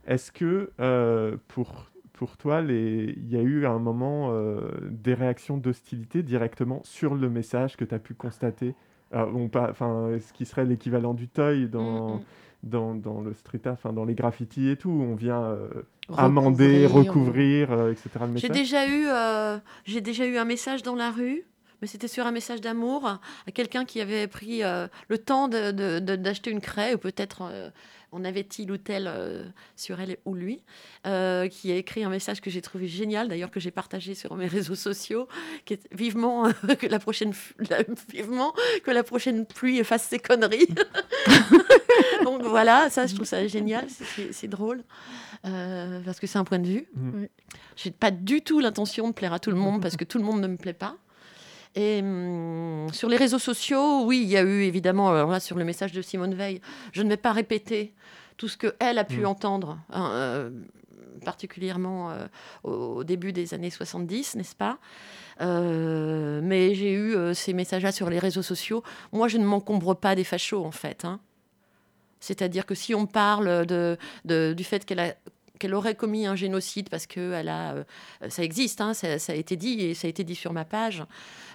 Est-ce 0.07 0.31
que 0.31 0.71
euh, 0.81 1.37
pour, 1.49 1.87
pour 2.13 2.37
toi, 2.37 2.61
les- 2.61 3.15
il 3.17 3.29
y 3.33 3.37
a 3.37 3.43
eu 3.43 3.65
à 3.65 3.71
un 3.71 3.79
moment 3.79 4.29
euh, 4.33 4.69
des 4.91 5.15
réactions 5.15 5.57
d'hostilité 5.57 6.23
directement 6.23 6.81
sur 6.85 7.15
le 7.15 7.29
message 7.31 7.77
que 7.77 7.85
tu 7.85 7.95
as 7.95 7.99
pu 7.99 8.15
constater? 8.15 8.75
Bon, 9.11 9.49
pas, 9.49 9.73
ce 9.75 10.33
qui 10.35 10.45
serait 10.45 10.67
l'équivalent 10.67 11.15
du 11.15 11.29
toy 11.29 11.67
dans, 11.67 12.17
Mm, 12.17 12.19
mm. 12.19 12.23
dans, 12.65 12.95
dans 12.95 13.21
le 13.23 13.33
street 13.33 13.63
art, 13.65 13.93
dans 13.95 14.05
les 14.05 14.15
graffitis 14.15 14.69
et 14.69 14.77
tout, 14.77 14.91
on 14.91 15.15
vient 15.15 15.57
Recouvrir 16.11 16.25
amender, 16.25 16.87
ou- 16.87 16.93
recouvrir, 16.93 17.89
etc. 17.89 18.09
J'ai 18.37 18.49
déjà 18.51 18.87
eu, 18.87 19.07
j'ai 19.87 20.03
déjà 20.03 20.27
eu 20.27 20.37
un 20.37 20.45
message 20.45 20.83
dans 20.83 20.95
la 20.95 21.11
rue, 21.11 21.45
mais 21.81 21.87
c'était 21.89 22.09
sur 22.09 22.27
un 22.27 22.33
message 22.33 22.61
d'amour 22.61 23.07
à 23.07 23.21
quelqu'un 23.55 23.85
qui 23.85 24.01
avait 24.01 24.27
pris 24.27 24.63
euh, 24.63 24.89
le 25.09 25.19
temps 25.19 25.49
de- 25.49 25.71
de- 25.73 25.99
de- 25.99 26.17
d'acheter 26.17 26.51
une 26.51 26.61
craie, 26.61 26.95
ou 26.95 26.99
peut-être 26.99 27.43
euh, 27.43 27.71
on 28.11 28.25
avait 28.25 28.41
il 28.59 28.71
ou 28.73 28.79
tel 28.79 29.05
euh, 29.07 29.45
sur 29.77 30.01
elle 30.01 30.17
ou 30.25 30.35
lui, 30.35 30.63
euh, 31.07 31.47
qui 31.49 31.71
a 31.71 31.77
écrit 31.77 32.05
un 32.05 32.09
message 32.09 32.41
que 32.41 32.49
j'ai 32.51 32.63
trouvé 32.63 32.89
génial, 32.89 33.29
d'ailleurs 33.29 33.51
que 33.51 33.61
j'ai 33.61 33.71
partagé 33.71 34.15
sur 34.15 34.35
mes 34.35 34.47
réseaux 34.47 34.75
sociaux, 34.75 35.29
qui 35.67 35.75
est 35.75 35.89
vivement 35.95 36.47
euh, 36.47 36.75
que 36.75 36.87
la 36.87 36.99
prochaine, 36.99 37.33
la- 37.71 37.83
vivement 38.11 38.55
que 38.83 38.91
la 38.91 39.03
prochaine 39.05 39.45
pluie 39.47 39.79
efface 39.79 40.05
ses 40.05 40.19
conneries. 40.19 40.69
Donc 42.25 42.43
voilà, 42.43 42.91
ça 42.91 43.07
je 43.07 43.15
trouve 43.15 43.27
ça 43.27 43.47
génial, 43.47 43.87
c'est- 44.33 44.49
drôle. 44.49 44.83
Euh, 45.45 46.01
parce 46.05 46.19
que 46.19 46.27
c'est 46.27 46.39
un 46.39 46.45
point 46.45 46.59
de 46.59 46.67
vue. 46.67 46.89
Oui. 46.97 47.29
J'ai 47.77 47.91
pas 47.93 48.11
du 48.11 48.41
tout 48.43 48.59
l'intention 48.61 49.07
de 49.09 49.13
plaire 49.13 49.33
à 49.33 49.39
tout 49.39 49.51
le 49.51 49.57
monde 49.57 49.81
parce 49.81 49.97
que 49.97 50.05
tout 50.05 50.19
le 50.19 50.25
monde 50.25 50.41
ne 50.41 50.49
me 50.49 50.57
plaît 50.57 50.73
pas. 50.73 50.97
Et 51.75 52.01
hum, 52.03 52.89
sur 52.93 53.09
les 53.09 53.17
réseaux 53.17 53.39
sociaux, 53.39 54.05
oui, 54.05 54.21
il 54.23 54.29
y 54.29 54.37
a 54.37 54.43
eu 54.43 54.63
évidemment, 54.63 55.11
alors 55.11 55.31
là, 55.31 55.41
sur 55.41 55.57
le 55.57 55.65
message 55.65 55.93
de 55.93 56.03
Simone 56.03 56.35
Veil, 56.35 56.61
je 56.93 57.03
ne 57.03 57.09
vais 57.09 57.17
pas 57.17 57.33
répéter 57.33 57.93
tout 58.37 58.49
ce 58.49 58.57
qu'elle 58.57 58.99
a 58.99 59.05
pu 59.05 59.21
Mhm. 59.21 59.27
entendre, 59.27 59.79
hein, 59.91 60.11
euh, 60.13 60.51
particulièrement 61.25 62.11
euh, 62.11 62.27
au, 62.65 62.71
au 62.99 63.05
début 63.05 63.33
des 63.33 63.53
années 63.55 63.71
70, 63.71 64.37
n'est-ce 64.37 64.55
pas? 64.57 64.79
Euh, 65.41 66.41
Mais 66.43 66.75
j'ai 66.75 66.93
eu 66.93 67.15
euh, 67.15 67.35
ces 67.35 67.53
messages-là 67.53 67.93
sur 67.93 68.11
les 68.11 68.19
réseaux 68.19 68.43
sociaux. 68.43 68.83
Moi, 69.13 69.29
je 69.29 69.39
ne 69.39 69.45
m'encombre 69.45 69.95
pas 69.95 70.15
des 70.15 70.25
fachos, 70.25 70.65
en 70.65 70.71
fait. 70.73 71.05
hein. 71.05 71.21
C'est-à-dire 72.21 72.67
que 72.67 72.75
si 72.75 72.95
on 72.95 73.07
parle 73.07 73.65
de, 73.67 73.97
de- 74.25 74.53
du 74.57 74.65
fait 74.65 74.85
qu'elle 74.85 74.99
a 75.01 75.15
qu'elle 75.59 75.75
aurait 75.75 75.95
commis 75.95 76.27
un 76.27 76.37
génocide 76.37 76.89
parce 76.89 77.07
que 77.07 77.33
elle 77.33 77.49
a, 77.49 77.75
euh, 77.75 77.85
ça 78.29 78.43
existe, 78.43 78.81
hein, 78.81 78.95
ça, 78.95 79.19
ça 79.19 79.33
a 79.33 79.37
été 79.37 79.57
dit 79.57 79.81
et 79.81 79.95
ça 79.95 80.07
a 80.07 80.11
été 80.11 80.25
dit 80.25 80.35
sur 80.35 80.53
ma 80.53 80.65
page. 80.65 81.05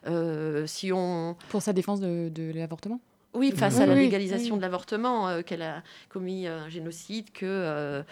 Euh, 0.08 0.66
si 0.68 0.92
on, 0.92 1.36
Pour 1.50 1.62
sa 1.62 1.74
défense 1.74 2.00
de, 2.00 2.30
de 2.30 2.52
l'avortement? 2.54 3.00
Oui, 3.34 3.52
face 3.52 3.78
Oui, 3.78 3.82
à 3.82 3.86
la 3.88 3.96
légalisation 3.96 4.54
oui. 4.54 4.58
de 4.60 4.62
l'avortement, 4.62 5.28
euh, 5.28 5.42
qu'elle 5.42 5.64
a 5.64 5.82
commis 6.10 6.46
un 6.46 6.70
génocide, 6.70 7.32
que 7.32 7.46
euh, 7.48 8.04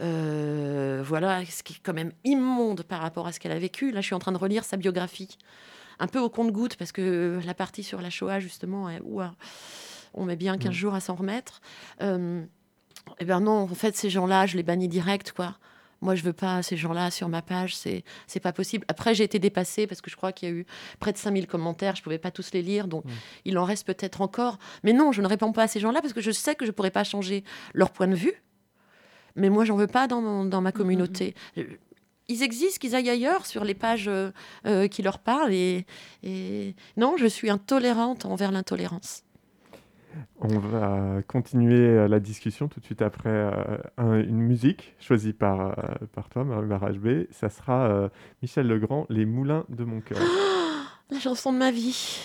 euh, 0.00 1.02
voilà, 1.04 1.44
ce 1.44 1.62
qui 1.62 1.74
est 1.74 1.80
quand 1.82 1.92
même 1.94 2.12
immonde 2.24 2.82
par 2.82 3.00
rapport 3.00 3.26
à 3.26 3.32
ce 3.32 3.38
qu'elle 3.40 3.52
a 3.52 3.58
vécu. 3.58 3.92
Là, 3.92 4.00
je 4.00 4.06
suis 4.06 4.14
en 4.14 4.18
train 4.18 4.32
de 4.32 4.38
relire 4.38 4.64
sa 4.64 4.76
biographie, 4.76 5.38
un 6.00 6.08
peu 6.08 6.18
au 6.18 6.28
compte-goutte 6.28 6.76
parce 6.76 6.90
que 6.92 7.38
la 7.46 7.54
partie 7.54 7.82
sur 7.84 8.00
la 8.02 8.10
Shoah 8.10 8.40
justement, 8.40 8.90
est- 8.90 9.00
ouah, 9.04 9.34
on 10.14 10.24
met 10.24 10.36
bien 10.36 10.58
15 10.58 10.70
Mm. 10.70 10.74
jours 10.74 10.94
à 10.94 11.00
s'en 11.00 11.14
remettre. 11.14 11.60
Eh 13.20 13.24
ben 13.24 13.40
non, 13.40 13.52
en 13.62 13.66
fait, 13.74 13.96
ces 13.96 14.10
gens-là, 14.10 14.46
je 14.46 14.56
les 14.56 14.62
bannis 14.62 14.88
direct, 14.88 15.32
quoi. 15.32 15.56
Moi, 16.02 16.14
je 16.14 16.22
veux 16.22 16.34
pas 16.34 16.62
ces 16.62 16.76
gens-là 16.76 17.10
sur 17.10 17.28
ma 17.30 17.40
page, 17.40 17.74
c'est 17.74 18.04
c'est 18.26 18.38
pas 18.40 18.52
possible. 18.52 18.84
Après, 18.88 19.14
j'ai 19.14 19.24
été 19.24 19.38
dépassée 19.38 19.86
parce 19.86 20.02
que 20.02 20.10
je 20.10 20.16
crois 20.16 20.30
qu'il 20.30 20.48
y 20.48 20.52
a 20.52 20.54
eu 20.54 20.66
près 21.00 21.12
de 21.12 21.16
5000 21.18 21.46
commentaires, 21.46 21.96
je 21.96 22.02
pouvais 22.02 22.18
pas 22.18 22.30
tous 22.30 22.52
les 22.52 22.60
lire, 22.62 22.86
donc 22.86 23.04
Mm. 23.06 23.10
il 23.46 23.58
en 23.58 23.64
reste 23.64 23.86
peut-être 23.86 24.20
encore. 24.20 24.58
Mais 24.84 24.92
non, 24.92 25.10
je 25.12 25.22
ne 25.22 25.26
réponds 25.26 25.52
pas 25.52 25.62
à 25.62 25.68
ces 25.68 25.80
gens-là 25.80 26.02
parce 26.02 26.12
que 26.12 26.20
je 26.20 26.30
sais 26.32 26.54
que 26.54 26.66
je 26.66 26.70
pourrais 26.70 26.90
pas 26.90 27.02
changer 27.04 27.44
leur 27.72 27.90
point 27.92 28.08
de 28.08 28.14
vue. 28.14 28.34
Mais 29.36 29.48
moi, 29.48 29.64
j'en 29.64 29.76
veux 29.76 29.86
pas 29.86 30.06
dans, 30.06 30.20
mon- 30.20 30.44
dans 30.44 30.60
ma 30.60 30.72
communauté. 30.72 31.34
Euh, 31.56 31.64
Ils 32.28 32.42
existent, 32.42 32.78
qu'ils 32.80 32.94
aillent 32.94 33.08
ailleurs 33.10 33.46
sur 33.46 33.64
les 33.64 33.74
pages 33.74 34.08
euh, 34.08 34.32
euh, 34.66 34.88
qui 34.88 35.00
leur 35.02 35.18
parlent. 35.20 35.52
Et, 35.54 35.86
et 36.22 36.74
non, 36.98 37.16
je 37.16 37.26
suis 37.26 37.48
intolérante 37.50 38.24
envers 38.26 38.50
l'intolérance. 38.52 39.22
On 40.40 40.58
va 40.58 41.22
continuer 41.26 41.78
euh, 41.78 42.08
la 42.08 42.20
discussion 42.20 42.68
tout 42.68 42.80
de 42.80 42.84
suite 42.84 43.02
après 43.02 43.28
euh, 43.30 43.78
un- 43.96 44.20
une 44.20 44.38
musique 44.40 44.94
choisie 44.98 45.32
par, 45.32 45.60
euh, 45.60 45.72
par 46.12 46.28
toi, 46.28 46.44
Marie 46.44 46.98
HB. 46.98 47.26
Ça 47.30 47.48
sera 47.48 47.88
euh, 47.88 48.08
Michel 48.42 48.66
Legrand, 48.66 49.06
Les 49.08 49.24
Moulins 49.26 49.64
de 49.68 49.84
mon 49.84 50.00
cœur. 50.00 50.18
La 51.10 51.18
chanson 51.20 51.52
de 51.52 51.58
ma 51.58 51.70
vie. 51.70 52.20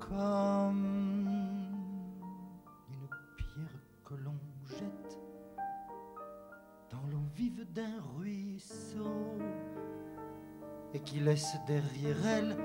comme 0.00 0.93
d'un 7.74 8.00
ruisseau 8.16 9.36
et 10.92 11.00
qui 11.00 11.18
laisse 11.18 11.56
derrière 11.66 12.16
elle 12.24 12.56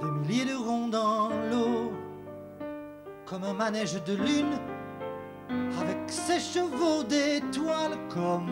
des 0.00 0.10
milliers 0.10 0.44
de 0.44 0.54
ronds 0.54 0.86
dans 0.86 1.28
l'eau, 1.50 1.92
comme 3.26 3.42
un 3.42 3.52
manège 3.52 4.00
de 4.04 4.14
lune 4.14 4.54
avec 5.80 5.98
ses 6.08 6.38
chevaux 6.38 7.02
d'étoiles, 7.02 7.98
comme 8.10 8.48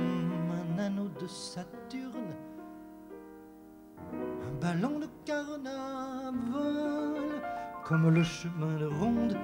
un 0.51 0.79
anneau 0.79 1.09
de 1.21 1.27
Saturne. 1.29 2.35
Un 4.13 4.61
ballon 4.61 4.99
de 4.99 5.09
carnaval, 5.25 6.33
comme 7.85 8.09
le 8.09 8.25
chemin 8.25 8.77
de 8.77 8.87
ronde 8.87 9.37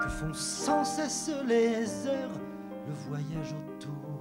que 0.00 0.08
font 0.08 0.32
sans 0.32 0.84
cesse 0.84 1.32
les 1.44 2.06
heures, 2.06 2.38
le 2.86 2.92
voyage 3.08 3.52
autour 3.52 4.13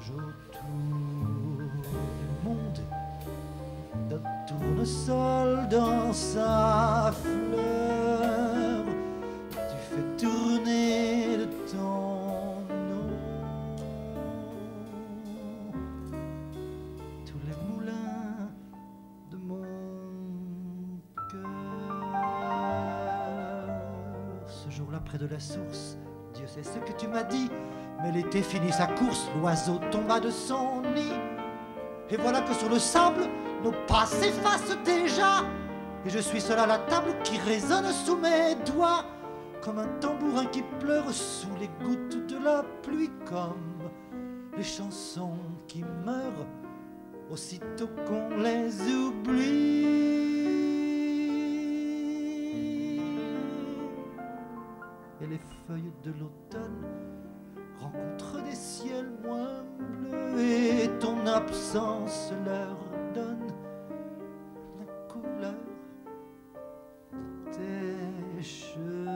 voyage 0.00 0.12
autour 0.12 0.62
du 2.18 2.48
monde 2.48 2.80
d'un 4.08 4.22
tournesol 4.46 5.68
dans 5.68 6.12
sa 6.12 7.12
fleur. 7.12 8.84
Tu 9.52 9.76
fais 9.88 10.06
tourner 10.26 11.36
de 11.38 11.46
ton 11.70 12.60
nom 12.68 13.10
tous 17.26 17.40
les 17.46 17.56
moulins 17.68 18.48
de 19.30 19.36
mon 19.36 19.64
cœur. 21.30 21.50
Ce 24.46 24.70
jour-là, 24.70 25.00
près 25.04 25.18
de 25.18 25.26
la 25.26 25.40
source, 25.40 25.98
Dieu 26.34 26.46
sait 26.46 26.62
ce 26.62 26.78
que 26.78 26.92
tu 26.98 27.08
m'as 27.08 27.24
dit, 27.24 27.50
mais 28.02 28.12
l'été 28.12 28.42
finit 28.42 28.72
sa 28.72 28.86
course, 28.86 29.28
l'oiseau 29.38 29.78
tomba 29.90 30.20
de 30.20 30.30
son 30.30 30.82
nid. 30.94 31.12
Et 32.08 32.16
voilà 32.16 32.40
que 32.40 32.54
sur 32.54 32.68
le 32.68 32.78
sable, 32.78 33.22
nos 33.62 33.72
pas 33.86 34.06
s'effacent 34.06 34.76
déjà. 34.84 35.44
Et 36.04 36.10
je 36.10 36.18
suis 36.18 36.40
seul 36.40 36.58
à 36.58 36.66
la 36.66 36.78
table 36.78 37.14
qui 37.22 37.38
résonne 37.38 37.92
sous 37.92 38.16
mes 38.16 38.54
doigts, 38.66 39.04
comme 39.62 39.78
un 39.78 39.88
tambourin 40.00 40.46
qui 40.46 40.62
pleure 40.80 41.10
sous 41.10 41.54
les 41.60 41.70
gouttes 41.84 42.26
de 42.26 42.38
la 42.42 42.64
pluie, 42.82 43.10
comme 43.26 43.90
les 44.56 44.64
chansons 44.64 45.38
qui 45.68 45.84
meurent 46.04 46.46
aussitôt 47.30 47.88
qu'on 48.06 48.36
les 48.38 48.70
oublie. 48.92 50.00
Et 55.22 55.26
les 55.26 55.40
feuilles 55.66 55.92
de 56.02 56.12
l'automne 56.12 56.49
absence 61.34 62.32
leur 62.44 62.76
donne 63.14 63.52
la 64.78 64.86
couleur 65.08 65.54
de 67.12 67.52
tes 67.52 68.42
cheveux. 68.42 69.10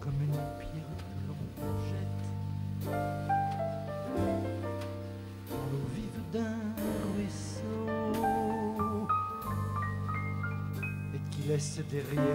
Comme 0.00 0.20
une 0.20 0.42
pierre 0.58 0.92
que 0.98 1.24
l'on 1.28 1.42
jette 1.88 2.28
l'eau 5.50 5.86
vive 5.94 6.22
d'un 6.32 6.60
ruisseau 7.14 7.86
et 11.14 11.20
qui 11.30 11.42
laisse 11.48 11.80
derrière 11.90 12.27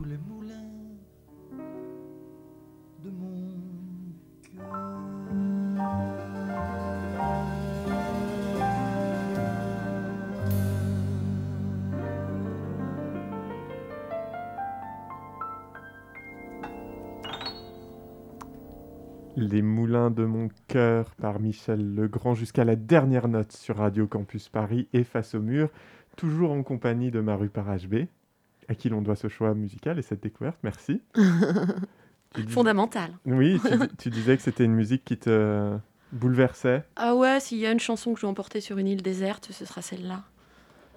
les 0.00 0.16
moulins 0.16 0.54
de 3.04 3.10
mon 3.10 3.58
cœur. 4.42 5.02
Les 19.36 19.62
Moulins 19.62 20.10
de 20.10 20.24
mon 20.24 20.48
cœur 20.68 21.14
par 21.16 21.40
Michel 21.40 21.94
Legrand 21.94 22.34
jusqu'à 22.34 22.64
la 22.64 22.76
dernière 22.76 23.28
note 23.28 23.52
sur 23.52 23.76
Radio 23.76 24.06
Campus 24.06 24.48
Paris 24.48 24.88
et 24.92 25.04
Face 25.04 25.34
au 25.34 25.40
mur, 25.40 25.68
toujours 26.16 26.52
en 26.52 26.62
compagnie 26.62 27.10
de 27.10 27.20
Maru 27.20 27.48
par 27.48 27.66
HB, 27.66 28.06
à 28.68 28.74
qui 28.74 28.88
l'on 28.88 29.02
doit 29.02 29.16
ce 29.16 29.28
choix 29.28 29.54
musical 29.54 29.98
et 29.98 30.02
cette 30.02 30.22
découverte. 30.22 30.58
Merci. 30.62 31.00
Dis- 32.34 32.46
Fondamental. 32.48 33.12
Oui, 33.26 33.60
tu, 33.62 33.76
dis- 33.78 33.96
tu 33.98 34.10
disais 34.10 34.36
que 34.36 34.42
c'était 34.42 34.64
une 34.64 34.72
musique 34.74 35.04
qui 35.04 35.18
te 35.18 35.76
bouleversait. 36.12 36.84
Ah 36.96 37.14
ouais, 37.14 37.40
s'il 37.40 37.58
y 37.58 37.66
a 37.66 37.72
une 37.72 37.80
chanson 37.80 38.12
que 38.12 38.18
je 38.18 38.22
dois 38.22 38.30
emporter 38.30 38.60
sur 38.62 38.78
une 38.78 38.88
île 38.88 39.02
déserte, 39.02 39.48
ce 39.52 39.64
sera 39.66 39.82
celle-là. 39.82 40.22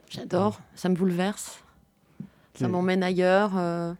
J'adore, 0.10 0.62
ça 0.76 0.88
me 0.90 0.96
bouleverse. 0.96 1.62
Ça 2.54 2.70
m'emmène 2.70 3.04
ailleurs, 3.04 3.58
euh, 3.58 3.94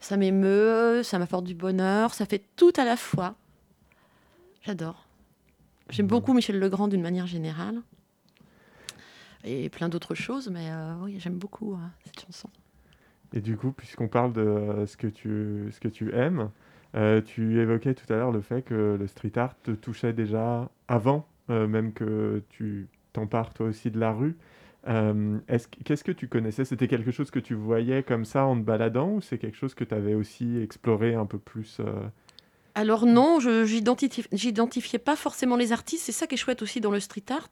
ça 0.00 0.16
m'émeut, 0.16 1.02
ça 1.02 1.18
m'apporte 1.18 1.44
du 1.44 1.54
bonheur, 1.54 2.14
ça 2.14 2.24
fait 2.24 2.42
tout 2.56 2.72
à 2.78 2.86
la 2.86 2.96
fois. 2.96 3.34
J'adore. 4.62 5.04
J'aime 5.90 6.06
beaucoup 6.06 6.32
Michel 6.32 6.58
Legrand 6.58 6.88
d'une 6.88 7.02
manière 7.02 7.26
générale. 7.26 7.82
Et 9.44 9.68
plein 9.70 9.88
d'autres 9.88 10.14
choses, 10.14 10.48
mais 10.48 10.68
euh, 10.70 10.94
oui, 11.02 11.16
j'aime 11.18 11.38
beaucoup 11.38 11.74
euh, 11.74 11.78
cette 12.04 12.20
chanson. 12.20 12.48
Et 13.32 13.40
du 13.40 13.56
coup, 13.56 13.72
puisqu'on 13.72 14.08
parle 14.08 14.32
de 14.32 14.40
euh, 14.40 14.86
ce, 14.86 14.96
que 14.96 15.06
tu, 15.06 15.68
ce 15.70 15.80
que 15.80 15.88
tu 15.88 16.12
aimes, 16.14 16.50
euh, 16.94 17.20
tu 17.22 17.60
évoquais 17.60 17.94
tout 17.94 18.12
à 18.12 18.16
l'heure 18.16 18.32
le 18.32 18.40
fait 18.40 18.62
que 18.62 18.96
le 18.98 19.06
street 19.06 19.32
art 19.36 19.54
te 19.62 19.70
touchait 19.70 20.12
déjà 20.12 20.68
avant, 20.88 21.26
euh, 21.48 21.66
même 21.66 21.92
que 21.92 22.42
tu 22.50 22.88
t'empares 23.12 23.54
toi 23.54 23.66
aussi 23.66 23.90
de 23.90 23.98
la 23.98 24.12
rue. 24.12 24.36
Euh, 24.88 25.38
est-ce 25.48 25.68
que- 25.68 25.82
Qu'est-ce 25.84 26.02
que 26.04 26.12
tu 26.12 26.26
connaissais? 26.26 26.64
C'était 26.64 26.88
quelque 26.88 27.10
chose 27.10 27.30
que 27.30 27.38
tu 27.38 27.54
voyais 27.54 28.02
comme 28.02 28.24
ça 28.24 28.44
en 28.46 28.56
te 28.56 28.62
baladant 28.62 29.10
ou 29.12 29.20
c'est 29.20 29.38
quelque 29.38 29.56
chose 29.56 29.74
que 29.74 29.84
tu 29.84 29.94
avais 29.94 30.14
aussi 30.14 30.58
exploré 30.58 31.14
un 31.14 31.26
peu 31.26 31.38
plus 31.38 31.78
euh, 31.80 31.92
Alors 32.74 33.04
non, 33.06 33.40
je 33.40 33.64
j'identifie- 33.66 34.26
j'identifiais 34.32 34.98
pas 34.98 35.16
forcément 35.16 35.56
les 35.56 35.72
artistes. 35.72 36.04
C'est 36.04 36.12
ça 36.12 36.26
qui 36.26 36.34
est 36.34 36.38
chouette 36.38 36.62
aussi 36.62 36.80
dans 36.80 36.90
le 36.90 36.98
street 37.00 37.24
art, 37.30 37.50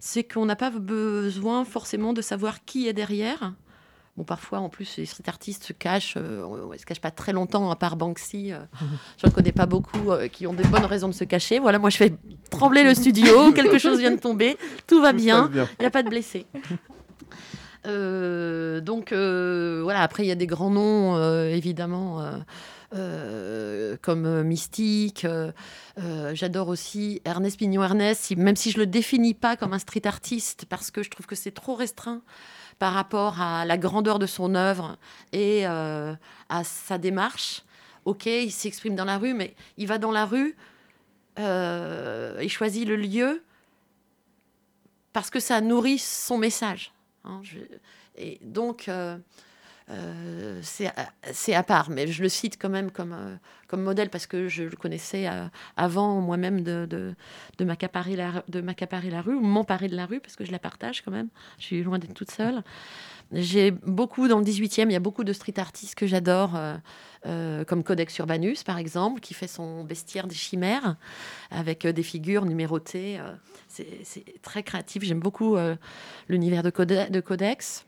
c'est 0.00 0.24
qu'on 0.24 0.46
n'a 0.46 0.56
pas 0.56 0.70
besoin 0.70 1.64
forcément 1.64 2.12
de 2.12 2.22
savoir 2.22 2.64
qui 2.64 2.88
est 2.88 2.92
derrière. 2.92 3.52
Bon, 4.16 4.24
parfois, 4.24 4.58
en 4.58 4.68
plus, 4.68 4.96
les 4.96 5.06
street 5.06 5.22
artistes 5.28 5.64
se 5.64 5.72
cachent, 5.72 6.14
euh, 6.16 6.44
ils 6.74 6.80
se 6.80 6.86
cachent 6.86 7.00
pas 7.00 7.12
très 7.12 7.32
longtemps, 7.32 7.70
à 7.70 7.76
part 7.76 7.96
Banksy. 7.96 8.52
euh, 8.52 8.58
je 9.22 9.26
ne 9.26 9.32
connais 9.32 9.52
pas 9.52 9.66
beaucoup 9.66 10.10
euh, 10.10 10.26
qui 10.26 10.46
ont 10.46 10.54
des 10.54 10.64
bonnes 10.64 10.84
raisons 10.84 11.08
de 11.08 11.14
se 11.14 11.24
cacher. 11.24 11.58
Voilà, 11.58 11.78
moi, 11.78 11.90
je 11.90 11.96
fais 11.96 12.12
trembler 12.50 12.82
le 12.82 12.94
studio, 12.94 13.52
quelque 13.54 13.78
chose 13.78 14.00
vient 14.00 14.10
de 14.10 14.20
tomber, 14.20 14.56
tout 14.86 15.00
va 15.00 15.12
Tout 15.12 15.18
bien. 15.18 15.50
Il 15.54 15.66
n'y 15.80 15.86
a 15.86 15.90
pas 15.90 16.02
de 16.02 16.08
blessés. 16.08 16.46
Euh, 17.86 18.80
donc 18.80 19.12
voilà, 19.12 20.02
après 20.02 20.24
il 20.24 20.26
y 20.28 20.32
a 20.32 20.34
des 20.34 20.46
grands 20.46 20.70
noms, 20.70 21.44
évidemment, 21.48 22.20
comme 22.92 24.26
euh, 24.26 24.42
Mystique. 24.42 25.24
euh, 25.24 25.52
euh, 25.98 26.34
J'adore 26.34 26.68
aussi 26.68 27.20
Ernest 27.24 27.58
Pignon-Ernest, 27.58 28.36
même 28.36 28.56
si 28.56 28.70
je 28.70 28.78
le 28.78 28.86
définis 28.86 29.34
pas 29.34 29.56
comme 29.56 29.72
un 29.72 29.78
street 29.78 30.06
artiste, 30.06 30.66
parce 30.68 30.90
que 30.90 31.02
je 31.02 31.10
trouve 31.10 31.26
que 31.26 31.36
c'est 31.36 31.52
trop 31.52 31.74
restreint 31.74 32.22
par 32.78 32.92
rapport 32.94 33.40
à 33.40 33.64
la 33.64 33.76
grandeur 33.78 34.18
de 34.18 34.26
son 34.26 34.54
œuvre 34.54 34.96
et 35.32 35.66
euh, 35.66 36.14
à 36.48 36.64
sa 36.64 36.98
démarche. 36.98 37.62
Ok, 38.06 38.26
il 38.26 38.50
s'exprime 38.50 38.96
dans 38.96 39.04
la 39.04 39.18
rue, 39.18 39.34
mais 39.34 39.54
il 39.76 39.86
va 39.86 39.98
dans 39.98 40.10
la 40.12 40.24
rue, 40.24 40.56
euh, 41.38 42.38
il 42.42 42.48
choisit 42.48 42.88
le 42.88 42.96
lieu 42.96 43.42
parce 45.12 45.28
que 45.30 45.40
ça 45.40 45.60
nourrit 45.60 45.98
son 45.98 46.38
message. 46.38 46.92
hein. 47.24 47.42
Et 48.16 48.38
donc, 48.42 48.88
euh, 48.88 49.16
euh, 49.90 50.60
c'est 50.62 50.86
à- 50.86 51.12
c'est 51.32 51.54
à 51.54 51.62
part, 51.62 51.90
mais 51.90 52.06
je 52.06 52.22
le 52.22 52.28
cite 52.28 52.56
quand 52.60 52.68
même 52.68 52.90
comme, 52.90 53.12
euh, 53.12 53.36
modèle 53.76 54.10
parce 54.10 54.26
que 54.26 54.48
je 54.48 54.64
le 54.64 54.76
connaissais 54.76 55.28
euh, 55.28 55.46
avant 55.76 56.20
moi-même 56.20 56.62
de, 56.62 57.14
m'accaparer 57.60 58.16
la, 58.16 58.30
rue, 59.22 59.34
ou 59.34 59.40
m'emparer 59.40 59.88
de 59.88 59.96
la 59.96 60.06
rue, 60.06 60.20
parce 60.20 60.36
que 60.36 60.44
je 60.44 60.52
la 60.52 60.58
partage 60.58 61.02
quand 61.02 61.10
même. 61.10 61.28
Je 61.58 61.64
suis 61.64 61.82
loin 61.82 61.98
d'être 61.98 62.14
toute 62.14 62.30
seule. 62.30 62.62
J'ai 63.32 63.70
beaucoup, 63.70 64.26
dans 64.26 64.38
le 64.38 64.44
18e, 64.44 64.86
il 64.88 64.92
y 64.92 64.96
a 64.96 65.00
beaucoup 65.00 65.22
de 65.22 65.32
street 65.32 65.58
artistes 65.58 65.94
que 65.94 66.06
j'adore, 66.06 66.56
euh, 66.56 66.76
euh, 67.26 67.64
comme 67.64 67.84
Codex 67.84 68.18
Urbanus, 68.18 68.64
par 68.64 68.78
exemple, 68.78 69.20
qui 69.20 69.34
fait 69.34 69.46
son 69.46 69.84
bestiaire 69.84 70.26
des 70.26 70.34
chimères, 70.34 70.96
avec 71.50 71.84
euh, 71.84 71.92
des 71.92 72.02
figures 72.02 72.44
numérotées. 72.44 73.20
euh, 73.20 73.34
c'est 73.68 74.24
très 74.42 74.64
créatif. 74.64 75.04
J'aime 75.04 75.20
beaucoup 75.20 75.56
euh, 75.56 75.76
l'univers 76.28 76.64
de 76.64 76.70
Codex. 77.20 77.86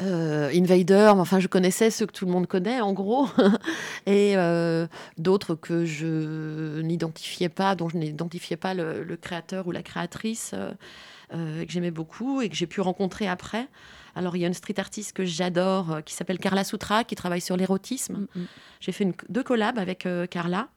Euh, 0.00 0.50
Invader, 0.54 1.12
enfin, 1.16 1.40
je 1.40 1.48
connaissais 1.48 1.90
ceux 1.90 2.06
que 2.06 2.12
tout 2.12 2.26
le 2.26 2.32
monde 2.32 2.46
connaît, 2.46 2.80
en 2.80 2.92
gros, 2.92 3.28
et 4.06 4.36
euh, 4.36 4.86
d'autres 5.18 5.54
que 5.54 5.84
je 5.84 6.80
n'identifiais 6.80 7.48
pas, 7.48 7.74
dont 7.74 7.88
je 7.88 7.96
n'identifiais 7.98 8.56
pas 8.56 8.74
le, 8.74 9.02
le 9.02 9.16
créateur 9.16 9.66
ou 9.66 9.72
la 9.72 9.82
créatrice, 9.82 10.52
euh, 10.54 10.72
euh, 11.34 11.64
que 11.64 11.70
j'aimais 11.70 11.90
beaucoup 11.90 12.40
et 12.40 12.48
que 12.48 12.56
j'ai 12.56 12.66
pu 12.66 12.80
rencontrer 12.80 13.28
après. 13.28 13.68
Alors, 14.16 14.36
il 14.36 14.40
y 14.40 14.44
a 14.44 14.48
une 14.48 14.54
street 14.54 14.78
artiste 14.78 15.12
que 15.12 15.24
j'adore 15.24 16.00
qui 16.04 16.14
s'appelle 16.14 16.38
Carla 16.38 16.64
Soutra, 16.64 17.04
qui 17.04 17.14
travaille 17.14 17.40
sur 17.40 17.56
l'érotisme. 17.56 18.26
Mm, 18.34 18.40
mm. 18.40 18.46
J'ai 18.80 18.92
fait 18.92 19.04
une, 19.04 19.12
deux 19.28 19.42
collabs 19.42 19.78
avec 19.78 20.08
Carla. 20.30 20.68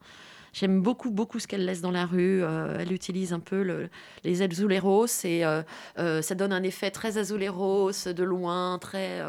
J'aime 0.54 0.82
beaucoup, 0.82 1.10
beaucoup 1.12 1.40
ce 1.40 1.48
qu'elle 1.48 1.66
laisse 1.66 1.82
dans 1.82 1.92
la 1.92 2.06
rue. 2.06 2.44
Euh, 2.44 2.78
elle 2.80 2.92
utilise 2.94 3.34
un 3.34 3.40
peu 3.40 3.64
le- 3.64 3.90
les 4.24 4.42
azuleros 4.42 5.08
et 5.26 5.44
euh, 5.46 5.64
euh, 6.00 6.22
ça 6.22 6.36
donne 6.36 6.54
un 6.54 6.64
effet 6.64 6.92
très 6.92 7.18
azuleros, 7.18 7.92
de 8.06 8.24
loin, 8.24 8.78
très. 8.80 9.22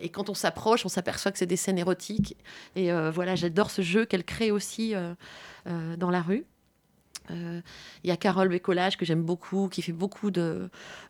et 0.00 0.08
quand 0.10 0.28
on 0.28 0.34
s'approche, 0.34 0.84
on 0.84 0.88
s'aperçoit 0.90 1.32
que 1.32 1.38
c'est 1.38 1.46
des 1.46 1.56
scènes 1.56 1.78
érotiques. 1.78 2.36
Et 2.76 2.90
voilà, 3.10 3.34
j'adore 3.36 3.70
ce 3.70 3.80
jeu 3.82 4.04
qu'elle 4.04 4.24
crée 4.24 4.50
aussi 4.50 4.94
dans 5.64 6.10
la 6.10 6.20
rue. 6.20 6.44
Euh, 7.30 7.60
Il 8.02 8.08
y 8.08 8.12
a 8.12 8.16
Carole 8.16 8.48
Bécolage 8.48 8.96
que 8.96 9.04
j'aime 9.04 9.22
beaucoup, 9.22 9.68
qui 9.68 9.80
fait 9.82 9.92
beaucoup 9.92 10.30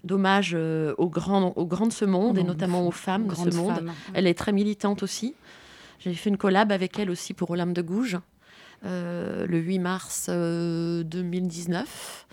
d'hommages 0.04 0.52
euh, 0.54 0.94
aux, 0.98 1.08
grands, 1.08 1.52
aux 1.56 1.64
de 1.66 1.92
ce 1.92 2.04
monde 2.04 2.36
et 2.38 2.42
Grande 2.42 2.48
notamment 2.54 2.86
aux 2.86 2.90
femmes 2.90 3.26
de 3.28 3.34
ce 3.34 3.48
monde. 3.56 3.90
Elle 4.14 4.26
est 4.26 4.34
très 4.34 4.52
militante 4.52 5.02
aussi. 5.02 5.34
J'ai 6.00 6.14
fait 6.14 6.30
une 6.30 6.36
collab 6.36 6.70
avec 6.72 6.98
elle 6.98 7.10
aussi 7.10 7.32
pour 7.32 7.50
Olympe 7.50 7.72
de 7.72 7.82
Gouges 7.82 8.18
le 8.82 9.58
8 9.58 9.78
mars 9.78 10.26
euh, 10.28 11.02
2019 11.04 12.26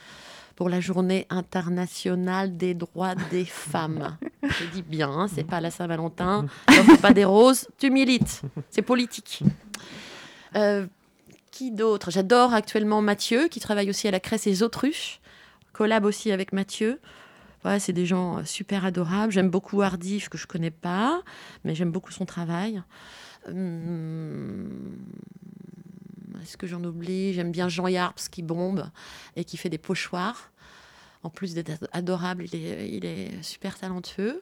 pour 0.55 0.67
la 0.67 0.81
journée 0.81 1.25
internationale 1.29 2.57
des 2.57 2.73
droits 2.73 3.15
des 3.31 3.45
femmes. 3.45 4.17
Je 4.43 4.65
dis 4.73 4.81
bien, 4.81 5.09
hein, 5.09 5.27
c'est 5.33 5.43
pas 5.43 5.61
la 5.61 5.71
Saint-Valentin, 5.71 6.47
n'offre 6.69 7.01
pas 7.01 7.13
des 7.13 7.25
roses, 7.25 7.67
tu 7.77 7.89
milites, 7.89 8.41
c'est 8.69 8.81
politique. 8.81 9.43
Euh, 10.55 10.87
qui 11.51 11.71
d'autre? 11.71 12.11
J'adore 12.11 12.53
actuellement 12.53 13.01
Mathieu, 13.01 13.47
qui 13.47 13.59
travaille 13.59 13.89
aussi 13.89 14.07
à 14.07 14.11
la 14.11 14.19
Cresse 14.19 14.47
et 14.47 14.63
Autruches, 14.63 15.19
collab 15.73 16.05
aussi 16.05 16.31
avec 16.31 16.51
Mathieu. 16.53 16.99
Voilà, 17.63 17.79
c'est 17.79 17.93
des 17.93 18.05
gens 18.05 18.39
euh, 18.39 18.43
super 18.45 18.85
adorables. 18.85 19.31
J'aime 19.33 19.49
beaucoup 19.49 19.81
Hardif, 19.81 20.29
que 20.29 20.37
je 20.37 20.47
connais 20.47 20.71
pas, 20.71 21.21
mais 21.63 21.75
j'aime 21.75 21.91
beaucoup 21.91 22.11
son 22.11 22.25
travail. 22.25 22.81
Hum, 23.47 24.97
Est-ce 26.41 26.57
que 26.57 26.67
j'en 26.67 26.83
oublie? 26.83 27.33
J'aime 27.33 27.51
bien 27.51 27.69
Jean 27.69 27.87
Yarps 27.87 28.29
qui 28.29 28.41
bombe 28.43 28.89
et 29.35 29.43
qui 29.43 29.57
fait 29.57 29.69
des 29.69 29.77
pochoirs. 29.77 30.51
En 31.23 31.29
plus 31.29 31.53
d'être 31.53 31.87
adorable, 31.91 32.45
il 32.45 32.55
est, 32.55 32.89
il 32.91 33.05
est 33.05 33.43
super 33.43 33.77
talentueux. 33.77 34.41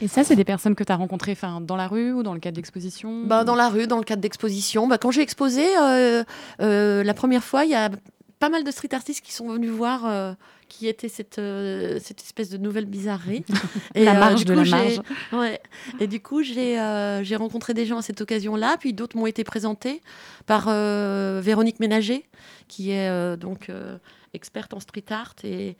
Et 0.00 0.08
ça, 0.08 0.24
c'est 0.24 0.36
des 0.36 0.44
personnes 0.44 0.74
que 0.74 0.84
tu 0.84 0.92
as 0.92 0.96
rencontrées 0.96 1.32
enfin, 1.32 1.60
dans 1.60 1.76
la 1.76 1.88
rue 1.88 2.12
ou 2.12 2.22
dans 2.22 2.34
le 2.34 2.40
cadre 2.40 2.56
d'exposition? 2.56 3.24
Bah, 3.26 3.44
dans 3.44 3.54
la 3.54 3.68
rue, 3.68 3.86
dans 3.86 3.98
le 3.98 4.04
cadre 4.04 4.22
d'exposition. 4.22 4.86
Bah, 4.86 4.98
quand 4.98 5.10
j'ai 5.10 5.20
exposé, 5.20 5.64
euh, 5.78 6.24
euh, 6.60 7.02
la 7.02 7.14
première 7.14 7.44
fois, 7.44 7.64
il 7.64 7.70
y 7.70 7.74
a 7.74 7.90
pas 8.38 8.48
mal 8.48 8.64
de 8.64 8.70
street 8.70 8.94
artistes 8.94 9.24
qui 9.24 9.32
sont 9.32 9.48
venus 9.48 9.70
voir 9.70 10.06
euh, 10.06 10.32
qui 10.70 10.86
était 10.88 11.08
cette, 11.10 11.38
euh, 11.38 11.98
cette 12.00 12.22
espèce 12.22 12.48
de 12.48 12.56
nouvelle 12.56 12.86
bizarrerie. 12.86 13.44
La 13.94 14.14
marge 14.14 14.36
du 14.36 14.44
de 14.46 14.54
coup, 14.54 14.62
la 14.62 14.70
marge. 14.78 15.00
Ouais. 15.32 15.60
Et 15.98 16.06
du 16.06 16.20
coup, 16.22 16.42
j'ai 16.42 16.78
euh, 16.80 17.22
j'ai 17.24 17.36
rencontré 17.36 17.74
des 17.74 17.84
gens 17.84 17.98
à 17.98 18.02
cette 18.02 18.20
occasion-là, 18.22 18.76
puis 18.80 18.94
d'autres 18.94 19.16
m'ont 19.18 19.26
été 19.26 19.44
présentés 19.44 20.00
par 20.46 20.66
euh, 20.68 21.40
Véronique 21.44 21.80
Ménager, 21.80 22.24
qui 22.68 22.92
est 22.92 23.08
euh, 23.10 23.36
donc 23.36 23.68
euh, 23.68 23.98
experte 24.32 24.72
en 24.72 24.78
street 24.80 25.04
art. 25.10 25.34
Et, 25.42 25.76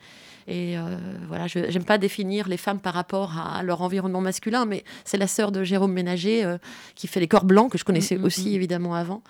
et 0.47 0.77
euh, 0.77 0.97
voilà, 1.29 1.47
je 1.47 1.59
n'aime 1.59 1.85
pas 1.85 1.97
définir 1.97 2.49
les 2.49 2.57
femmes 2.57 2.79
par 2.81 2.93
rapport 2.93 3.37
à 3.39 3.63
leur 3.63 3.81
environnement 3.81 4.21
masculin, 4.21 4.65
mais 4.65 4.83
c'est 5.05 5.17
la 5.17 5.27
sœur 5.27 5.53
de 5.53 5.63
Jérôme 5.63 5.93
Ménager 5.93 6.43
euh, 6.43 6.57
qui 6.95 7.07
fait 7.07 7.21
les 7.21 7.29
corps 7.29 7.45
blancs, 7.45 7.71
que 7.71 7.77
je 7.77 7.85
connaissais 7.85 8.17
Mm, 8.17 8.21
mm, 8.21 8.25
aussi 8.25 8.49
mm. 8.49 8.55
évidemment 8.55 8.93
avant, 8.93 9.23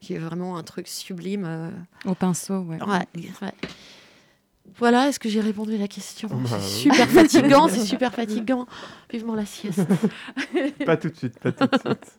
qui 0.00 0.14
est 0.14 0.18
vraiment 0.18 0.56
un 0.56 0.64
truc 0.64 0.88
sublime. 0.88 1.44
euh, 1.46 1.70
Au 2.04 2.14
pinceau, 2.14 2.58
ouais. 2.62 2.82
Ouais, 2.82 3.06
ouais. 3.42 3.52
Voilà, 4.78 5.08
est-ce 5.08 5.20
que 5.20 5.28
j'ai 5.28 5.40
répondu 5.40 5.74
à 5.74 5.78
la 5.78 5.88
question 5.88 6.28
Bah, 6.30 6.36
C'est 6.48 6.56
oui. 6.56 6.62
super 6.94 7.08
fatigant, 7.08 7.68
c'est 7.68 7.80
super 7.84 8.12
fatigant. 8.14 8.66
Vivement 9.10 9.34
la 9.34 9.46
sieste. 9.46 9.86
Pas 10.86 10.96
tout 10.96 11.08
de 11.08 11.16
suite, 11.16 11.38
pas 11.38 11.52
tout 11.52 11.66
de 11.66 11.78
suite. 11.78 12.18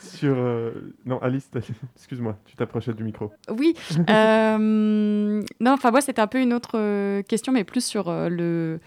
Sur. 0.00 0.34
euh, 0.36 0.94
Non, 1.04 1.18
Alice, 1.20 1.48
excuse-moi, 1.96 2.38
tu 2.46 2.56
t'approchais 2.56 2.92
du 2.94 3.04
micro. 3.04 3.30
Oui. 3.50 3.74
euh, 4.08 4.58
non, 5.60 5.70
enfin 5.72 5.90
moi 5.90 6.00
c'était 6.00 6.20
un 6.20 6.26
peu 6.26 6.40
une 6.40 6.52
autre 6.52 6.72
euh, 6.78 7.22
question, 7.22 7.52
mais 7.52 7.64
plus 7.64 7.84
sur 7.84 8.08
euh, 8.08 8.28
le, 8.28 8.80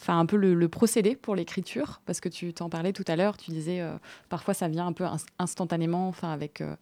enfin 0.00 0.18
un 0.18 0.26
peu 0.26 0.36
le, 0.36 0.54
le 0.54 0.68
procédé 0.68 1.16
pour 1.16 1.34
l'écriture, 1.34 2.00
parce 2.06 2.20
que 2.20 2.28
tu 2.28 2.52
t'en 2.52 2.68
parlais 2.68 2.92
tout 2.92 3.04
à 3.08 3.16
l'heure. 3.16 3.36
Tu 3.36 3.50
disais 3.52 3.80
euh, 3.80 3.92
parfois 4.28 4.54
ça 4.54 4.68
vient 4.68 4.86
un 4.86 4.92
peu 4.92 5.04
ins- 5.04 5.16
instantanément, 5.38 6.08
enfin 6.08 6.30
avec 6.32 6.60
euh, 6.60 6.74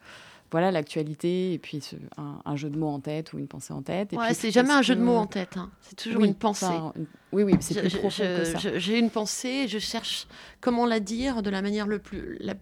voilà 0.52 0.70
l'actualité 0.70 1.52
et 1.54 1.58
puis 1.58 1.80
ce- 1.80 1.96
un, 2.18 2.40
un 2.44 2.56
jeu 2.56 2.70
de 2.70 2.78
mots 2.78 2.88
en 2.90 3.00
tête 3.00 3.32
ou 3.32 3.38
une 3.38 3.48
pensée 3.48 3.72
en 3.72 3.82
tête. 3.82 4.12
Et 4.12 4.16
Ouais, 4.16 4.26
puis, 4.26 4.34
c'est 4.36 4.50
jamais 4.52 4.72
un 4.72 4.82
jeu 4.82 4.94
de 4.94 5.00
que- 5.00 5.04
mots 5.04 5.16
en 5.16 5.26
tête. 5.26 5.56
hein. 5.56 5.70
C'est 5.80 5.96
toujours 5.96 6.22
Oui, 6.22 6.28
une 6.28 6.34
pensée. 6.34 6.66
enfin, 6.66 6.92
une- 6.96 7.06
Oui, 7.32 7.42
oui, 7.42 7.54
c'est 7.60 7.80
plus 7.80 7.90
je- 7.90 7.96
profond 7.98 8.22
que 8.22 8.44
je- 8.44 8.52
ça. 8.52 8.58
je- 8.58 8.78
J'ai 8.78 8.98
une 8.98 9.10
pensée 9.10 9.48
et 9.64 9.68
je 9.68 9.78
cherche 9.78 10.28
comment 10.60 10.86
la 10.86 11.00
dire 11.00 11.42
de 11.42 11.50
la 11.50 11.62
manière 11.62 11.86
le 11.88 11.98
plus, 11.98 12.36
la, 12.40 12.54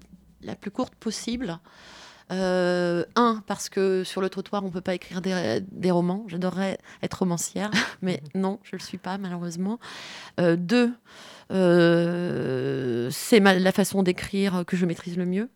la 0.42 0.54
plus 0.54 0.70
courte 0.70 0.94
possible. 0.94 1.58
Euh, 2.32 3.04
un, 3.16 3.42
parce 3.48 3.68
que 3.68 4.04
sur 4.04 4.20
le 4.20 4.28
trottoir, 4.30 4.62
on 4.62 4.68
ne 4.68 4.72
peut 4.72 4.80
pas 4.80 4.94
écrire 4.94 5.20
des, 5.20 5.60
des 5.72 5.90
romans. 5.90 6.24
J'adorerais 6.28 6.78
être 7.02 7.14
romancière, 7.14 7.72
mais 8.02 8.22
non, 8.36 8.60
je 8.62 8.76
ne 8.76 8.78
le 8.78 8.84
suis 8.84 8.98
pas, 8.98 9.18
malheureusement. 9.18 9.80
Euh, 10.38 10.54
deux, 10.54 10.92
euh, 11.50 13.08
c'est 13.10 13.40
la 13.40 13.72
façon 13.72 14.02
d'écrire 14.02 14.64
que 14.66 14.76
je 14.76 14.86
maîtrise 14.86 15.16
le 15.16 15.26
mieux. 15.26 15.48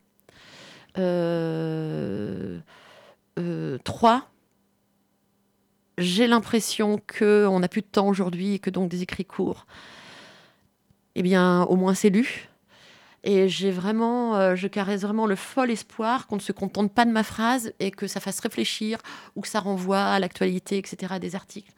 Euh, 0.97 2.59
euh, 3.37 3.77
trois, 3.83 4.29
j'ai 5.97 6.27
l'impression 6.27 6.99
qu'on 7.17 7.59
n'a 7.59 7.67
plus 7.67 7.81
de 7.81 7.87
temps 7.87 8.07
aujourd'hui 8.07 8.53
et 8.55 8.59
que 8.59 8.69
donc 8.69 8.89
des 8.89 9.01
écrits 9.01 9.25
courts, 9.25 9.65
eh 11.15 11.23
bien, 11.23 11.63
au 11.63 11.75
moins 11.75 11.93
c'est 11.93 12.09
lu. 12.09 12.49
Et 13.27 13.49
j'ai 13.49 13.71
vraiment, 13.71 14.35
euh, 14.35 14.55
je 14.55 14.67
caresse 14.67 15.01
vraiment 15.01 15.25
le 15.25 15.35
fol 15.35 15.71
espoir 15.71 16.27
qu'on 16.27 16.35
ne 16.35 16.41
se 16.41 16.51
contente 16.51 16.93
pas 16.93 17.05
de 17.05 17.11
ma 17.11 17.23
phrase 17.23 17.73
et 17.79 17.89
que 17.89 18.05
ça 18.05 18.19
fasse 18.19 18.39
réfléchir 18.39 18.99
ou 19.35 19.41
que 19.41 19.47
ça 19.47 19.59
renvoie 19.59 20.03
à 20.03 20.19
l'actualité, 20.19 20.77
etc., 20.77 21.15
des 21.19 21.35
articles. 21.35 21.71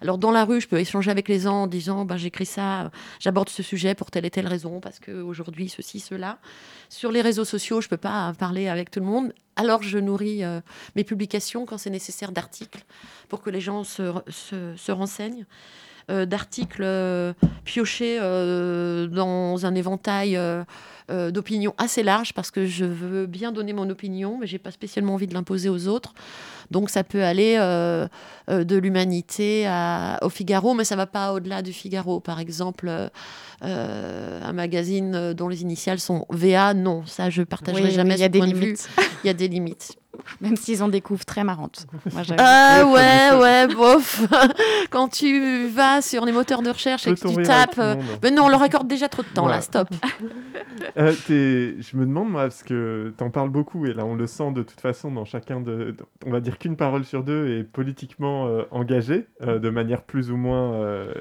Alors, 0.00 0.16
dans 0.16 0.30
la 0.30 0.46
rue, 0.46 0.62
je 0.62 0.66
peux 0.66 0.78
échanger 0.80 1.10
avec 1.10 1.28
les 1.28 1.40
gens 1.40 1.64
en 1.64 1.66
disant 1.66 2.06
ben, 2.06 2.16
j'écris 2.16 2.46
ça, 2.46 2.90
j'aborde 3.20 3.50
ce 3.50 3.62
sujet 3.62 3.94
pour 3.94 4.10
telle 4.10 4.24
et 4.24 4.30
telle 4.30 4.46
raison, 4.46 4.80
parce 4.80 4.98
qu'aujourd'hui, 4.98 5.68
ceci, 5.68 6.00
cela. 6.00 6.38
Sur 6.88 7.12
les 7.12 7.20
réseaux 7.20 7.44
sociaux, 7.44 7.82
je 7.82 7.86
ne 7.86 7.90
peux 7.90 7.98
pas 7.98 8.32
parler 8.38 8.68
avec 8.68 8.90
tout 8.90 9.00
le 9.00 9.06
monde. 9.06 9.34
Alors, 9.56 9.82
je 9.82 9.98
nourris 9.98 10.42
euh, 10.42 10.60
mes 10.96 11.04
publications 11.04 11.66
quand 11.66 11.76
c'est 11.76 11.90
nécessaire 11.90 12.32
d'articles 12.32 12.82
pour 13.28 13.42
que 13.42 13.50
les 13.50 13.60
gens 13.60 13.84
se 13.84 14.90
renseignent. 14.90 15.44
Euh, 16.10 16.26
d'articles 16.26 16.82
euh, 16.84 17.32
piochés 17.64 18.18
euh, 18.20 19.06
dans 19.06 19.64
un 19.64 19.74
éventail 19.74 20.38
d'opinions 21.08 21.74
assez 21.76 22.02
large 22.02 22.32
parce 22.32 22.50
que 22.50 22.64
je 22.66 22.84
veux 22.86 23.26
bien 23.26 23.52
donner 23.52 23.72
mon 23.74 23.88
opinion, 23.90 24.38
mais 24.40 24.46
j'ai 24.46 24.58
pas 24.58 24.70
spécialement 24.70 25.14
envie 25.14 25.26
de 25.26 25.34
l'imposer 25.34 25.68
aux 25.68 25.86
autres. 25.88 26.14
Donc 26.70 26.88
ça 26.88 27.04
peut 27.04 27.22
aller 27.22 27.56
euh, 27.58 28.06
de 28.48 28.76
l'humanité 28.76 29.70
au 30.22 30.28
Figaro, 30.30 30.74
mais 30.74 30.84
ça 30.84 30.96
va 30.96 31.06
pas 31.06 31.32
au-delà 31.34 31.60
du 31.62 31.72
Figaro. 31.72 32.20
Par 32.20 32.40
exemple, 32.40 32.90
euh, 33.62 34.40
un 34.42 34.52
magazine 34.52 35.32
dont 35.34 35.48
les 35.48 35.62
initiales 35.62 36.00
sont 36.00 36.26
VA, 36.30 36.72
non, 36.74 37.04
ça 37.06 37.28
je 37.30 37.42
partagerai 37.42 37.82
Oui, 37.82 37.90
jamais 37.90 38.14
il 38.14 38.20
y 38.20 38.24
a 38.24 38.26
ce 38.26 38.30
des 38.32 38.38
point 38.38 38.48
de 38.48 38.54
vue. 38.54 38.60
limites. 38.60 38.88
Il 39.24 39.26
y 39.26 39.30
a 39.30 39.34
des 39.34 39.48
limites. 39.48 39.96
Même 40.40 40.56
s'ils 40.56 40.82
en 40.82 40.88
découvrent 40.88 41.24
très 41.24 41.44
marrantes. 41.44 41.86
Moi. 42.12 42.22
Ah 42.38 42.84
ouais, 42.86 43.40
ouais, 43.40 43.74
bof. 43.74 44.22
Quand 44.90 45.08
tu 45.08 45.66
vas 45.68 46.02
sur 46.02 46.24
les 46.24 46.32
moteurs 46.32 46.62
de 46.62 46.70
recherche 46.70 47.06
et 47.06 47.14
que 47.14 47.28
tu 47.28 47.42
tapes. 47.42 47.76
le 47.76 47.82
euh, 47.82 47.94
Mais 48.22 48.30
non, 48.30 48.44
on 48.44 48.48
leur 48.48 48.62
accorde 48.62 48.86
déjà 48.88 49.08
trop 49.08 49.22
de 49.22 49.28
temps, 49.28 49.46
là, 49.46 49.60
stop. 49.60 49.88
Euh, 50.96 51.12
je 51.28 51.96
me 51.96 52.04
demande, 52.04 52.30
moi, 52.30 52.42
parce 52.42 52.62
que 52.62 53.14
t'en 53.16 53.30
parles 53.30 53.48
beaucoup, 53.48 53.86
et 53.86 53.94
là, 53.94 54.04
on 54.04 54.16
le 54.16 54.26
sent 54.26 54.52
de 54.52 54.62
toute 54.62 54.80
façon 54.80 55.10
dans 55.10 55.24
chacun 55.24 55.60
de. 55.60 55.94
on 56.26 56.30
va 56.30 56.40
dire 56.40 56.58
qu'une 56.58 56.76
parole 56.76 57.04
sur 57.04 57.22
deux 57.22 57.58
est 57.58 57.64
politiquement 57.64 58.46
euh, 58.48 58.62
engagée, 58.70 59.26
euh, 59.42 59.58
de 59.58 59.70
manière 59.70 60.02
plus 60.02 60.30
ou 60.30 60.36
moins 60.36 60.74
euh, 60.74 61.14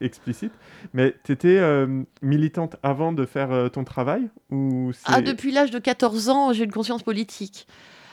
explicite. 0.00 0.52
Mais 0.92 1.14
t'étais 1.22 1.58
euh, 1.58 2.02
militante 2.22 2.76
avant 2.82 3.12
de 3.12 3.24
faire 3.24 3.52
euh, 3.52 3.68
ton 3.68 3.84
travail 3.84 4.28
ou 4.50 4.92
Ah, 5.04 5.20
depuis 5.20 5.52
l'âge 5.52 5.70
de 5.70 5.78
14 5.78 6.28
ans, 6.28 6.52
j'ai 6.52 6.64
une 6.64 6.72
conscience 6.72 7.02
politique. 7.02 7.66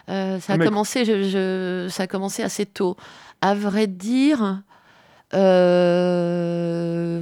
Euh, 0.10 0.40
ça, 0.40 0.54
a 0.54 0.58
Mais- 0.58 0.66
commencé, 0.66 1.04
je- 1.06 1.24
je- 1.24 1.88
ça 1.90 2.04
a 2.04 2.08
commencé 2.08 2.44
assez 2.44 2.66
tôt. 2.66 2.96
À 3.42 3.54
vrai 3.56 3.88
dire, 3.88 4.62
euh, 5.34 5.75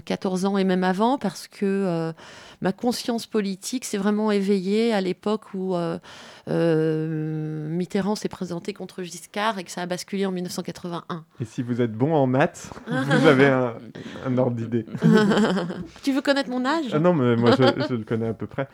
14 0.05 0.45
ans 0.45 0.57
et 0.57 0.63
même 0.63 0.83
avant, 0.83 1.17
parce 1.17 1.47
que 1.47 1.65
euh, 1.65 2.13
ma 2.61 2.71
conscience 2.71 3.25
politique 3.27 3.85
s'est 3.85 3.97
vraiment 3.97 4.31
éveillée 4.31 4.93
à 4.93 5.01
l'époque 5.01 5.53
où 5.53 5.75
euh, 5.75 5.97
euh, 6.49 7.67
Mitterrand 7.69 8.15
s'est 8.15 8.29
présenté 8.29 8.73
contre 8.73 9.03
Giscard 9.03 9.59
et 9.59 9.63
que 9.63 9.71
ça 9.71 9.81
a 9.81 9.85
basculé 9.85 10.25
en 10.25 10.31
1981. 10.31 11.25
Et 11.41 11.45
si 11.45 11.61
vous 11.63 11.81
êtes 11.81 11.93
bon 11.93 12.13
en 12.13 12.27
maths, 12.27 12.69
vous 12.87 13.27
avez 13.27 13.47
un, 13.47 13.73
un 14.25 14.37
ordre 14.37 14.55
d'idée. 14.55 14.85
tu 16.03 16.11
veux 16.13 16.21
connaître 16.21 16.49
mon 16.49 16.65
âge? 16.65 16.85
Ah 16.93 16.99
non, 16.99 17.13
mais 17.13 17.35
moi 17.35 17.51
je, 17.57 17.63
je 17.89 17.93
le 17.95 18.03
connais 18.03 18.27
à 18.27 18.33
peu 18.33 18.47
près. 18.47 18.67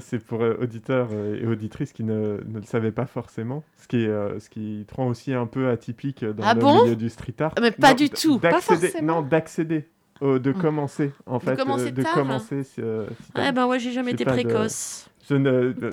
C'est 0.00 0.18
pour 0.24 0.40
auditeurs 0.40 1.08
et 1.12 1.46
auditrices 1.46 1.92
qui 1.92 2.04
ne, 2.04 2.40
ne 2.46 2.58
le 2.58 2.64
savaient 2.64 2.92
pas 2.92 3.06
forcément, 3.06 3.62
ce 3.82 3.88
qui, 3.88 4.04
est, 4.04 4.40
ce 4.40 4.48
qui 4.50 4.84
te 4.88 4.94
rend 4.94 5.06
aussi 5.08 5.32
un 5.32 5.46
peu 5.46 5.68
atypique 5.68 6.24
dans 6.24 6.42
Ah 6.44 6.54
le 6.54 6.60
bon? 6.60 6.82
milieu 6.84 6.96
du 6.96 7.08
street 7.08 7.34
art. 7.40 7.52
Mais 7.60 7.70
pas 7.70 7.90
Non, 7.90 7.96
du 7.96 8.10
tout, 8.10 8.38
pas 8.38 8.60
forcément. 8.60 9.16
Non, 9.16 9.22
d'accéder, 9.22 9.88
euh, 10.22 10.38
de 10.38 10.50
Mm. 10.50 10.54
commencer 10.54 11.12
en 11.26 11.38
De 11.38 11.42
fait, 11.44 11.50
euh, 11.52 11.56
commencer 11.56 11.90
de 11.92 12.02
tard. 12.02 12.14
commencer. 12.14 12.64
si, 12.64 12.80
euh, 12.80 13.06
si 13.24 13.32
t'as- 13.32 13.42
Ouais, 13.42 13.52
ben 13.52 13.66
ouais, 13.66 13.78
j'ai 13.78 13.92
jamais 13.92 14.12
été 14.12 14.24
de- 14.24 14.30
précoce. 14.30 15.08
Je 15.28 15.34
ne, 15.34 15.72
de- 15.72 15.90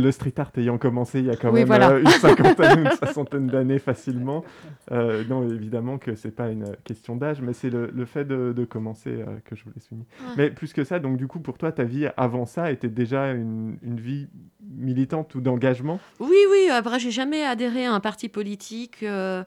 le 0.00 0.10
street 0.12 0.32
art 0.38 0.50
ayant 0.56 0.78
commencé 0.78 1.18
il 1.18 1.26
y 1.26 1.30
a 1.30 1.36
quand 1.36 1.48
Oui, 1.50 1.60
même 1.60 1.66
voilà. 1.66 1.90
euh, 1.90 2.00
une 2.00 2.06
cinquantaine, 2.08 2.78
une 2.86 2.90
soixantaine 2.92 3.46
d'années 3.46 3.78
facilement. 3.78 4.44
euh, 4.90 5.24
non, 5.28 5.46
évidemment 5.48 5.98
que 5.98 6.14
c'est 6.14 6.30
pas 6.30 6.48
une 6.48 6.74
question 6.84 7.16
d'âge, 7.16 7.40
mais 7.42 7.52
c'est 7.52 7.70
le, 7.70 7.90
le 7.94 8.04
fait 8.06 8.24
de, 8.24 8.52
de 8.56 8.64
commencer 8.64 9.10
euh, 9.10 9.26
que 9.44 9.54
je 9.56 9.64
voulais 9.64 9.80
souligner. 9.80 10.06
Ouais. 10.20 10.34
Mais 10.36 10.50
plus 10.50 10.72
que 10.72 10.84
ça, 10.84 10.98
donc 10.98 11.16
du 11.18 11.26
coup, 11.26 11.40
pour 11.40 11.58
toi, 11.58 11.70
ta 11.72 11.84
vie 11.84 12.06
avant 12.16 12.46
ça 12.46 12.70
était 12.72 12.88
déjà 12.88 13.32
une, 13.32 13.76
une 13.82 14.00
vie 14.00 14.28
militante 14.70 15.34
ou 15.34 15.40
d'engagement? 15.40 16.00
Oui, 16.20 16.36
oui, 16.50 16.68
après, 16.70 16.98
j'ai 16.98 17.10
jamais 17.10 17.42
adhéré 17.44 17.84
à 17.86 17.92
un 17.92 18.00
parti 18.00 18.28
politique 18.28 19.02
euh, 19.02 19.44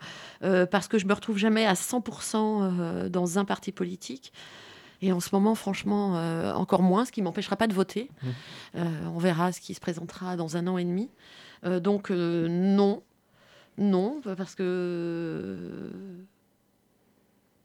parce 0.70 0.88
que 0.88 0.98
je 1.00 1.06
me 1.08 1.14
retrouve 1.14 1.38
jamais 1.38 1.66
à 1.66 1.74
100% 1.74 2.36
euh, 2.62 3.10
dans 3.10 3.40
un 3.40 3.46
parti 3.46 3.72
politique. 3.72 4.32
Et 5.06 5.12
en 5.12 5.20
ce 5.20 5.30
moment, 5.34 5.54
franchement, 5.56 6.18
euh, 6.18 6.52
encore 6.54 6.82
moins, 6.82 7.06
ce 7.06 7.12
qui 7.12 7.22
m'empêchera 7.22 7.56
pas 7.58 7.68
de 7.68 7.74
voter. 7.76 8.10
Mhm. 8.24 8.32
Euh, 8.78 9.06
on 9.14 9.20
verra 9.20 9.52
ce 9.52 9.62
qui 9.62 9.74
se 9.76 9.80
présentera 9.80 10.36
dans 10.36 10.58
un 10.58 10.66
an 10.68 10.78
et 10.80 10.84
demi. 10.86 11.10
Euh, 11.64 11.80
donc, 11.80 12.10
non. 12.10 13.04
Non, 13.78 14.22
parce 14.38 14.56
que 14.56 15.58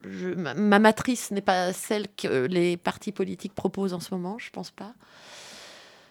je- 0.05 0.35
ma, 0.35 0.55
ma 0.55 0.79
matrice 0.79 1.31
n'est 1.31 1.41
pas 1.41 1.73
celle 1.73 2.07
que 2.17 2.47
les 2.47 2.77
partis 2.77 3.13
politiques 3.13 3.55
proposent 3.55 3.95
en 3.95 4.01
ce 4.01 4.13
moment, 4.15 4.37
je 4.39 4.51
pense 4.51 4.71
pas. 4.71 4.93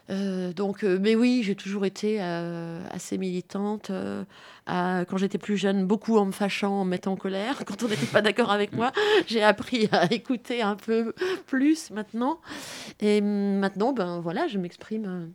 Euh, 0.09 0.53
donc, 0.53 0.83
euh, 0.83 0.97
mais 0.99 1.15
oui, 1.15 1.41
j'ai 1.43 1.55
toujours 1.55 1.85
été 1.85 2.17
euh, 2.19 2.81
assez 2.91 3.17
militante. 3.17 3.91
quand 4.67 5.17
j'étais 5.17 5.37
plus 5.37 5.57
jeune, 5.57 5.85
beaucoup 5.85 6.17
en 6.17 6.25
me 6.25 6.31
fâchant, 6.31 6.81
en 6.81 6.85
me 6.85 6.91
mettant 6.91 7.13
en 7.13 7.15
colère. 7.15 7.63
Quand 7.65 7.83
on 7.83 7.87
n'était 7.87 8.05
pas 8.05 8.21
d'accord 8.21 8.51
avec 8.51 8.73
moi, 8.73 8.91
j'ai 9.27 9.43
appris 9.43 9.87
à 9.91 10.11
écouter 10.11 10.61
un 10.61 10.75
peu 10.75 11.13
plus 11.47 11.91
maintenant. 11.91 12.39
Et 12.99 13.21
maintenant, 13.21 13.93
ben 13.93 14.19
voilà, 14.19 14.47
je 14.47 14.57
m'exprime. 14.57 15.31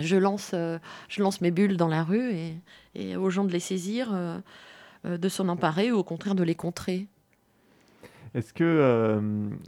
Je 0.00 0.16
lance, 0.16 0.52
je 0.52 1.22
lance 1.22 1.40
mes 1.40 1.50
bulles 1.50 1.76
dans 1.76 1.88
la 1.88 2.02
rue 2.02 2.32
et, 2.94 3.16
aux 3.16 3.30
gens 3.30 3.44
de 3.44 3.52
les 3.52 3.60
saisir, 3.60 4.12
de 5.04 5.28
s'en 5.28 5.48
emparer 5.48 5.92
ou 5.92 5.98
au 5.98 6.04
contraire 6.04 6.34
de 6.34 6.42
les 6.42 6.54
contrer. 6.54 7.08
Est-ce 8.34 8.54
que, 8.54 8.64
euh, 8.64 9.20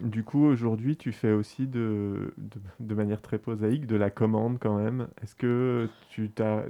du 0.02 0.22
coup, 0.24 0.44
aujourd'hui, 0.46 0.96
tu 0.96 1.12
fais 1.12 1.32
aussi 1.32 1.66
de, 1.66 2.32
de, 2.38 2.60
de 2.80 2.94
manière 2.94 3.20
très 3.20 3.36
prosaïque 3.38 3.86
de 3.86 3.96
la 3.96 4.08
commande 4.10 4.58
quand 4.58 4.76
même? 4.78 5.08
Est-ce 5.22 5.34
que 5.34 5.88
tu 6.08 6.30
t'as, 6.30 6.62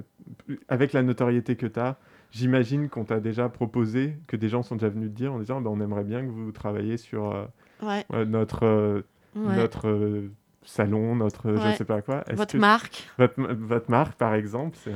avec 0.67 0.91
la 0.91 1.03
notoriété 1.03 1.55
que 1.55 1.65
tu 1.67 1.79
as, 1.79 1.95
j'imagine 2.31 2.89
qu'on 2.89 3.05
t'a 3.05 3.21
déjà 3.21 3.47
proposé, 3.47 4.17
que 4.27 4.35
des 4.35 4.49
gens 4.49 4.61
sont 4.61 4.75
déjà 4.75 4.89
venus 4.89 5.09
te 5.09 5.15
dire 5.15 5.31
en 5.33 5.39
disant 5.39 5.61
bah, 5.61 5.69
on 5.71 5.79
aimerait 5.79 6.03
bien 6.03 6.21
que 6.21 6.29
vous 6.31 6.51
travailliez 6.51 6.97
sur 6.97 7.33
euh, 7.33 7.45
Ouais, 7.81 8.05
euh, 8.13 8.25
notre, 8.25 9.03
ouais. 9.35 9.55
notre 9.55 10.23
salon, 10.63 11.15
notre 11.15 11.55
je 11.55 11.61
Ouais. 11.61 11.75
sais 11.75 11.85
pas 11.85 12.01
quoi. 12.01 12.23
Est-ce 12.27 12.35
Votre 12.35 12.53
que- 12.53 12.57
marque. 12.57 13.07
votre, 13.17 13.41
votre 13.53 13.89
marque, 13.91 14.17
par 14.17 14.33
exemple 14.33 14.77
c'est... 14.83 14.91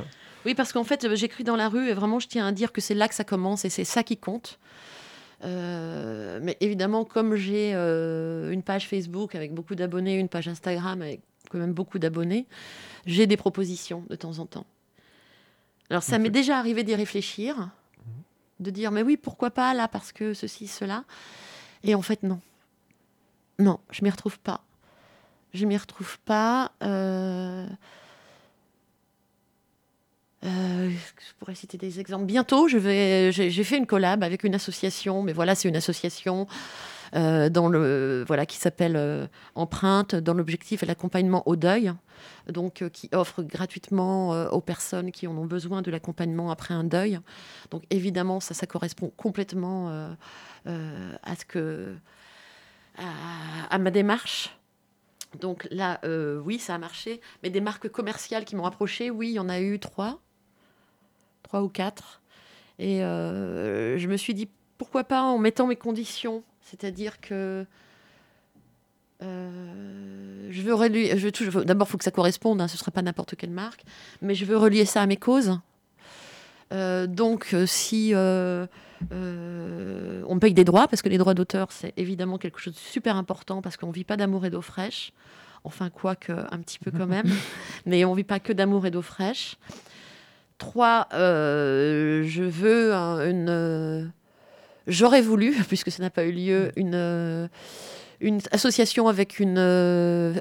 Oui, 0.46 0.56
parce 0.56 0.72
qu'en 0.72 0.86
fait, 0.86 1.14
j'écris 1.16 1.44
dans 1.44 1.58
la 1.58 1.68
rue 1.68 1.88
et 1.90 1.94
vraiment, 1.94 2.20
je 2.20 2.28
tiens 2.30 2.48
à 2.48 2.52
dire 2.54 2.72
que 2.72 2.80
c'est 2.80 2.94
là 2.94 3.10
que 3.10 3.14
ça 3.16 3.26
commence 3.26 3.66
et 3.66 3.70
c'est 3.70 3.84
ça 3.84 4.04
qui 4.04 4.16
compte. 4.18 4.58
Euh, 5.44 6.40
mais 6.42 6.58
évidemment, 6.60 7.06
comme 7.06 7.36
j'ai 7.36 7.72
euh, 7.74 8.52
une 8.52 8.64
page 8.64 8.88
Facebook 8.88 9.36
avec 9.36 9.54
beaucoup 9.54 9.76
d'abonnés, 9.76 10.16
une 10.16 10.30
page 10.30 10.48
Instagram 10.48 11.02
avec 11.02 11.22
quand 11.50 11.58
même 11.58 11.74
beaucoup 11.74 12.00
d'abonnés, 12.00 12.46
j'ai 13.06 13.26
des 13.26 13.38
propositions 13.38 14.04
de 14.10 14.16
temps 14.16 14.40
en 14.40 14.46
temps. 14.46 14.66
Alors, 15.90 16.04
ça 16.04 16.20
m'est 16.20 16.30
déjà 16.30 16.60
arrivé 16.60 16.84
d'y 16.84 16.94
réfléchir, 16.94 17.70
de 18.60 18.70
dire, 18.70 18.92
mais 18.92 19.02
oui, 19.02 19.18
pourquoi 19.18 19.50
pas 19.50 19.74
là, 19.74 19.88
parce 19.88 20.12
que 20.12 20.34
ceci, 20.34 20.68
cela. 20.68 21.06
Et 21.84 21.96
en 21.96 22.02
fait, 22.02 22.22
non. 22.24 22.40
Non, 23.58 23.80
je 23.90 24.04
m'y 24.04 24.10
retrouve 24.10 24.40
pas. 24.40 24.64
Je 25.54 25.66
m'y 25.66 25.78
retrouve 25.78 26.20
pas. 26.20 26.72
euh, 26.84 27.66
euh, 30.46 30.90
je 30.90 31.34
pourrais 31.38 31.56
citer 31.56 31.78
des 31.78 32.00
exemples. 32.00 32.26
Bientôt, 32.26 32.68
je 32.68 32.78
vais, 32.78 33.32
j'ai, 33.32 33.64
fait 33.64 33.78
une 33.78 33.86
collab 33.86 34.24
avec 34.24 34.44
une 34.44 34.56
association, 34.56 35.22
mais 35.22 35.34
voilà, 35.34 35.56
c'est 35.56 35.68
une 35.68 35.76
association 35.76 36.48
euh, 37.16 37.50
dans 37.50 37.70
le, 37.70 38.24
voilà, 38.28 38.46
qui 38.46 38.58
s'appelle 38.58 38.96
euh, 38.96 39.28
Empreinte, 39.56 40.16
dans 40.16 40.34
l'objectif 40.34 40.84
et 40.84 40.86
l'accompagnement 40.86 41.48
au 41.48 41.56
deuil, 41.56 41.92
donc 42.48 42.82
euh, 42.82 42.90
qui 42.90 43.10
offre 43.14 43.42
gratuitement 43.42 44.30
aux 44.52 44.62
personnes 44.62 45.12
qui 45.12 45.28
en 45.28 45.36
ont 45.38 45.46
besoin 45.46 45.82
de 45.82 45.90
l'accompagnement 45.92 46.52
après 46.52 46.74
un 46.74 46.84
deuil. 46.84 47.20
Donc 47.72 47.84
évidemment, 47.90 48.40
ça, 48.40 48.68
correspond 48.68 49.12
complètement 49.18 49.90
à 50.66 51.36
ce 51.36 51.46
que 51.46 51.96
à, 52.98 53.78
ma 53.78 53.92
démarche. 53.92 54.56
Donc 55.40 55.68
là, 55.72 56.00
oui, 56.44 56.60
ça 56.60 56.76
a 56.76 56.78
marché. 56.78 57.22
Mais 57.44 57.50
des 57.50 57.62
marques 57.62 57.90
commerciales 57.90 58.46
qui 58.46 58.56
m'ont 58.56 58.66
approché, 58.66 59.10
oui, 59.10 59.30
il 59.30 59.34
y 59.34 59.40
en 59.40 59.50
a 59.50 59.60
eu 59.60 59.80
trois, 59.80 60.20
trois 61.50 61.64
ou 61.64 61.68
quatre. 61.68 62.22
Et 62.78 63.04
euh, 63.04 63.98
je 63.98 64.08
me 64.08 64.18
suis 64.18 64.36
dit, 64.36 64.48
pourquoi 64.78 65.04
pas 65.04 65.24
en 65.24 65.40
mettant 65.40 65.66
mes 65.66 65.76
conditions 65.76 66.44
C'est-à-dire 66.62 67.20
que 67.20 67.66
euh, 69.24 70.48
je 70.52 70.62
veux 70.62 70.76
relier. 70.76 71.18
Je 71.18 71.28
veux 71.28 71.66
D'abord, 71.66 71.88
il 71.88 71.92
faut 71.92 71.98
que 71.98 72.04
ça 72.04 72.12
corresponde. 72.12 72.62
hein, 72.62 72.68
ce 72.68 72.76
ne 72.76 72.78
sera 72.78 72.92
pas 72.92 73.02
n'importe 73.02 73.36
quelle 73.36 73.50
marque, 73.50 73.84
mais 74.22 74.36
je 74.36 74.46
veux 74.46 74.58
relier 74.58 74.86
ça 74.86 75.02
à 75.02 75.08
mes 75.08 75.18
causes. 75.18 75.60
Euh, 76.72 77.08
donc, 77.08 77.56
si 77.66 78.12
euh, 78.14 78.68
on 79.12 80.38
paye 80.40 80.54
des 80.54 80.64
droits, 80.64 80.88
parce 80.88 81.02
que 81.02 81.10
les 81.10 81.18
droits 81.18 81.34
d'auteur, 81.34 81.72
c'est 81.72 81.94
évidemment 81.98 82.38
quelque 82.38 82.60
chose 82.60 82.76
de 82.76 82.80
super 82.80 83.16
important, 83.18 83.64
parce 83.64 83.76
qu'on 83.76 83.88
ne 83.88 83.94
vit 83.94 84.04
pas 84.04 84.18
d'amour 84.18 84.46
et 84.46 84.52
d'eau 84.52 84.62
fraîche. 84.62 85.14
Enfin, 85.64 85.90
quoique, 85.90 86.32
un 86.32 86.60
petit 86.60 86.78
peu 86.78 86.92
quand 86.92 87.08
même. 87.08 87.26
mais 87.88 88.06
on 88.06 88.12
ne 88.12 88.18
vit 88.18 88.24
pas 88.24 88.40
que 88.40 88.54
d'amour 88.54 88.86
et 88.86 88.92
d'eau 88.92 89.02
fraîche. 89.02 89.58
Trois, 90.60 91.08
euh, 91.14 92.24
je 92.28 92.44
veux 92.44 92.94
un- 92.94 93.28
une. 93.28 93.50
euh, 93.50 94.06
J'aurais 94.88 95.22
voulu, 95.22 95.52
puisque 95.68 95.90
ça 95.92 96.04
n'a 96.04 96.10
pas 96.12 96.26
eu 96.26 96.32
lieu, 96.32 96.72
une, 96.76 96.94
euh, 96.96 97.48
une 98.22 98.40
association 98.52 99.08
avec 99.08 99.40
une, 99.40 99.58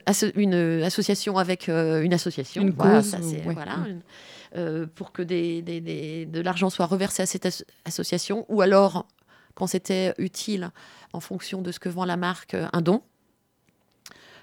asso- 0.06 0.32
une 0.34 0.54
association 0.82 1.38
avec 1.38 1.68
une 1.68 2.12
association. 2.12 2.62
Une 2.62 2.70
Voilà, 2.70 2.96
cause, 3.00 3.06
ça, 3.10 3.18
c'est- 3.22 3.46
ouais. 3.46 3.54
voilà, 3.54 3.76
une- 3.88 4.86
pour 4.94 5.12
que 5.12 5.22
des, 5.22 5.62
des- 5.62 5.80
des- 5.80 6.26
de 6.26 6.40
l'argent 6.40 6.68
soit 6.70 6.86
reversé 6.86 7.22
à 7.22 7.26
cette 7.26 7.46
as- 7.46 7.64
association, 7.84 8.44
ou 8.48 8.60
alors, 8.62 9.06
quand 9.54 9.66
c'était 9.66 10.14
utile, 10.18 10.70
en 11.12 11.20
fonction 11.20 11.62
de 11.62 11.70
ce 11.72 11.78
que 11.78 11.88
vend 11.88 12.04
la 12.06 12.16
marque, 12.16 12.56
un 12.72 12.80
don. 12.80 13.02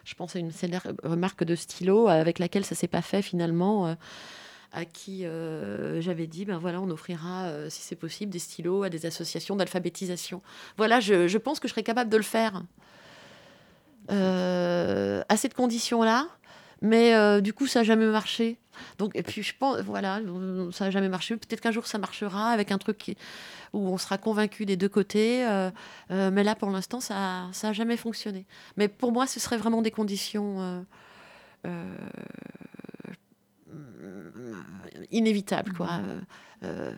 Je 0.05 0.13
pense 0.13 0.36
à 0.36 0.39
une 0.39 0.51
célèbre 0.51 0.93
marque 1.17 1.43
de 1.43 1.55
stylo 1.55 2.07
avec 2.07 2.38
laquelle 2.39 2.63
ça 2.63 2.76
s'est 2.76 2.88
pas 2.88 3.01
fait 3.01 3.23
finalement, 3.23 3.95
à 4.76 4.84
qui 4.84 5.26
euh, 5.26 6.01
j'avais 6.01 6.28
dit, 6.28 6.43
ben 6.43 6.57
voilà, 6.57 6.82
on 6.82 6.89
offrira, 6.89 7.45
euh, 7.45 7.69
si 7.69 7.82
c'est 7.82 7.95
possible, 7.95 8.32
des 8.32 8.39
stylos 8.39 8.84
à 8.84 8.89
des 8.89 9.05
associations 9.05 9.55
d'alphabétisation. 9.55 10.41
Voilà, 10.78 10.99
je, 10.99 11.30
je 11.30 11.38
pense 11.38 11.61
que 11.61 11.67
je 11.69 11.73
serais 11.73 11.84
capable 11.84 12.09
de 12.09 12.17
le 12.17 12.23
faire 12.23 12.61
euh, 14.11 15.23
à 15.30 15.38
cette 15.38 15.53
condition-là, 15.53 16.28
mais 16.82 17.41
du 17.41 17.53
coup, 17.53 17.67
ça 17.67 17.80
n'a 17.80 17.84
jamais 17.84 18.05
marché. 18.05 18.59
Donc, 18.97 19.15
et 19.15 19.23
puis, 19.23 19.41
je 19.41 19.55
pense, 19.57 19.80
voilà, 19.80 20.19
ça 20.73 20.86
n'a 20.86 20.91
jamais 20.91 21.07
marché. 21.07 21.38
Peut-être 21.38 21.61
qu'un 21.61 21.71
jour, 21.71 21.88
ça 21.88 21.97
marchera 21.97 22.49
avec 22.51 22.71
un 22.71 22.78
truc 22.78 22.97
qui- 22.97 23.17
où 23.71 23.88
on 23.88 23.97
sera 23.97 24.17
convaincu 24.17 24.65
des 24.65 24.76
deux 24.76 24.89
côtés. 24.89 25.47
mais 26.09 26.43
là, 26.43 26.53
pour 26.53 26.69
l'instant, 26.69 26.99
ça 26.99 27.49
n'a 27.63 27.73
jamais 27.73 27.95
fonctionné. 27.97 28.45
Mais 28.76 28.89
pour 28.89 29.13
moi, 29.13 29.26
ce 29.26 29.39
serait 29.39 29.57
vraiment 29.57 29.82
des 29.82 29.91
conditions 29.91 30.86
euh, 34.05 34.53
inévitables, 35.11 35.73
quoi. 35.73 35.89
euh, 36.07 36.19
euh, 36.63 36.91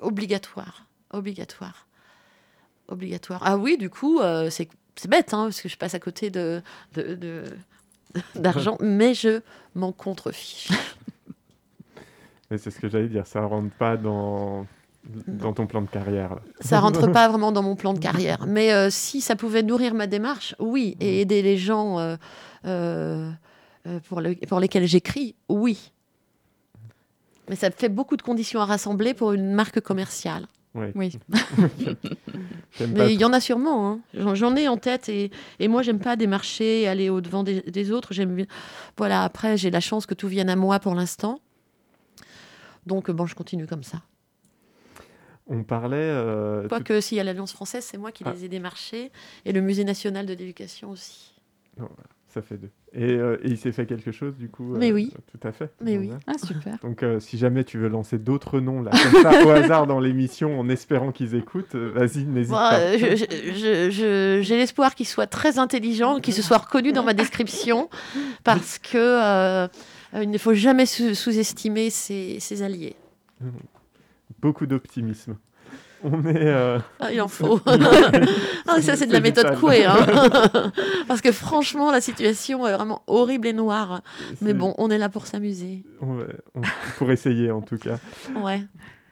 obligatoires. 0.00 0.86
Obligatoires. 1.10 1.86
Obligatoires. 2.88 3.40
Ah 3.44 3.56
oui, 3.56 3.76
du 3.78 3.88
coup, 3.90 4.20
c'est 4.50 4.68
c'est 4.96 5.08
bête, 5.10 5.34
hein, 5.34 5.44
parce 5.44 5.60
que 5.60 5.68
je 5.68 5.76
passe 5.76 5.94
à 5.94 5.98
côté 6.00 6.30
de, 6.30 6.62
de- 6.94 7.14
de- 7.14 7.44
d'argent, 8.36 8.76
mais 8.80 9.14
je 9.14 9.40
m'en 9.74 9.90
contrefiche. 9.92 10.68
Mais 12.50 12.58
c'est 12.58 12.70
ce 12.70 12.78
que 12.78 12.88
j'allais 12.88 13.08
dire, 13.08 13.26
ça 13.26 13.40
rentre 13.40 13.74
pas 13.76 13.96
dans, 13.96 14.66
dans 15.26 15.52
ton 15.54 15.66
plan 15.66 15.80
de 15.80 15.88
carrière. 15.88 16.34
là. 16.34 16.42
Ça 16.60 16.78
rentre 16.78 17.10
pas 17.10 17.26
vraiment 17.28 17.52
dans 17.52 17.62
mon 17.62 17.74
plan 17.74 17.94
de 17.94 17.98
carrière. 17.98 18.44
Mais 18.46 18.72
euh, 18.72 18.90
si 18.90 19.22
ça 19.22 19.34
pouvait 19.34 19.62
nourrir 19.62 19.94
ma 19.94 20.06
démarche, 20.06 20.54
oui. 20.58 20.94
Et 21.00 21.22
aider 21.22 21.40
les 21.40 21.56
gens 21.56 21.98
euh, 21.98 22.16
euh, 22.66 23.30
euh, 23.86 23.98
pour, 24.08 24.20
le- 24.20 24.34
pour 24.46 24.60
lesquels 24.60 24.86
j'écris, 24.86 25.34
oui. 25.48 25.90
Mais 27.48 27.56
ça 27.56 27.70
fait 27.70 27.88
beaucoup 27.88 28.16
de 28.16 28.22
conditions 28.22 28.60
à 28.60 28.64
rassembler 28.64 29.12
pour 29.14 29.32
une 29.32 29.52
marque 29.52 29.80
commerciale. 29.80 30.46
Ouais. 30.74 30.90
Oui. 30.94 31.16
Pas 32.78 32.86
Mais 32.88 33.14
il 33.14 33.20
y 33.20 33.24
en 33.24 33.32
a 33.32 33.40
sûrement. 33.40 33.88
hein. 33.92 34.00
J'en- 34.14 34.34
J'en 34.34 34.56
ai 34.56 34.66
en 34.66 34.76
tête. 34.76 35.08
Et, 35.08 35.30
et 35.60 35.68
moi, 35.68 35.82
j'aime 35.82 36.00
pas 36.00 36.16
démarcher, 36.16 36.88
aller 36.88 37.10
au-devant 37.10 37.44
des, 37.44 37.60
des 37.60 37.92
autres. 37.92 38.12
J'aime 38.12 38.34
bien- 38.34 38.46
Voilà, 38.96 39.22
après, 39.22 39.56
j'ai 39.56 39.70
la 39.70 39.80
chance 39.80 40.06
que 40.06 40.14
tout 40.14 40.26
vienne 40.26 40.50
à 40.50 40.56
moi 40.56 40.80
pour 40.80 40.94
l'instant. 40.96 41.38
Donc, 42.86 43.10
bon, 43.10 43.26
je 43.26 43.34
continue 43.36 43.66
comme 43.66 43.84
ça. 43.84 43.98
On 45.46 45.62
parlait. 45.62 45.96
euh, 45.98 46.62
tout- 46.62 46.68
Quoique, 46.70 47.00
s'il 47.00 47.18
y 47.18 47.20
a 47.20 47.24
l'Alliance 47.24 47.52
française, 47.52 47.84
c'est 47.88 47.98
moi 47.98 48.10
qui 48.10 48.24
Ah. 48.26 48.32
les 48.32 48.44
ai 48.44 48.48
démarchés. 48.48 49.12
Et 49.44 49.52
le 49.52 49.60
Musée 49.60 49.84
national 49.84 50.26
de 50.26 50.32
l'éducation 50.34 50.90
aussi. 50.90 51.34
Ça 52.34 52.42
fait 52.42 52.56
deux. 52.56 52.70
Et, 52.92 53.12
euh, 53.12 53.36
et 53.44 53.50
il 53.50 53.56
s'est 53.56 53.70
fait 53.70 53.86
quelque 53.86 54.10
chose 54.10 54.36
du 54.36 54.48
coup 54.48 54.74
Mais 54.76 54.90
euh, 54.90 54.94
oui. 54.94 55.12
Tout 55.30 55.46
à 55.46 55.52
fait. 55.52 55.72
Mais 55.80 55.96
Bon, 55.96 56.00
oui. 56.02 56.10
Ah, 56.26 56.32
super. 56.36 56.78
Donc 56.82 57.04
euh, 57.04 57.20
si 57.20 57.38
jamais 57.38 57.62
tu 57.62 57.78
veux 57.78 57.86
lancer 57.88 58.18
d'autres 58.18 58.58
noms 58.58 58.82
là, 58.82 58.90
comme 58.90 59.22
ça, 59.22 59.44
au 59.46 59.50
hasard 59.50 59.86
dans 59.86 60.00
l'émission, 60.00 60.58
en 60.58 60.68
espérant 60.68 61.12
qu'ils 61.12 61.36
écoutent, 61.36 61.76
vas-y, 61.76 62.24
n'hésite 62.24 62.50
Moi, 62.50 62.70
pas. 62.70 62.80
euh, 62.80 64.40
J'ai 64.42 64.56
l'espoir 64.56 64.96
qu'il 64.96 65.06
soit 65.06 65.28
très 65.28 65.60
intelligent, 65.60 66.18
qu'il 66.18 66.34
se 66.34 66.42
soit 66.42 66.58
reconnu 66.58 66.90
dans 66.92 67.04
ma 67.04 67.14
description, 67.14 67.88
parce 68.42 68.78
que 68.80 69.68
il 70.14 70.30
ne 70.30 70.38
faut 70.38 70.54
jamais 70.54 70.86
sous- 70.86 71.14
sous-estimer 71.14 71.90
ses, 71.90 72.40
ses 72.40 72.62
alliés. 72.62 72.96
Beaucoup 74.40 74.66
d'optimisme. 74.66 75.36
On 76.12 76.22
est. 76.26 76.36
euh, 76.46 76.78
Ah, 77.00 77.10
il 77.12 77.20
en 77.20 77.28
faut. 77.28 77.60
Ah, 77.66 78.80
ça, 78.80 78.94
c'est 78.96 79.06
de 79.06 79.12
la 79.12 79.20
méthode 79.20 79.46
vital. 79.46 79.58
Coué. 79.60 79.84
hein. 79.86 79.96
Parce 81.08 81.20
que 81.20 81.32
franchement, 81.32 81.90
la 81.90 82.00
situation 82.00 82.66
est 82.66 82.74
vraiment 82.74 83.02
horrible 83.06 83.46
et 83.48 83.52
noire. 83.52 84.02
Mais 84.42 84.52
bon, 84.54 84.74
on 84.78 84.90
est 84.90 84.98
là 84.98 85.08
pour 85.08 85.26
s'amuser. 85.26 85.82
on- 86.00 86.18
on- 86.54 86.60
pour 86.98 87.10
essayer 87.10 87.50
en 87.50 87.62
tout 87.62 87.78
cas. 87.78 87.96
Ouais. 88.42 88.60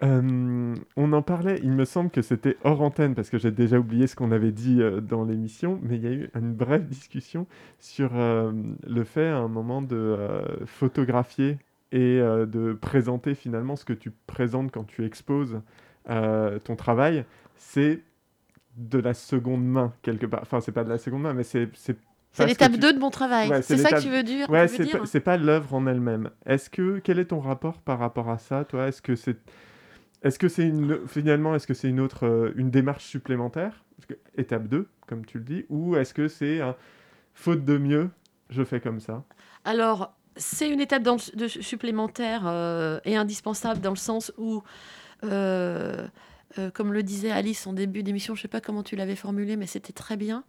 Euh, 0.02 0.74
on 0.96 1.12
en 1.12 1.22
parlait, 1.22 1.60
il 1.62 1.70
me 1.70 1.84
semble 1.84 2.10
que 2.10 2.22
c'était 2.22 2.56
hors 2.64 2.80
antenne 2.82 3.14
parce 3.14 3.30
que 3.30 3.38
j'ai 3.38 3.52
déjà 3.52 3.78
oublié 3.78 4.08
ce 4.08 4.16
qu'on 4.16 4.32
avait 4.32 4.50
dit 4.50 4.82
euh, 4.82 5.00
dans 5.00 5.22
l'émission, 5.24 5.78
mais 5.82 5.94
il 5.96 6.02
y 6.02 6.08
a 6.08 6.10
eu 6.10 6.28
une 6.34 6.52
brève 6.54 6.86
discussion 6.88 7.46
sur 7.78 8.10
euh, 8.14 8.50
le 8.84 9.04
fait 9.04 9.28
à 9.28 9.36
un 9.36 9.46
moment 9.48 9.80
de 9.80 10.18
photographier 10.66 11.56
et 11.92 12.18
de 12.20 12.72
présenter 12.80 13.34
finalement 13.34 13.76
ce 13.76 13.84
que 13.84 13.92
tu 13.92 14.10
présentes 14.26 14.72
quand 14.72 14.84
tu 14.84 15.04
exposes 15.04 15.60
euh, 16.10 16.58
ton 16.58 16.76
travail. 16.76 17.24
C'est 17.56 18.02
de 18.76 18.98
la 18.98 19.14
seconde 19.14 19.64
main 19.64 19.92
quelque 20.02 20.26
part. 20.26 20.40
Enfin, 20.42 20.60
c'est 20.60 20.72
pas 20.72 20.84
de 20.84 20.88
la 20.88 20.98
seconde 20.98 21.22
main, 21.22 21.34
mais 21.34 21.42
c'est 21.44 21.68
c'est 21.74 21.96
l'étape 22.46 22.72
tu- 22.72 22.78
2 22.78 22.92
de 22.94 22.98
mon 22.98 23.10
travail. 23.10 23.50
Ouais, 23.50 23.60
c'est 23.62 23.76
ça 23.76 23.90
que 23.92 24.00
tu 24.00 24.08
veux 24.08 24.22
dire, 24.22 24.48
Ouais, 24.48 24.66
c'est 24.68 25.20
pas, 25.20 25.36
pas 25.36 25.36
l'œuvre 25.36 25.74
en 25.74 25.86
elle-même. 25.86 26.30
Est-ce 26.46 26.70
que 26.70 26.98
quel 27.00 27.18
est 27.18 27.26
ton 27.26 27.40
rapport 27.40 27.82
par 27.82 27.98
rapport 27.98 28.30
à 28.30 28.38
ça, 28.38 28.64
toi? 28.64 28.88
Est-ce 28.88 29.02
que 29.02 29.14
c'est 29.16 29.36
est-ce 30.22 30.38
que 30.38 30.48
c'est 30.48 30.62
une 30.66 31.06
finalement 31.08 31.54
est-ce 31.54 31.66
que 31.66 31.74
c'est 31.74 31.88
une 31.88 32.00
autre 32.00 32.26
euh, 32.26 32.52
une 32.56 32.70
démarche 32.70 33.04
supplémentaire? 33.04 33.84
Que, 34.08 34.14
étape 34.36 34.66
2, 34.68 34.88
comme 35.06 35.26
tu 35.26 35.38
le 35.38 35.44
dis, 35.44 35.66
ou 35.68 35.94
est-ce 35.96 36.14
que 36.14 36.26
c'est 36.28 36.60
faute 37.34 37.64
de 37.64 37.76
mieux, 37.78 38.08
je 38.50 38.64
fais 38.64 38.80
comme 38.80 38.98
ça? 39.00 39.22
Alors, 39.64 40.14
c'est 40.36 40.68
une 40.70 40.80
étape 40.80 41.02
dans 41.02 41.16
le- 41.16 41.36
de 41.36 41.46
supplémentaire 41.48 42.42
euh, 42.46 42.98
et 43.04 43.16
indispensable 43.16 43.80
dans 43.80 43.90
le 43.90 43.96
sens 43.96 44.32
où, 44.38 44.62
euh, 45.24 46.06
euh, 46.58 46.70
comme 46.70 46.92
le 46.92 47.02
disait 47.02 47.30
Alice 47.30 47.66
en 47.66 47.72
début 47.72 48.02
d'émission, 48.02 48.34
je 48.34 48.40
ne 48.40 48.42
sais 48.42 48.48
pas 48.48 48.60
comment 48.60 48.82
tu 48.82 48.96
l'avais 48.96 49.16
formulé, 49.16 49.56
mais 49.56 49.66
c'était 49.66 49.92
très 49.92 50.16
bien. 50.16 50.44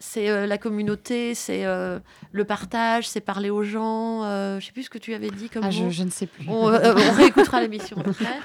C'est 0.00 0.28
euh, 0.30 0.46
la 0.46 0.58
communauté, 0.58 1.34
c'est 1.34 1.64
euh, 1.66 1.98
le 2.32 2.44
partage, 2.44 3.08
c'est 3.08 3.20
parler 3.20 3.50
aux 3.50 3.62
gens. 3.64 4.22
je 4.22 4.56
ne 4.56 4.60
sais 4.60 4.72
plus 4.72 4.84
ce 4.84 4.90
que 4.90 4.98
tu 4.98 5.14
avais 5.14 5.30
dit 5.30 5.48
comme 5.50 5.64
Ah, 5.64 5.70
je, 5.70 5.90
je 5.90 6.02
ne 6.04 6.10
sais 6.10 6.26
plus. 6.26 6.46
On, 6.48 6.66
on 6.66 7.12
réécoutera 7.14 7.60
l'émission 7.60 7.98
après. 7.98 8.38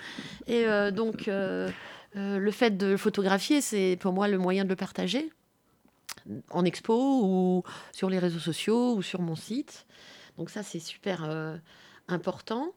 Et 0.47 0.65
donc, 0.91 1.28
le 1.28 2.51
fait 2.51 2.78
de 2.78 2.88
le 2.88 2.97
photographier, 2.97 3.61
c'est 3.61 3.97
pour 3.99 4.13
moi 4.13 4.28
le 4.28 4.38
moyen 4.38 4.63
de 4.63 4.69
le 4.69 4.76
partager 4.76 5.32
en 6.51 6.63
expo 6.63 7.21
ou 7.24 7.63
sur 7.91 8.09
les 8.09 8.19
réseaux 8.19 8.39
sociaux 8.39 8.95
ou 8.95 9.01
sur 9.01 9.21
mon 9.21 9.36
site. 9.36 9.86
Donc 10.38 10.49
ça, 10.49 10.63
c'est 10.63 10.80
super 10.80 11.28
important. 12.07 12.74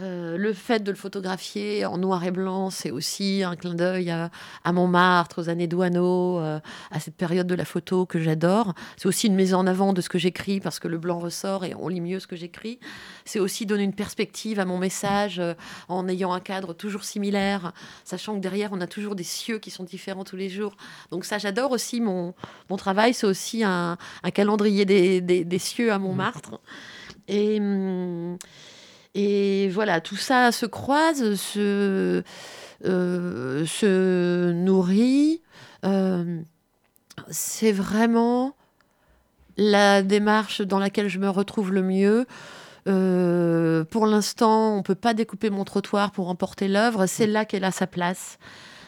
Euh, 0.00 0.36
le 0.36 0.52
fait 0.52 0.82
de 0.82 0.90
le 0.90 0.96
photographier 0.96 1.86
en 1.86 1.98
noir 1.98 2.24
et 2.24 2.32
blanc, 2.32 2.70
c'est 2.70 2.90
aussi 2.90 3.44
un 3.44 3.54
clin 3.54 3.74
d'œil 3.74 4.10
à, 4.10 4.72
Montmartre, 4.72 5.40
aux 5.40 5.48
années 5.48 5.68
Douaneau, 5.68 6.40
euh, 6.40 6.58
à 6.90 6.98
cette 6.98 7.14
période 7.14 7.46
de 7.46 7.54
la 7.54 7.64
photo 7.64 8.04
que 8.04 8.18
j'adore. 8.18 8.74
C'est 8.96 9.06
aussi 9.06 9.28
une 9.28 9.36
mise 9.36 9.54
en 9.54 9.68
avant 9.68 9.92
de 9.92 10.00
ce 10.00 10.08
que 10.08 10.18
j'écris 10.18 10.58
parce 10.58 10.80
que 10.80 10.88
le 10.88 10.98
blanc 10.98 11.20
ressort 11.20 11.64
et 11.64 11.76
on 11.76 11.86
lit 11.86 12.00
mieux 12.00 12.18
ce 12.18 12.26
que 12.26 12.34
j'écris. 12.34 12.80
C'est 13.24 13.38
aussi 13.38 13.66
donner 13.66 13.84
une 13.84 13.94
perspective 13.94 14.58
à 14.58 14.64
mon 14.64 14.78
message 14.78 15.38
euh, 15.38 15.54
en 15.88 16.08
ayant 16.08 16.32
un 16.32 16.40
cadre 16.40 16.72
toujours 16.74 17.04
similaire, 17.04 17.72
sachant 18.02 18.34
que 18.34 18.40
derrière 18.40 18.70
on 18.72 18.80
a 18.80 18.88
toujours 18.88 19.14
des 19.14 19.22
cieux 19.22 19.60
qui 19.60 19.70
sont 19.70 19.84
différents 19.84 20.24
tous 20.24 20.36
les 20.36 20.50
jours. 20.50 20.76
Donc 21.12 21.24
ça, 21.24 21.38
j'adore 21.38 21.70
aussi 21.70 22.00
mon, 22.00 22.34
mon 22.68 22.76
travail. 22.76 23.14
C'est 23.14 23.28
aussi 23.28 23.62
un, 23.62 23.96
calendrier 24.34 24.86
des, 24.86 25.20
des, 25.20 25.44
des 25.44 25.58
cieux 25.60 25.92
à 25.92 26.00
Montmartre. 26.00 26.60
Et. 27.28 27.60
hum, 27.60 28.38
et 29.14 29.68
voilà, 29.68 30.00
tout 30.00 30.16
ça 30.16 30.50
se 30.50 30.66
croise, 30.66 31.34
se, 31.36 32.22
euh, 32.84 34.52
nourrit. 34.52 35.40
Euh, 35.84 36.40
c'est 37.30 37.72
vraiment 37.72 38.56
la 39.56 40.02
démarche 40.02 40.62
dans 40.62 40.80
laquelle 40.80 41.08
je 41.08 41.18
me 41.18 41.28
retrouve 41.28 41.72
le 41.72 41.82
mieux. 41.82 42.26
Euh, 42.86 43.84
pour 43.84 44.06
l'instant, 44.06 44.74
on 44.74 44.78
ne 44.78 44.82
peut 44.82 44.94
pas 44.94 45.14
découper 45.14 45.48
mon 45.50 45.64
trottoir 45.64 46.10
pour 46.10 46.28
emporter 46.28 46.68
l'œuvre. 46.68 47.06
C'est 47.06 47.26
là 47.26 47.44
qu'elle 47.44 47.64
a 47.64 47.70
sa 47.70 47.86
place. 47.86 48.38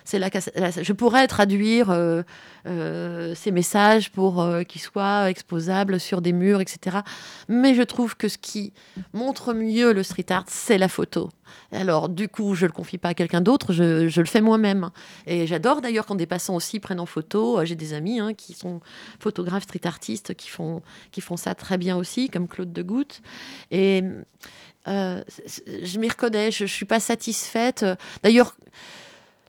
C'est 0.07 0.19
là 0.21 0.31
qu'elle 0.31 0.43
a 0.63 0.71
sa- 0.73 0.83
je 0.85 0.93
pourrais 0.93 1.27
traduire 1.27 1.91
euh, 1.91 2.23
euh, 2.67 3.35
ces 3.35 3.51
messages 3.51 4.11
pour 4.13 4.41
euh, 4.41 4.63
qu'ils 4.63 4.81
soient 4.81 5.29
exposables 5.29 5.99
sur 5.99 6.23
des 6.23 6.33
murs, 6.33 6.61
etc. 6.61 6.99
Mais 7.49 7.75
je 7.75 7.83
trouve 7.83 8.17
que 8.17 8.29
ce 8.29 8.39
qui 8.39 8.73
montre 9.13 9.53
mieux 9.53 9.93
le 9.93 10.03
street 10.05 10.27
art, 10.31 10.45
c'est 10.47 10.79
la 10.79 10.87
photo. 10.89 11.29
Alors, 11.73 12.09
du 12.09 12.29
coup, 12.29 12.55
je 12.55 12.67
le 12.67 12.73
confie 12.73 12.99
pas 12.99 13.09
à 13.11 13.15
quelqu'un 13.15 13.41
d'autre, 13.41 13.73
je, 13.73 14.07
je 14.09 14.21
le 14.21 14.27
fais 14.27 14.41
moi-même. 14.41 14.91
Et 15.27 15.47
j'adore 15.49 15.81
d'ailleurs 15.81 16.07
quand 16.07 16.15
des 16.15 16.27
passants 16.27 16.55
aussi 16.55 16.79
prennent 16.79 17.01
en 17.01 17.07
photo. 17.07 17.65
J'ai 17.65 17.75
des 17.75 17.93
amis 17.93 18.21
hein, 18.21 18.33
qui 18.33 18.55
sont 18.55 18.81
photographes 19.19 19.65
street 19.65 19.87
artistes 19.87 20.35
qui 20.35 20.49
font, 20.49 20.83
qui 21.11 21.21
font 21.21 21.37
ça 21.37 21.55
très 21.57 21.79
bien 21.79 21.97
aussi, 21.97 22.29
comme 22.31 22.47
Claude 22.47 22.73
de 22.73 22.83
Goutte. 22.83 23.23
Et 23.73 24.03
je 24.87 25.99
m'y 25.99 26.09
reconnais, 26.09 26.51
je 26.53 26.65
ne 26.65 26.69
suis 26.69 26.87
pas 26.87 27.01
satisfaite. 27.01 27.85
D'ailleurs, 28.23 28.57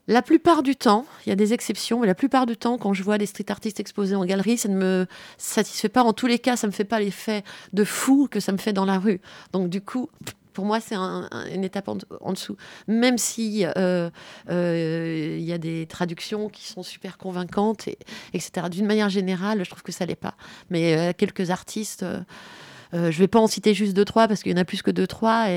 la 0.08 0.22
plupart 0.22 0.64
du 0.64 0.76
temps, 0.76 1.05
il 1.26 1.30
y 1.30 1.32
a 1.32 1.36
des 1.36 1.53
exceptions, 1.53 1.99
mais 1.99 2.08
la 2.08 2.16
plupart 2.16 2.45
du 2.45 2.55
temps, 2.55 2.78
quand 2.78 2.93
je 2.93 3.03
vois 3.03 3.18
des 3.18 3.26
street 3.26 3.45
artistes 3.49 3.80
exposés 3.80 4.16
en 4.16 4.24
galerie, 4.26 4.58
ça 4.58 4.70
ne 4.70 4.76
me 4.78 5.05
satisfait 5.38 5.89
pas. 5.89 6.03
En 6.03 6.14
tous 6.14 6.28
les 6.28 6.39
cas, 6.39 6.55
ça 6.55 6.68
ne 6.68 6.72
me 6.72 6.76
fait 6.76 6.86
pas 6.86 6.99
l'effet 6.99 7.43
de 7.74 7.84
fou 7.84 8.28
que 8.32 8.39
ça 8.39 8.51
me 8.51 8.58
fait 8.58 8.74
dans 8.74 8.86
la 8.86 8.99
rue. 8.99 9.20
Donc, 9.51 9.70
du 9.70 9.82
coup, 9.82 10.10
pour 10.53 10.66
moi, 10.66 10.80
c'est 10.80 10.95
un- 10.95 11.28
un- 11.30 11.45
une 11.53 11.64
étape 11.64 11.88
en, 11.88 12.32
dessous. 12.34 12.55
Même 12.88 13.18
si 13.18 13.66
euh, 13.78 14.10
euh, 14.49 15.36
il 15.38 15.43
y 15.45 15.53
a 15.53 15.58
des 15.60 15.86
traductions 15.86 16.49
qui 16.49 16.66
sont 16.66 16.84
super 16.84 17.18
convaincantes, 17.18 17.88
et, 17.88 17.97
etc. 18.34 18.68
D'une 18.72 18.88
manière 18.88 19.10
générale, 19.10 19.64
je 19.64 19.70
trouve 19.70 19.84
que 19.84 19.91
ça 19.91 20.05
l'est 20.05 20.16
pas. 20.16 20.36
Mais 20.70 20.97
euh, 20.97 21.12
quelques 21.16 21.51
artistes, 21.51 22.05
je 22.93 23.10
vais 23.20 23.28
pas 23.28 23.39
en 23.39 23.47
citer 23.47 23.74
juste 23.74 23.93
deux 23.93 24.05
trois 24.05 24.30
parce 24.30 24.41
qu'il 24.41 24.51
y 24.53 24.55
en 24.55 24.62
a 24.62 24.66
plus 24.66 24.82
que 24.82 24.91
deux 24.91 25.08
trois 25.08 25.47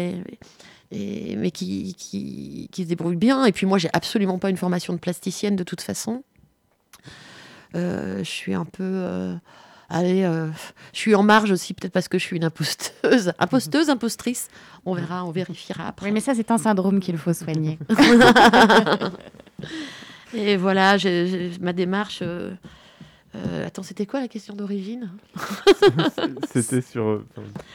mais 0.93 1.51
qui, 1.51 1.95
qui, 1.95 2.69
qui 2.73 2.85
se 2.85 2.89
débrouillent 2.89 3.17
bien. 3.17 3.45
Et 3.45 3.53
puis 3.53 3.67
moi, 3.67 3.79
j'ai 3.79 3.91
absolument 3.93 4.39
pas 4.39 4.51
une 4.51 4.57
formation 4.57 4.93
de 4.93 4.99
plasticienne 4.99 5.57
de 5.57 5.65
toute 5.65 5.81
façon. 5.81 6.23
Euh, 7.77 8.19
je 8.19 8.31
suis 8.31 8.55
un 8.55 8.65
peu 8.65 8.83
euh, 8.83 9.35
Allez, 9.89 10.23
euh, 10.23 10.49
je 10.93 10.99
suis 10.99 11.15
en 11.15 11.23
marge 11.23 11.51
aussi, 11.51 11.75
peut-être 11.75 11.93
parce 11.93 12.09
que 12.09 12.19
je 12.19 12.25
suis 12.25 12.37
une 12.37 12.45
imposteuse. 12.45 13.33
Imposteuse, 13.39 13.91
impostrice. 13.91 14.49
On 14.87 14.95
verra, 14.95 15.25
on 15.25 15.33
vérifiera 15.33 15.89
après. 15.89 16.07
Oui, 16.07 16.13
mais 16.13 16.21
ça, 16.21 16.35
c'est 16.35 16.51
un 16.51 16.59
syndrome 16.59 17.01
qu'il 17.01 17.19
faut 17.19 17.33
soigner. 17.33 17.79
Et 20.35 20.57
voilà, 20.57 20.97
ma 21.61 21.73
démarche. 21.73 22.23
Euh, 23.37 23.67
attends, 23.67 23.83
c'était 23.85 24.07
quoi 24.07 24.21
la 24.21 24.29
question 24.29 24.55
d'origine 24.55 25.11
C'était 26.53 26.81
sur. 26.81 27.05
euh, 27.07 27.27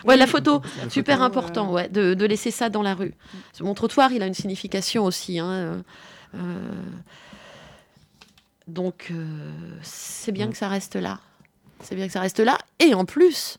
Ouais, 0.03 0.18
la 0.18 0.28
photo, 0.28 0.62
la 0.84 0.89
super 0.89 1.16
photo, 1.18 1.26
important, 1.26 1.72
ouais, 1.72 1.88
de, 1.89 2.14
de 2.14 2.26
laisser 2.26 2.51
ça 2.51 2.70
dans 2.70 2.82
la 2.82 2.93
rue. 2.93 3.14
Mon 3.62 3.74
trottoir, 3.74 4.12
il 4.12 4.22
a 4.22 4.28
une 4.28 4.34
signification 4.34 5.06
aussi. 5.06 5.39
hein, 5.39 5.82
euh, 6.36 6.72
donc, 8.68 9.12
c'est 9.82 10.32
bien 10.32 10.49
que 10.49 10.58
ça 10.58 10.68
reste 10.68 10.95
là. 10.95 11.20
C'est 11.82 11.95
bien 11.95 12.08
que 12.08 12.14
ça 12.14 12.22
reste 12.22 12.39
là. 12.39 12.58
Et 12.80 12.93
en 12.93 13.06
plus, 13.06 13.58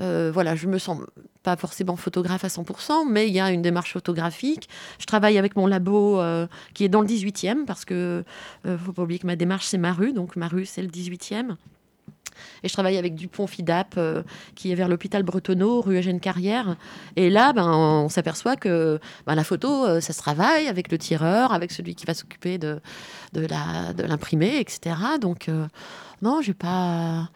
euh, 0.00 0.30
voilà, 0.32 0.54
je 0.56 0.66
me 0.66 0.78
sens 0.78 0.98
pas 1.42 1.56
forcément 1.56 1.96
photographe 1.96 2.44
à 2.44 2.48
100%, 2.48 3.06
mais 3.08 3.28
il 3.28 3.34
y 3.34 3.40
a 3.40 3.50
une 3.50 3.62
démarche 3.62 3.92
photographique. 3.92 4.68
Je 4.98 5.06
travaille 5.06 5.38
avec 5.38 5.56
mon 5.56 5.66
labo 5.66 6.18
euh, 6.20 6.46
qui 6.72 6.84
est 6.84 6.88
dans 6.88 7.00
le 7.02 7.06
18e, 7.06 7.64
parce 7.66 7.84
que 7.84 8.24
euh, 8.66 8.78
faut 8.78 8.92
pas 8.92 9.02
oublier 9.02 9.18
que 9.20 9.26
ma 9.26 9.36
démarche, 9.36 9.66
c'est 9.66 9.78
ma 9.78 9.92
rue. 9.92 10.12
Donc, 10.12 10.36
ma 10.36 10.48
rue, 10.48 10.64
c'est 10.66 10.82
le 10.82 10.88
18e. 10.88 11.56
Et 12.64 12.68
je 12.68 12.72
travaille 12.72 12.96
avec 12.96 13.14
Dupont 13.14 13.46
Fidap, 13.46 13.94
euh, 13.96 14.22
qui 14.56 14.72
est 14.72 14.74
vers 14.74 14.88
l'hôpital 14.88 15.22
Bretonneau, 15.22 15.80
rue 15.82 15.98
Eugène 15.98 16.18
Carrière. 16.18 16.76
Et 17.14 17.30
là, 17.30 17.52
ben, 17.52 17.70
on 17.70 18.08
s'aperçoit 18.08 18.56
que 18.56 18.98
ben, 19.26 19.34
la 19.36 19.44
photo, 19.44 20.00
ça 20.00 20.12
se 20.12 20.18
travaille 20.18 20.66
avec 20.66 20.90
le 20.90 20.98
tireur, 20.98 21.52
avec 21.52 21.70
celui 21.70 21.94
qui 21.94 22.06
va 22.06 22.14
s'occuper 22.14 22.58
de, 22.58 22.80
de 23.34 23.46
la- 23.46 23.92
de 23.92 24.02
l'imprimer, 24.02 24.58
etc. 24.58 24.96
Donc, 25.20 25.48
euh, 25.48 25.66
non, 26.22 26.40
j'ai 26.42 26.54
pas. 26.54 27.28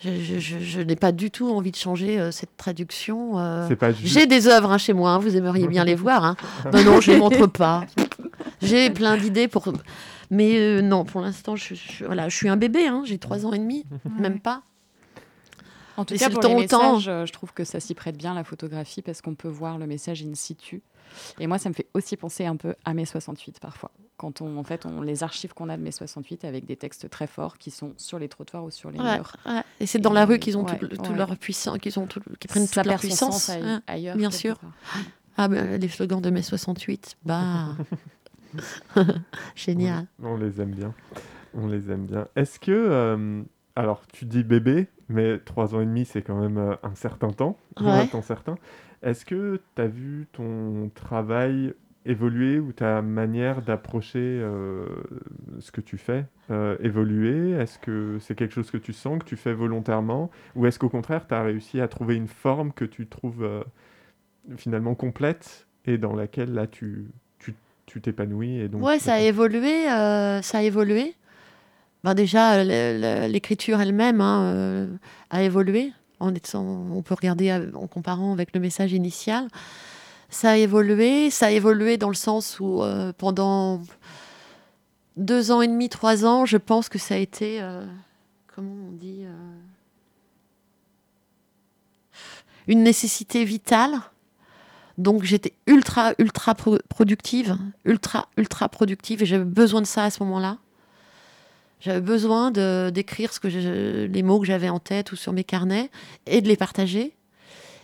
Je, 0.00 0.10
je- 0.20 0.38
je- 0.38 0.58
je 0.58 0.80
n'ai 0.82 0.94
pas 0.96 1.10
du 1.10 1.30
tout 1.30 1.48
envie 1.50 1.70
de 1.70 1.76
changer 1.76 2.20
euh, 2.20 2.30
cette 2.30 2.54
traduction. 2.56 3.38
euh. 3.38 3.66
C'est 3.68 3.76
pas 3.76 3.92
juste. 3.92 4.12
J'ai 4.12 4.26
des 4.26 4.46
œuvres 4.46 4.70
hein, 4.70 4.78
chez 4.78 4.92
moi, 4.92 5.12
hein, 5.12 5.18
vous 5.18 5.36
aimeriez 5.36 5.68
bien 5.68 5.84
les 5.84 5.94
voir. 5.94 6.22
hein. 6.24 6.36
Non, 6.72 6.84
non, 6.84 7.00
je 7.00 7.10
ne 7.10 7.14
les 7.16 7.20
montre 7.20 7.46
pas. 7.46 7.84
J'ai 8.60 8.90
plein 8.90 9.16
d'idées 9.16 9.48
pour. 9.48 9.72
Mais 10.30 10.56
euh, 10.58 10.82
non, 10.82 11.04
pour 11.04 11.20
l'instant, 11.22 11.56
je, 11.56 11.74
je- 11.74 12.04
voilà, 12.04 12.28
je 12.28 12.36
suis 12.36 12.48
un 12.48 12.56
bébé, 12.56 12.86
hein, 12.88 13.02
j'ai 13.06 13.16
trois 13.18 13.46
ans 13.46 13.52
et 13.52 13.58
demi, 13.58 13.84
même 14.18 14.38
pas. 14.40 14.62
En 15.96 16.04
tout 16.04 16.12
Mais 16.12 16.18
cas, 16.18 16.28
le 16.28 16.34
pour 16.34 16.42
temps 16.42 16.58
les 16.58 16.66
temps. 16.68 16.92
messages, 16.96 17.08
euh, 17.08 17.24
je 17.24 17.32
trouve 17.32 17.54
que 17.54 17.64
ça 17.64 17.80
s'y 17.80 17.94
prête 17.94 18.18
bien 18.18 18.34
la 18.34 18.44
photographie 18.44 19.00
parce 19.00 19.22
qu'on 19.22 19.34
peut 19.34 19.48
voir 19.48 19.78
le 19.78 19.86
message 19.86 20.22
in 20.22 20.34
situ. 20.34 20.82
Et 21.38 21.46
moi, 21.46 21.58
ça 21.58 21.68
me 21.68 21.74
fait 21.74 21.86
aussi 21.94 22.16
penser 22.16 22.46
un 22.46 22.56
peu 22.56 22.74
à 22.84 22.94
mai 22.94 23.04
68 23.04 23.60
parfois. 23.60 23.90
Quand 24.16 24.40
on, 24.40 24.56
en 24.56 24.64
fait, 24.64 24.86
on 24.86 25.02
les 25.02 25.22
archives 25.22 25.52
qu'on 25.52 25.68
a 25.68 25.76
de 25.76 25.82
mai 25.82 25.90
68 25.92 26.44
avec 26.44 26.64
des 26.64 26.76
textes 26.76 27.10
très 27.10 27.26
forts 27.26 27.58
qui 27.58 27.70
sont 27.70 27.92
sur 27.98 28.18
les 28.18 28.28
trottoirs 28.28 28.64
ou 28.64 28.70
sur 28.70 28.90
les 28.90 28.98
Ouais, 28.98 29.16
murs. 29.16 29.36
ouais. 29.46 29.60
Et 29.80 29.86
c'est 29.86 29.98
dans 29.98 30.12
la 30.12 30.24
rue 30.24 30.38
qu'ils 30.38 30.56
ont 30.56 30.64
Ouais, 30.64 30.78
tout, 30.78 30.88
tout 30.88 31.10
ouais. 31.10 31.16
leur 31.16 31.36
puissance, 31.36 31.78
qu'ils 31.78 31.98
ont 31.98 32.06
tout, 32.06 32.20
qu'ils 32.40 32.48
prennent 32.48 32.66
toute 32.66 32.84
leur 32.86 32.98
puissance. 32.98 33.50
aille- 33.50 33.62
hein. 33.62 33.82
ailleurs. 33.86 34.16
bien 34.16 34.30
sûr. 34.30 34.58
part. 34.58 34.70
Ah 35.38 35.48
ben, 35.48 35.78
les 35.78 35.88
slogans 35.88 36.20
de 36.22 36.30
mai 36.30 36.40
68, 36.42 37.16
bah 37.24 37.68
génial. 39.54 40.06
On 40.22 40.36
les 40.36 40.60
aime 40.60 40.70
bien. 40.72 40.94
On 41.54 41.66
les 41.66 41.90
aime 41.90 42.06
bien. 42.06 42.26
Est-ce 42.36 42.58
que. 42.58 42.70
euh, 42.72 43.42
alors, 43.74 44.02
tu 44.12 44.24
dis 44.24 44.42
bébé, 44.42 44.86
mais 45.10 45.38
trois 45.38 45.74
ans 45.74 45.80
et 45.82 45.84
demi, 45.86 46.06
c'est 46.06 46.22
quand 46.22 46.36
même 46.40 46.56
euh, 46.56 46.74
un 46.82 46.94
certain 46.94 47.30
temps. 47.30 47.58
Ouais. 47.78 47.90
Un 47.90 48.06
temps 48.06 48.22
certain. 48.22 48.56
Est-ce 49.02 49.24
que 49.24 49.60
tu 49.74 49.82
as 49.82 49.86
vu 49.86 50.26
ton 50.32 50.90
travail 50.94 51.74
évoluer 52.04 52.58
ou 52.60 52.72
ta 52.72 53.02
manière 53.02 53.62
d'approcher 53.62 54.18
euh, 54.20 54.86
ce 55.58 55.70
que 55.72 55.80
tu 55.80 55.98
fais 55.98 56.24
euh, 56.50 56.76
évoluer? 56.80 57.50
Est-ce 57.50 57.78
que 57.78 58.18
c'est 58.20 58.34
quelque 58.36 58.54
chose 58.54 58.70
que 58.70 58.76
tu 58.78 58.92
sens, 58.92 59.18
que 59.18 59.24
tu 59.24 59.36
fais 59.36 59.52
volontairement? 59.52 60.30
Ou 60.54 60.66
est-ce 60.66 60.78
qu'au 60.78 60.88
contraire, 60.88 61.26
tu 61.26 61.34
as 61.34 61.42
réussi 61.42 61.80
à 61.80 61.88
trouver 61.88 62.14
une 62.16 62.28
forme 62.28 62.72
que 62.72 62.84
tu 62.84 63.06
trouves 63.06 63.42
euh, 63.44 63.62
finalement 64.56 64.94
complète 64.94 65.66
et 65.84 65.98
dans 65.98 66.14
laquelle 66.14 66.52
là, 66.52 66.66
tu 66.66 67.06
tu- 67.86 68.00
t'épanouis 68.00 68.58
et 68.58 68.68
donc 68.68 68.82
Ouais, 68.82 68.98
ça 68.98 69.14
a 69.14 69.20
évolué, 69.20 69.84
ça 69.84 70.58
a 70.58 70.62
évolué. 70.62 71.14
Ben 72.04 72.14
déjà, 72.14 72.62
l'écriture 73.28 73.80
elle-même 73.80 74.20
hein, 74.20 74.88
a 75.30 75.42
évolué. 75.44 75.92
En 76.18 76.34
étant, 76.34 76.62
on 76.62 77.02
peut 77.02 77.14
regarder 77.14 77.52
en 77.74 77.86
comparant 77.86 78.32
avec 78.32 78.54
le 78.54 78.60
message 78.60 78.92
initial. 78.92 79.48
Ça 80.30 80.50
a 80.52 80.56
évolué, 80.56 81.30
ça 81.30 81.46
a 81.46 81.50
évolué 81.50 81.98
dans 81.98 82.08
le 82.08 82.14
sens 82.14 82.58
où 82.58 82.82
euh, 82.82 83.12
pendant 83.16 83.82
deux 85.16 85.50
ans 85.50 85.62
et 85.62 85.68
demi, 85.68 85.88
trois 85.88 86.24
ans, 86.24 86.46
je 86.46 86.56
pense 86.56 86.88
que 86.88 86.98
ça 86.98 87.14
a 87.14 87.18
été, 87.18 87.60
euh, 87.62 87.86
comment 88.54 88.88
on 88.88 88.92
dit, 88.92 89.24
euh, 89.24 89.32
une 92.66 92.82
nécessité 92.82 93.44
vitale. 93.44 94.00
Donc 94.98 95.22
j'étais 95.22 95.52
ultra, 95.66 96.14
ultra 96.18 96.54
pro- 96.54 96.78
productive, 96.88 97.58
ultra, 97.84 98.28
ultra 98.38 98.68
productive, 98.68 99.22
et 99.22 99.26
j'avais 99.26 99.44
besoin 99.44 99.82
de 99.82 99.86
ça 99.86 100.04
à 100.04 100.10
ce 100.10 100.22
moment-là. 100.22 100.56
J'avais 101.80 102.00
besoin 102.00 102.50
de 102.50 102.90
d'écrire 102.92 103.32
ce 103.32 103.40
que 103.40 103.48
les 103.48 104.22
mots 104.22 104.40
que 104.40 104.46
j'avais 104.46 104.68
en 104.68 104.78
tête 104.78 105.12
ou 105.12 105.16
sur 105.16 105.32
mes 105.32 105.44
carnets 105.44 105.90
et 106.26 106.40
de 106.40 106.48
les 106.48 106.56
partager. 106.56 107.14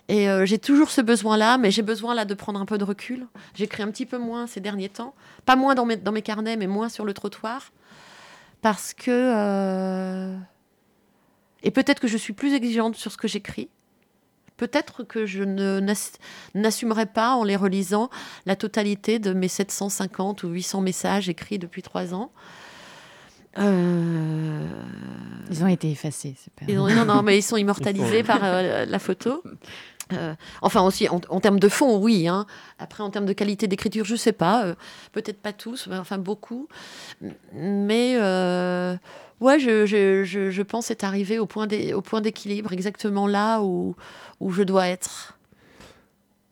Et 0.08 0.28
euh, 0.28 0.44
j'ai 0.46 0.58
toujours 0.58 0.90
ce 0.90 1.00
besoin-là, 1.00 1.58
mais 1.58 1.70
j'ai 1.70 1.82
besoin 1.82 2.14
là 2.14 2.24
de 2.24 2.34
prendre 2.34 2.60
un 2.60 2.66
peu 2.66 2.76
de 2.78 2.84
recul. 2.84 3.26
J'écris 3.54 3.82
un 3.82 3.90
petit 3.90 4.06
peu 4.06 4.18
moins 4.18 4.46
ces 4.46 4.60
derniers 4.60 4.88
temps, 4.88 5.14
pas 5.44 5.56
moins 5.56 5.74
dans 5.74 5.84
mes, 5.86 5.96
dans 5.96 6.10
mes 6.12 6.22
carnets, 6.22 6.56
mais 6.56 6.66
moins 6.66 6.88
sur 6.88 7.04
le 7.04 7.12
trottoir, 7.14 7.70
parce 8.62 8.94
que 8.94 9.10
euh, 9.10 10.36
et 11.62 11.70
peut-être 11.70 12.00
que 12.00 12.08
je 12.08 12.16
suis 12.16 12.32
plus 12.32 12.54
exigeante 12.54 12.96
sur 12.96 13.12
ce 13.12 13.16
que 13.16 13.28
j'écris 13.28 13.68
peut-être 14.58 15.02
que 15.02 15.26
je 15.26 15.42
ne 15.42 15.80
n'ass- 15.80 16.18
n'assumerai 16.54 17.06
pas 17.06 17.34
en 17.34 17.42
les 17.42 17.56
relisant 17.56 18.10
la 18.46 18.54
totalité 18.54 19.18
de 19.18 19.32
mes 19.32 19.48
750 19.48 20.44
ou 20.44 20.48
800 20.50 20.82
messages 20.82 21.28
écrits 21.28 21.58
depuis 21.58 21.82
trois 21.82 22.14
ans. 22.14 22.30
Euh, 23.58 24.66
Ils 25.50 25.62
ont 25.62 25.66
été 25.68 25.90
effacés. 25.90 26.34
c'est 26.38 26.52
pas- 26.54 26.64
ils 26.68 26.78
ont- 26.78 26.88
non, 26.88 27.04
non, 27.04 27.22
mais 27.22 27.38
ils 27.38 27.42
sont 27.42 27.56
immortalisés 27.56 28.22
par 28.22 28.40
euh, 28.42 28.86
la 28.86 28.98
photo. 28.98 29.42
Euh, 30.12 30.34
enfin 30.60 30.82
aussi 30.82 31.08
en, 31.08 31.20
en 31.30 31.40
termes 31.40 31.58
de 31.60 31.68
fond, 31.68 31.98
oui. 31.98 32.28
hein. 32.28 32.46
Après, 32.78 33.02
en 33.02 33.10
termes 33.10 33.24
de 33.26 33.32
qualité 33.32 33.66
d'écriture, 33.66 34.04
je 34.04 34.16
sais 34.16 34.32
pas. 34.32 34.64
euh, 34.66 34.74
Peut-être 35.12 35.40
pas 35.40 35.52
tous, 35.52 35.86
mais 35.88 35.96
enfin 35.96 36.18
beaucoup. 36.18 36.68
Mais 37.54 38.16
euh, 38.18 38.94
ouais, 39.40 39.58
je, 39.58 39.86
je, 39.86 40.24
je, 40.24 40.50
je 40.50 40.62
pense 40.62 40.90
être 40.90 41.04
arrivé 41.04 41.38
au 41.38 41.46
point 41.46 41.66
d'é- 41.66 41.94
au 41.94 42.02
point 42.02 42.20
d'équilibre, 42.20 42.72
exactement 42.72 43.26
là 43.26 43.60
où, 43.62 43.94
où 44.40 44.50
je 44.50 44.62
dois 44.62 44.88
être. 44.88 45.38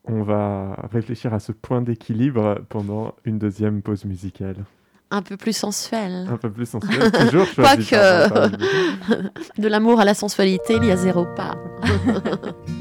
On 0.05 0.23
va 0.23 0.89
réfléchir 0.93 1.35
à 1.35 1.41
ce 1.41 1.53
point 1.53 1.83
d'équilibre 1.83 2.61
pendant 2.71 3.15
une 3.25 3.39
deuxième 3.39 3.83
pause 3.83 4.05
musicale. 4.07 4.57
Un 5.13 5.23
peu 5.23 5.37
plus 5.37 5.57
sensuel. 5.57 6.29
Un 6.31 6.37
peu 6.37 6.51
plus 6.51 6.67
sensuel, 6.67 7.11
toujours 7.11 7.47
Quoique-. 7.55 8.51
De 9.59 9.69
l'amour 9.69 10.01
à 10.01 10.05
la 10.05 10.15
sensualité, 10.15 10.77
il 10.77 10.85
y 10.85 10.91
a 10.91 10.97
zéro 10.97 11.27
pas. 11.37 11.57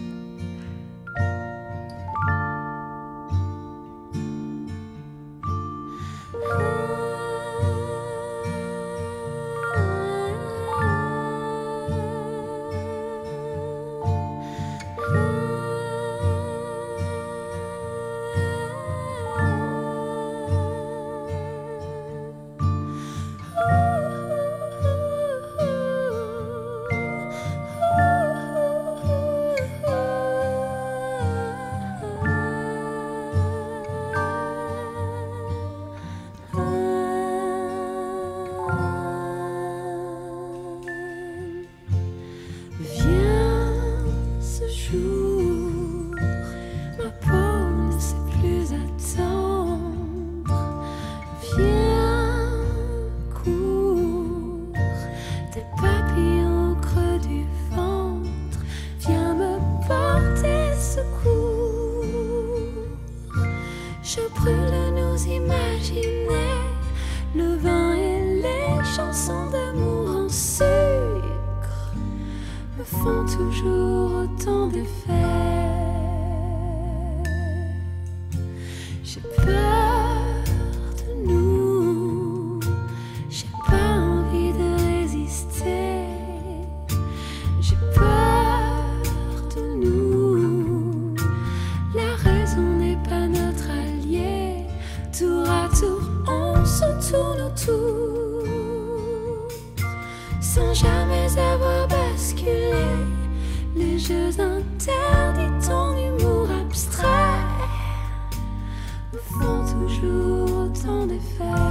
toujours 110.00 110.72
tant 110.84 111.06
défaire. 111.06 111.69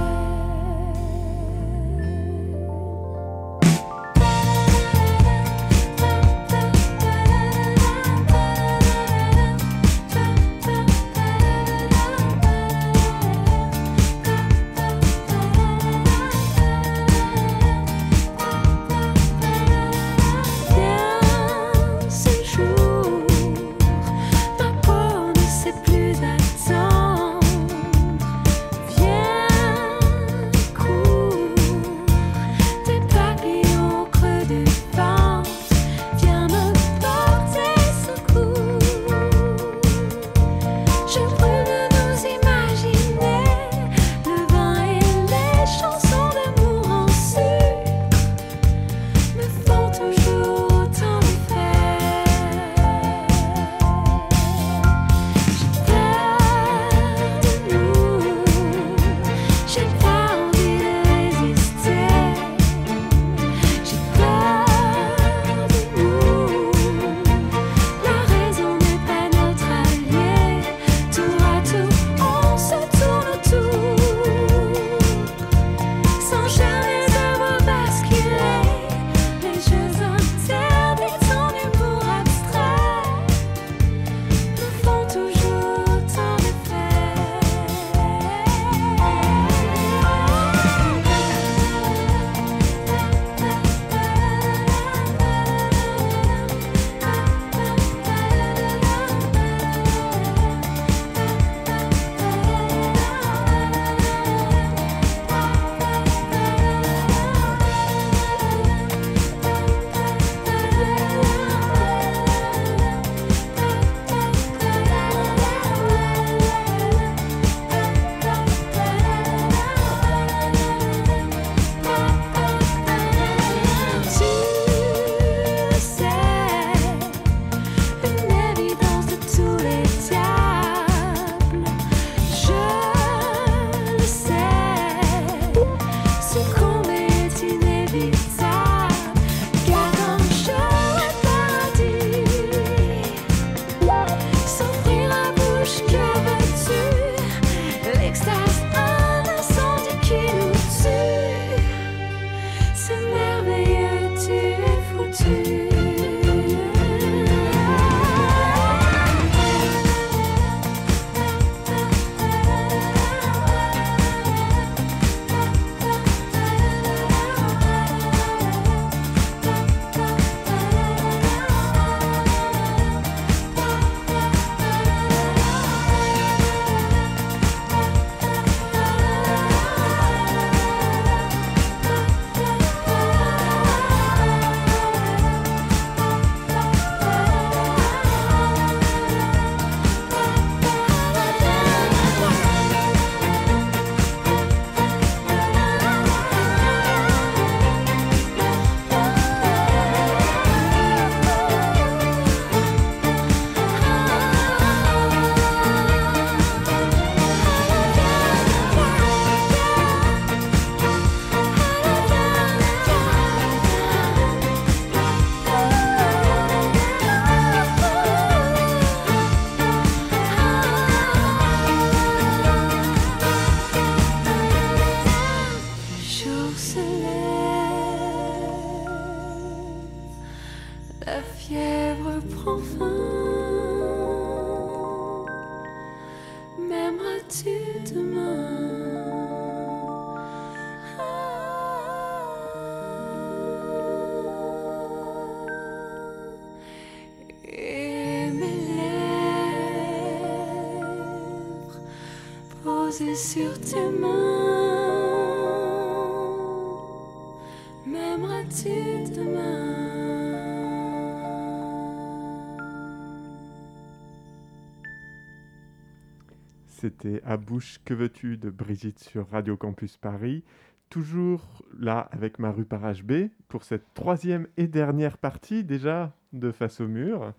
C'était 266.67 267.21
À 267.23 267.37
bouche, 267.37 267.79
que 267.85 267.93
veux-tu? 267.93 268.35
de 268.35 268.49
Brigitte 268.49 268.99
sur 268.99 269.29
Radio 269.29 269.55
Campus 269.55 269.95
Paris. 269.95 270.43
Toujours 270.89 271.63
là 271.79 272.09
avec 272.11 272.37
Maru 272.37 272.65
par 272.65 272.81
HB 272.81 273.29
pour 273.47 273.63
cette 273.63 273.93
troisième 273.93 274.47
et 274.57 274.67
dernière 274.67 275.17
partie 275.17 275.63
déjà 275.63 276.13
de 276.33 276.51
Face 276.51 276.81
au 276.81 276.89
mur. 276.89 277.33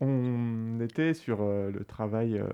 On 0.00 0.80
était 0.80 1.14
sur 1.14 1.42
euh, 1.42 1.70
le 1.70 1.84
travail 1.84 2.40
euh, 2.40 2.48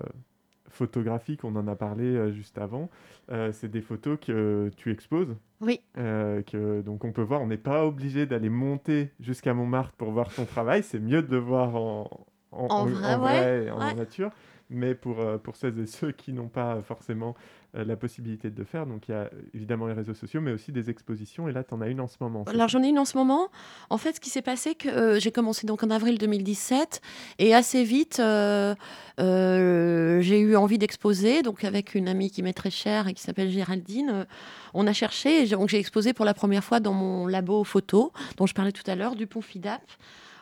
photographique, 0.73 1.43
on 1.43 1.55
en 1.55 1.67
a 1.67 1.75
parlé 1.75 2.03
euh, 2.05 2.31
juste 2.31 2.57
avant. 2.57 2.89
Euh, 3.31 3.51
C'est 3.51 3.69
des 3.69 3.81
photos 3.81 4.17
que 4.19 4.69
tu 4.75 4.91
exposes. 4.91 5.35
Oui. 5.61 5.79
Euh, 5.97 6.41
que, 6.41 6.81
donc 6.81 7.05
on 7.05 7.11
peut 7.11 7.21
voir, 7.21 7.41
on 7.41 7.47
n'est 7.47 7.57
pas 7.57 7.85
obligé 7.85 8.25
d'aller 8.25 8.49
monter 8.49 9.11
jusqu'à 9.19 9.53
Montmartre 9.53 9.93
pour 9.93 10.11
voir 10.11 10.33
ton 10.33 10.45
travail. 10.45 10.83
C'est 10.83 10.99
mieux 10.99 11.21
de 11.21 11.31
le 11.31 11.37
voir 11.37 11.75
en, 11.75 12.09
En 12.51 12.85
vrai, 12.85 13.15
ouais, 13.15 13.65
et 13.65 13.71
en 13.71 13.79
ouais. 13.79 13.93
nature. 13.93 14.31
Mais 14.69 14.95
pour, 14.95 15.17
pour 15.43 15.55
celles 15.55 15.77
et 15.79 15.85
ceux 15.85 16.11
qui 16.11 16.33
n'ont 16.33 16.47
pas 16.47 16.81
forcément 16.81 17.35
la 17.73 17.95
possibilité 17.95 18.49
de 18.51 18.57
le 18.57 18.65
faire, 18.65 18.85
donc 18.85 19.07
il 19.07 19.11
y 19.11 19.15
a 19.15 19.29
évidemment 19.53 19.87
les 19.87 19.93
réseaux 19.93 20.13
sociaux, 20.13 20.41
mais 20.41 20.51
aussi 20.51 20.71
des 20.71 20.89
expositions. 20.89 21.47
Et 21.47 21.51
là, 21.51 21.63
tu 21.63 21.73
en 21.73 21.81
as 21.81 21.87
une 21.87 22.01
en 22.01 22.07
ce 22.07 22.17
moment. 22.19 22.43
Alors 22.47 22.67
j'en 22.67 22.83
ai 22.83 22.89
une 22.89 22.99
en 22.99 23.05
ce 23.05 23.17
moment. 23.17 23.49
En 23.89 23.97
fait, 23.97 24.13
ce 24.13 24.19
qui 24.19 24.29
s'est 24.29 24.43
passé, 24.43 24.75
que 24.75 24.89
euh, 24.89 25.19
j'ai 25.19 25.31
commencé 25.31 25.65
donc 25.65 25.83
en 25.83 25.89
avril 25.89 26.17
2017 26.17 27.01
et 27.39 27.55
assez 27.55 27.83
vite, 27.83 28.19
euh, 28.19 28.75
euh, 29.19 30.21
j'ai 30.21 30.39
eu 30.39 30.55
envie 30.55 30.77
d'exposer. 30.77 31.41
Donc 31.41 31.63
avec 31.63 31.95
une 31.95 32.07
amie 32.07 32.29
qui 32.29 32.43
m'est 32.43 32.53
très 32.53 32.69
chère 32.71 33.07
et 33.07 33.13
qui 33.13 33.21
s'appelle 33.23 33.49
Géraldine, 33.49 34.09
euh, 34.13 34.25
on 34.73 34.87
a 34.87 34.93
cherché. 34.93 35.43
Et 35.43 35.47
donc 35.47 35.69
j'ai 35.69 35.79
exposé 35.79 36.13
pour 36.13 36.25
la 36.25 36.33
première 36.33 36.63
fois 36.63 36.79
dans 36.79 36.93
mon 36.93 37.27
labo 37.27 37.63
photo 37.63 38.11
dont 38.37 38.45
je 38.45 38.53
parlais 38.53 38.71
tout 38.71 38.89
à 38.89 38.95
l'heure, 38.95 39.15
du 39.15 39.27
Pont 39.27 39.41
Fidap, 39.41 39.81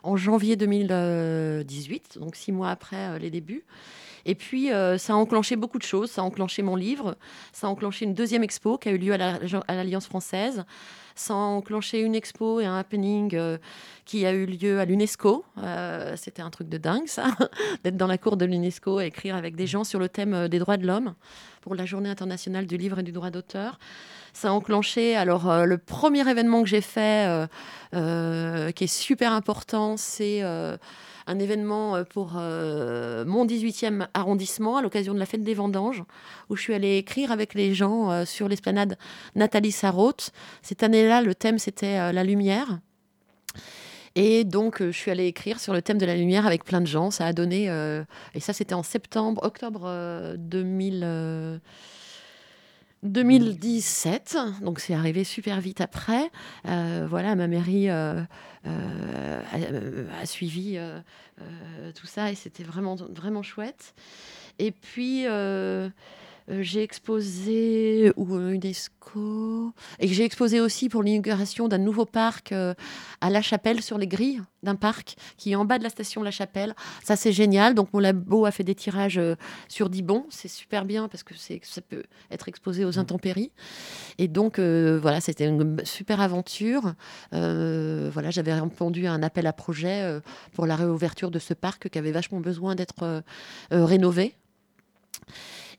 en 0.04 0.18
janvier 0.18 0.56
2018, 0.56 2.18
donc 2.20 2.36
six 2.36 2.52
mois 2.52 2.70
après 2.70 3.10
euh, 3.10 3.20
les 3.20 3.30
débuts. 3.30 3.64
Et 4.26 4.36
puis, 4.36 4.72
euh, 4.72 4.98
ça 4.98 5.14
a 5.14 5.16
enclenché 5.16 5.56
beaucoup 5.56 5.78
de 5.78 5.84
choses. 5.84 6.12
Ça 6.12 6.22
a 6.22 6.24
enclenché 6.24 6.62
mon 6.62 6.76
livre. 6.76 7.16
Ça 7.54 7.68
a 7.68 7.70
enclenché 7.70 8.06
une 8.06 8.14
deuxième 8.14 8.44
expo 8.44 8.78
qui 8.78 8.90
a 8.90 8.92
eu 8.92 8.98
lieu 8.98 9.14
à 9.14 9.18
la- 9.18 9.40
à 9.68 9.76
l'Alliance 9.76 10.06
française. 10.08 10.64
Ça 11.16 11.34
a 11.34 11.38
enclenché 11.38 12.00
une 12.02 12.16
expo 12.16 12.60
et 12.62 12.66
un 12.66 12.78
happening 12.78 13.36
euh, 13.36 13.58
qui 14.06 14.26
a 14.26 14.32
eu 14.32 14.46
lieu 14.46 14.80
à 14.80 14.86
l'UNESCO. 14.86 15.44
Euh, 15.58 16.16
C'était 16.18 16.42
un 16.42 16.50
truc 16.50 16.70
de 16.70 16.78
dingue, 16.78 17.08
ça, 17.08 17.26
d'être 17.84 17.98
dans 17.98 18.08
la 18.08 18.18
cour 18.18 18.38
de 18.38 18.46
l'UNESCO 18.46 19.02
et 19.02 19.06
écrire 19.08 19.36
avec 19.36 19.56
des 19.56 19.68
gens 19.68 19.84
sur 19.84 20.00
le 20.00 20.08
thème 20.10 20.48
des 20.48 20.60
droits 20.60 20.78
de 20.78 20.88
l'homme 20.88 21.14
pour 21.62 21.76
la 21.76 21.86
Journée 21.86 22.10
internationale 22.10 22.66
du 22.66 22.78
livre 22.78 23.00
et 23.00 23.04
du 23.04 23.12
droit 23.12 23.30
d'auteur. 23.30 23.78
Ça 24.34 24.50
a 24.50 24.52
enclenché, 24.52 25.16
alors, 25.16 25.50
euh, 25.50 25.66
le 25.66 25.78
premier 25.78 26.28
événement 26.30 26.64
que 26.64 26.70
j'ai 26.70 26.82
fait, 26.82 27.28
euh, 27.28 27.48
euh, 27.94 28.72
qui 28.72 28.86
est 28.86 28.88
super 28.88 29.34
important, 29.34 29.98
c'est 29.98 30.42
un 30.42 31.40
événement 31.40 32.04
pour 32.06 32.34
mon 32.34 33.46
18e 33.46 34.08
arrondissement 34.14 34.78
à 34.78 34.82
l'occasion 34.82 35.14
de 35.14 35.20
la 35.20 35.26
fête 35.26 35.44
des 35.44 35.54
vendanges, 35.54 36.04
où 36.50 36.56
je 36.56 36.62
suis 36.62 36.74
allée 36.74 36.98
écrire 36.98 37.32
avec 37.32 37.54
les 37.54 37.74
gens 37.74 38.26
sur 38.26 38.48
l'esplanade 38.48 38.98
Nathalie 39.36 39.72
Sarraute. 39.72 40.32
Cette 40.62 40.84
année-là, 40.84 41.22
le 41.22 41.36
thème, 41.36 41.60
c'était 41.60 42.12
la 42.12 42.24
lumière. 42.24 42.80
Et 44.16 44.44
donc, 44.44 44.82
je 44.82 44.92
suis 44.92 45.12
allée 45.12 45.28
écrire 45.28 45.60
sur 45.60 45.74
le 45.74 45.82
thème 45.82 45.98
de 45.98 46.06
la 46.06 46.16
lumière 46.16 46.46
avec 46.46 46.66
plein 46.66 46.82
de 46.82 46.88
gens. 46.88 47.12
Ça 47.12 47.26
a 47.26 47.34
donné, 47.34 47.66
et 48.34 48.40
ça, 48.40 48.54
c'était 48.54 48.74
en 48.74 48.84
septembre, 48.84 49.44
octobre 49.44 49.84
euh, 49.86 50.36
2000, 50.38 51.02
euh, 51.04 51.58
2017. 53.04 54.38
Donc, 54.62 54.80
c'est 54.80 54.94
arrivé 54.94 55.24
super 55.24 55.60
vite 55.60 55.82
après. 55.82 56.30
Euh, 56.68 57.06
voilà, 57.10 57.36
ma 57.36 57.48
mairie 57.48 57.90
euh, 57.90 58.22
euh, 58.68 59.42
a, 59.52 60.22
a 60.22 60.26
suivi 60.26 60.80
tout 61.96 62.08
ça 62.08 62.32
et 62.32 62.36
c'était 62.36 62.64
vraiment, 62.64 62.96
vraiment 62.96 63.42
chouette. 63.42 63.96
Et 64.60 64.72
puis, 64.72 65.26
j'ai 66.48 66.84
exposé 66.84 68.12
ou 68.16 68.38
UNESCO 68.38 69.74
et 70.00 70.08
j'ai 70.08 70.24
exposé 70.24 70.60
aussi 70.60 70.90
pour 70.90 71.04
l'inauguration 71.04 71.68
d'un 71.68 71.78
nouveau 71.78 72.06
parc 72.06 72.52
euh, 72.52 72.74
à 73.22 73.30
La 73.30 73.42
Chapelle 73.42 73.82
sur 73.82 73.98
les 73.98 74.08
grilles 74.08 74.42
d'un 74.64 74.76
parc 74.76 75.16
qui 75.38 75.52
est 75.52 75.56
en 75.56 75.66
bas 75.66 75.80
de 75.80 75.84
la 75.84 75.90
station 75.90 76.22
La 76.24 76.32
Chapelle. 76.32 76.76
Ça 77.04 77.16
c'est 77.16 77.32
génial. 77.32 77.74
Donc 77.74 77.94
mon 77.94 78.00
labo 78.00 78.46
a 78.46 78.52
fait 78.52 78.64
des 78.64 78.76
tirages 78.76 79.18
euh, 79.18 79.36
sur 79.68 79.90
Dibon, 79.90 80.26
c'est 80.30 80.48
super 80.48 80.86
bien 80.86 81.08
parce 81.08 81.24
que 81.24 81.34
c'est 81.36 81.60
ça 81.64 81.82
peut 81.82 82.04
être 82.30 82.48
exposé 82.48 82.86
aux 82.86 83.00
intempéries. 83.00 83.52
Et 84.18 84.28
donc 84.28 84.60
euh, 84.60 85.00
voilà, 85.02 85.22
c'était 85.22 85.46
une 85.46 85.78
super 85.84 86.22
aventure. 86.22 86.94
Euh, 87.34 88.10
voilà, 88.14 88.30
j'avais 88.30 88.54
répondu 88.54 89.08
à 89.08 89.14
un 89.14 89.24
appel 89.24 89.48
à 89.48 89.54
projet 89.54 90.02
euh, 90.02 90.20
pour 90.54 90.66
la 90.66 90.76
réouverture 90.76 91.32
de 91.32 91.40
ce 91.40 91.54
parc 91.54 91.90
qui 91.90 91.98
avait 91.98 92.12
vachement 92.12 92.40
besoin 92.40 92.76
d'être 92.76 93.04
euh, 93.04 93.22
euh, 93.74 93.86
rénové. 93.86 94.36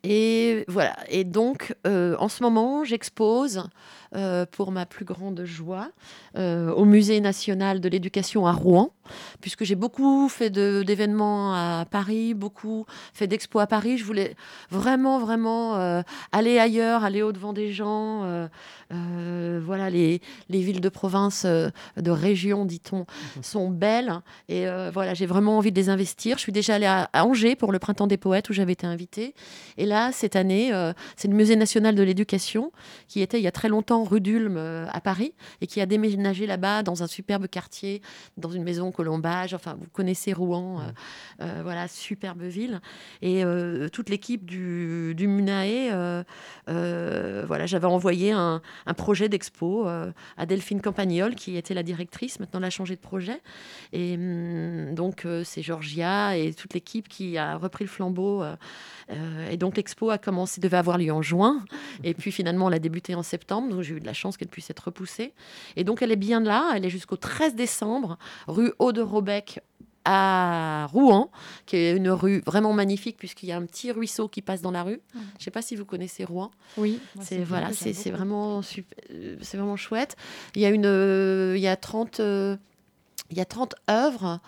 Et 0.05 0.65
voilà. 0.69 0.97
Et 1.09 1.25
donc, 1.25 1.75
euh, 1.87 2.17
en 2.19 2.29
ce 2.29 2.43
moment, 2.43 2.85
j'expose 2.85 3.65
euh, 4.15 4.45
pour 4.45 4.73
ma 4.73 4.85
plus 4.85 5.07
grande 5.07 5.43
joie 5.45 5.89
euh, 6.37 6.71
au 6.73 6.85
Musée 6.85 7.19
national 7.23 7.81
de 7.81 7.89
l'éducation 7.89 8.47
à 8.47 8.53
Rouen, 8.53 8.93
puisque 9.41 9.65
j'ai 9.65 9.75
beaucoup 9.75 10.29
fait 10.29 10.51
d'événements 10.51 11.55
à 11.55 11.87
Paris, 11.91 12.35
beaucoup 12.35 12.85
fait 13.15 13.27
d'expos 13.27 13.63
à 13.63 13.67
Paris. 13.67 13.97
Je 13.97 14.05
voulais 14.05 14.37
vraiment, 14.71 15.19
vraiment 15.19 15.77
euh, 15.77 16.03
aller 16.31 16.59
ailleurs, 16.59 17.05
aller 17.05 17.23
au-devant 17.23 17.55
des 17.55 17.73
gens. 17.73 18.49
voilà, 18.91 19.89
les, 19.89 20.21
les 20.51 20.61
villes 20.61 20.83
de 20.83 20.91
province, 20.91 21.47
de 21.47 22.11
région, 22.11 22.67
dit-on, 22.67 23.07
sont 23.41 23.71
belles. 23.71 24.21
Et 24.51 24.67
voilà, 24.93 25.15
j'ai 25.15 25.27
vraiment 25.27 25.57
envie 25.57 25.73
de 25.73 25.81
les 25.81 25.89
investir. 25.89 26.37
Je 26.37 26.43
suis 26.43 26.53
déjà 26.53 26.75
allée 26.75 26.85
à, 26.85 27.09
à 27.15 27.25
Angers 27.25 27.57
pour 27.57 27.73
le 27.73 27.79
Printemps 27.79 28.07
des 28.07 28.19
Poètes 28.19 28.51
où 28.51 28.53
j'avais 28.53 28.73
été 28.73 28.87
invitée. 28.87 29.35
Et 29.79 29.87
là, 29.87 30.13
cette 30.13 30.37
année, 30.37 30.71
c'est 31.17 31.29
le 31.29 31.35
Musée 31.35 31.57
national 31.57 31.95
de 31.95 32.03
l'éducation 32.03 32.73
qui 33.09 33.23
était 33.23 33.39
il 33.39 33.45
y 33.45 33.49
a 33.49 33.53
très 33.53 33.69
longtemps 33.69 34.02
rue 34.05 34.21
d'Ulm 34.21 34.57
euh, 34.57 34.87
à 34.91 35.01
Paris 35.01 35.35
et 35.61 35.67
qui 35.67 35.81
a 35.81 35.87
déménagé 35.87 36.47
là-bas 36.47 36.83
dans 36.83 37.03
un 37.03 37.07
superbe 37.07 37.47
quartier, 37.49 38.03
dans 38.37 38.51
une 38.51 38.63
maison 38.63 38.91
colombage. 38.93 39.55
Enfin, 39.55 39.77
vous 39.79 39.87
connaissez 39.93 40.33
Rouen, 40.33 40.81
euh, 40.81 40.83
euh, 41.41 41.61
voilà, 41.63 41.89
superbe 41.89 42.43
ville. 42.43 42.81
Et 43.21 43.45
euh, 43.45 43.89
toute 43.89 44.09
l'équipe 44.09 44.45
du, 44.45 45.15
du 45.15 45.27
MUNAE, 45.27 46.25
euh, 46.69 47.45
voilà, 47.47 47.67
j'avais 47.67 47.87
envoyé 47.87 48.33
un, 48.33 48.63
un 48.87 48.95
projet 48.95 49.29
d'expo 49.29 49.87
à 49.87 50.47
Delphine 50.47 50.81
Campagnol, 50.81 51.35
qui 51.35 51.57
était 51.57 51.75
la 51.75 51.83
directrice. 51.83 52.41
Maintenant, 52.41 52.61
elle 52.61 52.67
a 52.67 52.71
changé 52.71 52.97
de 52.97 53.01
projet. 53.01 53.41
Et 53.93 54.15
hum, 54.15 54.95
donc, 54.95 55.27
c'est 55.45 55.63
Georgia 55.63 56.37
et 56.37 56.55
toute 56.55 56.75
l'équipe 56.75 57.09
qui 57.09 57.39
a 57.39 57.57
repris 57.57 57.85
le 57.85 57.91
flambeau. 57.91 58.45
et 59.51 59.57
donc, 59.57 59.77
l'expo 59.77 60.11
a 60.11 60.19
commencé, 60.19 60.61
devait 60.61 60.77
avoir 60.77 60.99
lieu 60.99 61.13
en 61.13 61.23
juin. 61.23 61.65
Et 62.05 62.15
puis, 62.15 62.33
finalement, 62.33 62.69
elle 62.69 62.75
a 62.75 62.79
débuté 62.79 63.15
en 63.15 63.23
septembre. 63.23 63.69
Donc, 63.71 63.83
j'ai 63.93 63.99
eu 63.99 64.01
de 64.01 64.07
la 64.07 64.13
chance 64.13 64.37
qu'elle 64.37 64.49
puisse 64.49 64.71
être 64.71 64.81
repoussée. 64.81 65.33
Et 65.77 65.85
donc, 65.85 66.03
elle 66.03 66.13
est 66.13 66.17
bien 66.17 66.41
là. 66.41 66.73
Elle 66.75 66.85
est 66.85 66.91
jusqu'au 66.91 67.17
13 67.17 67.55
décembre, 67.55 68.19
rue 68.47 68.73
Aude-Robec 68.79 69.61
à 70.05 70.89
Rouen, 70.93 71.31
qui 71.67 71.77
est 71.77 71.97
une 71.97 72.11
rue 72.11 72.43
vraiment 72.45 72.73
magnifique 72.73 73.17
puisqu'il 73.17 73.49
y 73.49 73.53
a 73.53 73.57
un 73.57 73.65
petit 73.65 73.93
ruisseau 73.93 74.29
qui 74.29 74.43
passe 74.43 74.61
dans 74.61 74.71
la 74.73 74.83
rue. 74.83 75.01
Je 75.15 75.19
ne 75.19 75.25
sais 75.39 75.51
pas 75.51 75.63
si 75.63 75.77
vous 75.77 75.85
connaissez 75.85 76.25
Rouen. 76.25 76.51
Oui, 76.77 76.99
C'est 77.21 77.39
voilà, 77.45 77.73
c'est 77.73 78.11
vraiment 78.11 78.63
super, 78.63 78.97
euh, 79.13 79.37
c'est 79.41 79.57
vraiment 79.57 79.77
chouette. 79.77 80.17
Il 80.57 80.63
y 80.63 80.67
a 80.67 80.71
une, 80.71 80.87
euh, 80.87 81.55
il 81.57 81.63
y 81.63 81.69
a 81.69 81.77
30, 81.77 82.19
euh, 82.21 82.57
il 83.31 83.37
y 83.37 83.41
a 83.41 83.45
30 83.45 83.77
œuvres 83.89 84.41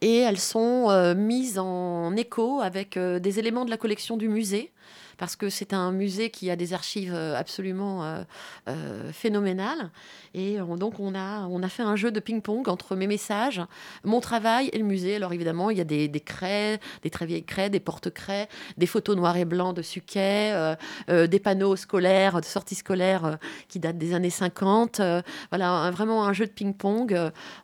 et 0.00 0.18
elles 0.20 0.40
sont 0.40 0.86
euh, 0.88 1.14
mises 1.14 1.58
en 1.58 2.16
écho 2.16 2.60
avec 2.62 2.98
des 2.98 3.38
éléments 3.38 3.66
de 3.66 3.70
la 3.70 3.76
collection 3.76 4.16
du 4.16 4.28
musée. 4.28 4.72
Parce 5.18 5.36
que 5.36 5.48
c'est 5.50 5.72
un 5.72 5.92
musée 5.92 6.30
qui 6.30 6.50
a 6.50 6.56
des 6.56 6.72
archives 6.72 7.12
euh, 7.14 7.36
absolument 7.36 8.04
euh, 8.04 8.22
euh, 8.68 9.12
phénoménales. 9.12 9.90
Et 10.34 10.60
on- 10.60 10.76
donc, 10.76 10.98
on 11.00 11.14
a, 11.14 11.46
on 11.46 11.62
a 11.62 11.68
fait 11.68 11.82
un 11.82 11.96
jeu 11.96 12.10
de 12.10 12.20
ping-pong 12.20 12.68
entre 12.68 12.96
mes 12.96 13.06
messages, 13.06 13.62
mon 14.04 14.20
travail 14.20 14.68
et 14.72 14.78
le 14.78 14.84
musée. 14.84 15.16
Alors, 15.16 15.32
évidemment, 15.32 15.70
il 15.70 15.78
y 15.78 15.80
a 15.80 15.84
des, 15.84 16.08
des 16.08 16.20
craies, 16.20 16.80
des 17.02 17.10
très 17.10 17.26
vieilles 17.26 17.44
craies, 17.44 17.70
des 17.70 17.80
porte-craies, 17.80 18.48
des 18.76 18.86
photos 18.86 19.16
noires 19.16 19.36
et 19.36 19.44
blancs 19.44 19.76
de 19.76 19.82
Suquet, 19.82 20.74
des 21.08 21.38
panneaux 21.38 21.76
scolaires, 21.76 22.40
de 22.40 22.44
sorties 22.46 22.74
scolaires 22.74 23.38
qui 23.68 23.78
datent 23.78 23.98
des 23.98 24.14
années 24.14 24.30
50. 24.30 25.00
euh, 25.00 25.22
voilà, 25.50 25.90
vraiment 25.92 26.24
un 26.26 26.32
jeu 26.32 26.46
de 26.46 26.50
ping-pong. 26.50 27.16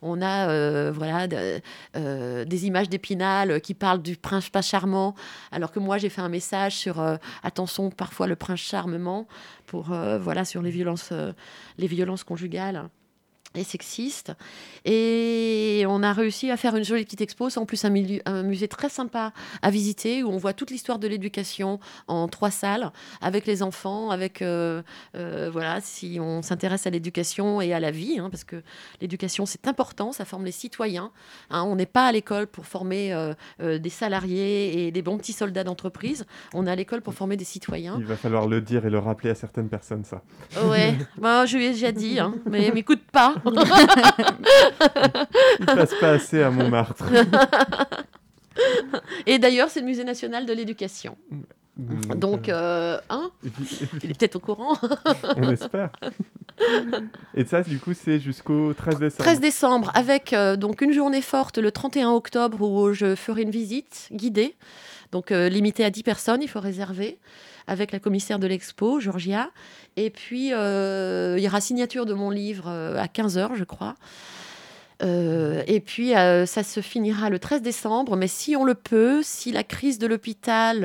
On 0.02 0.22
a 0.22 0.90
voilà, 0.92 1.26
de- 1.26 1.60
des 2.44 2.66
images 2.66 2.88
d'Épinal 2.88 3.60
qui 3.60 3.74
parlent 3.74 4.02
du 4.02 4.16
prince 4.16 4.48
pas 4.48 4.62
charmant, 4.62 5.14
alors 5.52 5.72
que 5.72 5.78
moi, 5.78 5.98
j'ai 5.98 6.08
fait 6.08 6.20
un 6.20 6.28
message 6.28 6.76
sur 6.76 7.00
attention, 7.42 7.90
parfois 7.90 8.26
le 8.26 8.36
prince 8.36 8.60
charmement, 8.60 9.26
pour, 9.66 9.92
euh, 9.92 10.18
voilà, 10.18 10.44
sur 10.44 10.62
les 10.62 10.70
violences, 10.70 11.10
euh, 11.12 11.32
les 11.78 11.86
violences 11.86 12.24
conjugales 12.24 12.88
et 13.54 13.64
sexistes. 13.64 14.32
Et 14.84 15.84
on 15.88 16.02
a 16.02 16.12
réussi 16.12 16.50
à 16.50 16.56
faire 16.56 16.76
une 16.76 16.84
jolie 16.84 17.04
petite 17.04 17.20
expo. 17.20 17.50
C'est 17.50 17.58
en 17.60 17.66
plus 17.66 17.84
un, 17.84 17.90
milieu- 17.90 18.22
un 18.24 18.42
musée 18.42 18.68
très 18.68 18.88
sympa 18.88 19.32
à 19.62 19.70
visiter 19.70 20.22
où 20.22 20.28
on 20.30 20.36
voit 20.38 20.52
toute 20.52 20.70
l'histoire 20.70 20.98
de 20.98 21.08
l'éducation 21.08 21.80
en 22.08 22.28
trois 22.28 22.50
salles 22.50 22.92
avec 23.20 23.46
les 23.46 23.62
enfants, 23.62 24.10
avec 24.10 24.40
euh, 24.42 24.82
euh, 25.16 25.50
voilà, 25.52 25.80
si 25.80 26.18
on 26.20 26.42
s'intéresse 26.42 26.86
à 26.86 26.90
l'éducation 26.90 27.60
et 27.60 27.72
à 27.72 27.80
la 27.80 27.90
vie, 27.90 28.18
hein, 28.18 28.30
parce 28.30 28.44
que 28.44 28.62
l'éducation 29.00 29.46
c'est 29.46 29.66
important, 29.68 30.12
ça 30.12 30.24
forme 30.24 30.44
les 30.44 30.52
citoyens. 30.52 31.10
hein. 31.50 31.62
on 31.64 31.76
n'est 31.76 31.86
pas 31.86 32.06
à 32.06 32.12
l'école 32.12 32.46
pour 32.46 32.66
former 32.66 33.12
euh, 33.12 33.78
des 33.78 33.90
salariés 33.90 34.86
et 34.86 34.90
des 34.92 35.02
bons 35.02 35.18
petits 35.18 35.32
soldats 35.32 35.64
d'entreprise. 35.64 36.24
On 36.54 36.66
est 36.66 36.70
à 36.70 36.76
l'école 36.76 37.02
pour 37.02 37.14
former 37.14 37.36
des 37.36 37.44
citoyens. 37.44 37.96
Il 37.98 38.06
va 38.06 38.16
falloir 38.16 38.46
le 38.48 38.60
dire 38.60 38.86
et 38.86 38.90
le 38.90 38.98
rappeler 38.98 39.30
à 39.30 39.34
certaines 39.34 39.68
personnes, 39.68 40.04
ça. 40.04 40.22
Ouais, 40.64 40.94
moi 41.20 41.46
je 41.46 41.56
lui 41.56 41.66
ai 41.66 41.70
déjà 41.72 41.92
dit, 41.92 42.18
hein, 42.18 42.34
mais 42.48 42.70
m'écoute 42.70 43.02
pas. 43.12 43.34
Il 45.60 45.66
passe 45.66 45.94
pas 46.00 46.10
assez 46.10 46.42
à 46.42 46.50
Montmartre. 46.50 47.04
Et 49.26 49.38
d'ailleurs, 49.38 49.70
c'est 49.70 49.80
le 49.80 49.86
musée 49.86 50.04
national 50.04 50.46
de 50.46 50.52
l'éducation. 50.52 51.16
Donc, 51.76 52.48
euh, 52.48 52.98
hein, 53.08 53.30
il 54.02 54.10
est 54.10 54.18
peut-être 54.18 54.36
au 54.36 54.40
courant. 54.40 54.76
on 55.36 55.50
espère. 55.50 55.90
Et 57.34 57.44
ça, 57.44 57.62
du 57.62 57.78
coup, 57.78 57.94
c'est 57.94 58.20
jusqu'au 58.20 58.74
13 58.74 58.98
décembre. 58.98 59.24
13 59.24 59.40
décembre, 59.40 59.90
avec 59.94 60.32
euh, 60.32 60.56
donc 60.56 60.82
une 60.82 60.92
journée 60.92 61.22
forte 61.22 61.56
le 61.58 61.72
31 61.72 62.10
octobre 62.10 62.60
où 62.60 62.92
je 62.92 63.14
ferai 63.14 63.42
une 63.42 63.50
visite 63.50 64.08
guidée, 64.12 64.56
donc 65.12 65.32
euh, 65.32 65.48
limitée 65.48 65.84
à 65.84 65.90
10 65.90 66.02
personnes, 66.02 66.42
il 66.42 66.48
faut 66.48 66.60
réserver, 66.60 67.18
avec 67.70 67.92
la 67.92 67.98
commissaire 68.00 68.38
de 68.38 68.46
l'expo, 68.46 69.00
Georgia. 69.00 69.50
Et 69.96 70.10
puis, 70.10 70.52
euh, 70.52 71.36
il 71.38 71.42
y 71.44 71.46
aura 71.48 71.60
signature 71.60 72.04
de 72.06 72.14
mon 72.14 72.30
livre 72.30 72.64
euh, 72.68 72.98
à 72.98 73.06
15h, 73.06 73.54
je 73.54 73.64
crois. 73.64 73.94
Euh, 75.02 75.62
et 75.66 75.80
puis, 75.80 76.14
euh, 76.14 76.44
ça 76.46 76.62
se 76.62 76.80
finira 76.80 77.30
le 77.30 77.38
13 77.38 77.62
décembre, 77.62 78.16
mais 78.16 78.28
si 78.28 78.56
on 78.56 78.64
le 78.64 78.74
peut, 78.74 79.22
si 79.22 79.50
la 79.52 79.62
crise 79.64 79.98
de 79.98 80.06
l'hôpital 80.06 80.82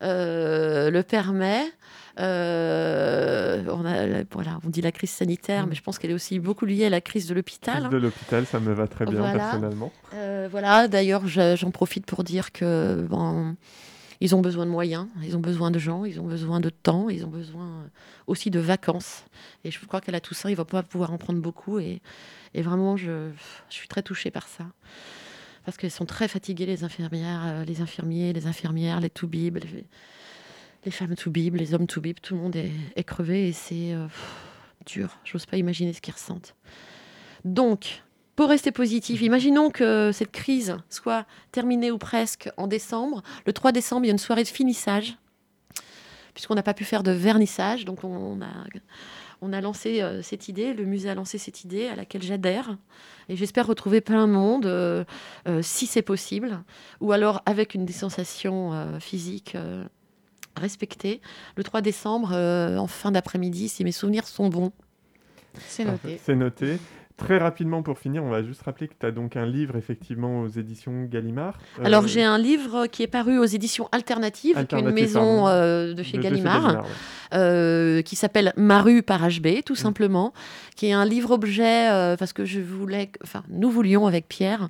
le 0.00 1.00
permet, 1.02 1.62
euh, 2.18 3.62
on, 3.68 3.84
a, 3.86 4.24
voilà, 4.32 4.58
on 4.66 4.68
dit 4.68 4.82
la 4.82 4.92
crise 4.92 5.10
sanitaire, 5.10 5.66
mais 5.66 5.74
je 5.74 5.82
pense 5.82 5.98
qu'elle 5.98 6.10
est 6.10 6.14
aussi 6.14 6.38
beaucoup 6.38 6.66
liée 6.66 6.86
à 6.86 6.90
la 6.90 7.00
crise 7.00 7.26
de 7.28 7.34
l'hôpital. 7.34 7.78
Crise 7.80 7.90
de 7.90 7.96
l'hôpital, 7.98 8.46
ça 8.46 8.58
me 8.60 8.72
va 8.72 8.86
très 8.88 9.04
bien, 9.06 9.20
Voilà. 9.20 9.38
personnellement. 9.38 9.92
Euh, 10.14 10.48
voilà, 10.50 10.88
d'ailleurs, 10.88 11.26
je- 11.26 11.56
j'en 11.56 11.70
profite 11.70 12.06
pour 12.06 12.24
dire 12.24 12.52
que 12.52 13.06
bon, 13.08 13.54
ils 14.20 14.34
ont 14.34 14.40
besoin 14.40 14.66
de 14.66 14.70
moyens, 14.70 15.06
ils 15.22 15.36
ont 15.36 15.40
besoin 15.40 15.70
de 15.70 15.78
gens, 15.78 16.04
ils 16.04 16.20
ont 16.20 16.26
besoin 16.26 16.60
de 16.60 16.70
temps, 16.70 17.08
ils 17.08 17.24
ont 17.24 17.30
besoin 17.30 17.66
euh, 17.66 17.88
aussi 18.26 18.50
de 18.50 18.60
vacances. 18.60 19.24
Et 19.64 19.70
je 19.70 19.84
crois 19.86 20.00
qu'à 20.00 20.12
la 20.12 20.20
Toussaint, 20.20 20.50
il 20.50 20.56
va 20.56 20.64
pas 20.64 20.82
pouvoir 20.82 21.12
en 21.12 21.18
prendre 21.18 21.40
beaucoup. 21.40 21.78
Et, 21.78 22.00
vraiment, 22.54 22.96
je, 22.96 23.30
je 23.68 23.74
suis 23.74 23.88
très 23.88 24.02
touchée 24.02 24.30
par 24.30 24.46
ça. 24.46 24.66
Parce 25.64 25.76
qu'elles 25.76 25.90
sont 25.90 26.06
très 26.06 26.28
fatiguées, 26.28 26.66
les 26.66 26.84
infirmières, 26.84 27.42
euh, 27.44 27.64
les 27.64 27.80
infirmiers, 27.80 28.32
les 28.32 28.46
infirmières, 28.46 29.00
les 29.00 29.10
toubibs, 29.10 29.56
les, 29.56 29.86
les 30.84 30.90
femmes 30.90 31.14
toubibs, 31.14 31.54
les 31.54 31.74
hommes 31.74 31.86
toubibs, 31.86 32.20
tout 32.20 32.34
le 32.34 32.40
monde 32.40 32.56
est, 32.56 33.04
crevé 33.04 33.48
et 33.48 33.52
c'est 33.52 33.92
euh, 33.92 34.06
dur. 34.86 35.18
J'ose 35.24 35.46
pas 35.46 35.56
imaginer 35.56 35.92
ce 35.92 36.00
qu'ils 36.00 36.14
ressentent. 36.14 36.54
Donc, 37.44 38.02
pour 38.40 38.48
rester 38.48 38.72
positif, 38.72 39.20
imaginons 39.20 39.68
que 39.68 40.12
cette 40.14 40.32
crise 40.32 40.78
soit 40.88 41.26
terminée 41.52 41.90
ou 41.90 41.98
presque 41.98 42.48
en 42.56 42.68
décembre. 42.68 43.22
Le 43.44 43.52
3 43.52 43.70
décembre, 43.70 44.06
il 44.06 44.08
y 44.08 44.10
a 44.10 44.12
une 44.12 44.18
soirée 44.18 44.44
de 44.44 44.48
finissage, 44.48 45.18
puisqu'on 46.32 46.54
n'a 46.54 46.62
pas 46.62 46.72
pu 46.72 46.84
faire 46.84 47.02
de 47.02 47.10
vernissage. 47.10 47.84
Donc, 47.84 48.02
on 48.02 48.40
a, 48.40 48.48
on 49.42 49.52
a 49.52 49.60
lancé 49.60 50.00
euh, 50.00 50.22
cette 50.22 50.48
idée, 50.48 50.72
le 50.72 50.86
musée 50.86 51.10
a 51.10 51.14
lancé 51.14 51.36
cette 51.36 51.64
idée 51.64 51.88
à 51.88 51.96
laquelle 51.96 52.22
j'adhère. 52.22 52.78
Et 53.28 53.36
j'espère 53.36 53.66
retrouver 53.66 54.00
plein 54.00 54.26
de 54.26 54.32
monde, 54.32 54.64
euh, 54.64 55.04
euh, 55.46 55.60
si 55.60 55.84
c'est 55.84 56.00
possible, 56.00 56.62
ou 57.02 57.12
alors 57.12 57.42
avec 57.44 57.74
une 57.74 57.84
distanciation 57.84 58.72
euh, 58.72 59.00
physique 59.00 59.54
euh, 59.54 59.84
respectée. 60.56 61.20
Le 61.56 61.62
3 61.62 61.82
décembre, 61.82 62.30
euh, 62.32 62.78
en 62.78 62.86
fin 62.86 63.12
d'après-midi, 63.12 63.68
si 63.68 63.84
mes 63.84 63.92
souvenirs 63.92 64.26
sont 64.26 64.48
bons. 64.48 64.72
C'est 65.58 65.84
Parfait, 65.84 66.08
noté. 66.08 66.20
C'est 66.24 66.36
noté. 66.36 66.78
Très 67.20 67.38
rapidement 67.38 67.82
pour 67.82 67.98
finir, 67.98 68.24
on 68.24 68.30
va 68.30 68.42
juste 68.42 68.62
rappeler 68.62 68.88
que 68.88 68.94
tu 68.98 69.06
as 69.06 69.10
donc 69.10 69.36
un 69.36 69.46
livre 69.46 69.76
effectivement 69.76 70.40
aux 70.40 70.48
éditions 70.48 71.04
Gallimard. 71.04 71.58
Euh, 71.78 71.84
Alors 71.84 72.06
j'ai 72.08 72.24
un 72.24 72.38
livre 72.38 72.86
qui 72.86 73.02
est 73.02 73.06
paru 73.06 73.38
aux 73.38 73.44
éditions 73.44 73.88
alternatives, 73.92 74.52
est 74.56 74.72
une 74.72 74.78
Alternative, 74.78 74.94
maison 74.94 75.46
euh, 75.48 75.92
de 75.94 76.02
chez 76.02 76.16
de 76.16 76.22
Gallimard, 76.22 76.66
ouais. 76.76 76.80
euh, 77.34 78.02
qui 78.02 78.16
s'appelle 78.16 78.52
Maru 78.56 79.02
par 79.02 79.20
HB, 79.28 79.46
Mm. 79.58 79.62
tout 79.64 79.74
simplement, 79.76 80.32
qui 80.76 80.86
est 80.86 80.92
un 80.92 81.04
livre-objet, 81.04 81.90
euh, 81.90 82.16
parce 82.16 82.32
que 82.32 82.44
je 82.44 82.60
voulais, 82.60 83.10
enfin 83.22 83.42
nous 83.50 83.70
voulions 83.70 84.06
avec 84.06 84.26
Pierre, 84.28 84.64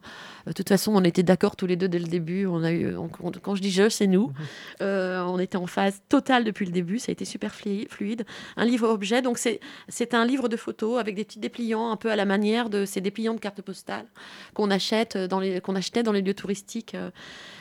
euh, 0.47 0.51
de 0.51 0.53
toute 0.53 0.69
façon 0.69 0.93
on 0.95 1.05
était 1.05 1.23
d'accord 1.23 1.55
tous 1.57 1.67
les 1.67 1.77
deux 1.77 1.89
dès 1.89 1.99
le 2.01 2.07
début, 2.09 2.47
on 2.47 2.63
a 2.65 2.73
eu, 2.73 2.97
on- 2.97 3.09
on- 3.23 3.31
quand 3.31 3.55
je 3.55 3.63
dis 3.63 3.71
je, 3.71 3.89
c'est 3.89 4.07
nous, 4.07 4.29
Mm-hmm. 4.29 4.83
Euh, 4.83 5.23
on 5.25 5.39
était 5.39 5.57
en 5.57 5.67
phase 5.67 6.01
totale 6.09 6.43
depuis 6.45 6.67
le 6.67 6.73
début, 6.73 6.99
ça 6.99 7.11
a 7.11 7.13
été 7.13 7.25
super 7.25 7.55
fluide. 7.55 8.25
Un 8.57 8.65
livre-objet, 8.65 9.23
donc 9.23 9.39
c'est 9.39 9.61
c'est 9.89 10.15
un 10.15 10.25
livre 10.25 10.49
de 10.49 10.57
photos 10.57 10.99
avec 10.99 11.15
des 11.15 11.25
petits 11.25 11.39
dépliants 11.39 11.91
un 11.91 11.97
peu 11.97 12.11
à 12.11 12.17
la 12.17 12.25
manière 12.25 12.40
de 12.41 12.85
ces 12.85 13.01
dépliants 13.01 13.35
de 13.35 13.41
cartes 13.41 13.63
postales 13.63 14.07
qu'on 14.55 14.71
achète 14.71 15.17
dans 15.17 15.41
les 15.41 15.61
qu'on 15.61 15.77
achetait 15.77 16.03
dans 16.03 16.13
les 16.13 16.23
lieux 16.23 16.35
touristiques 16.35 16.95
euh, 16.95 17.11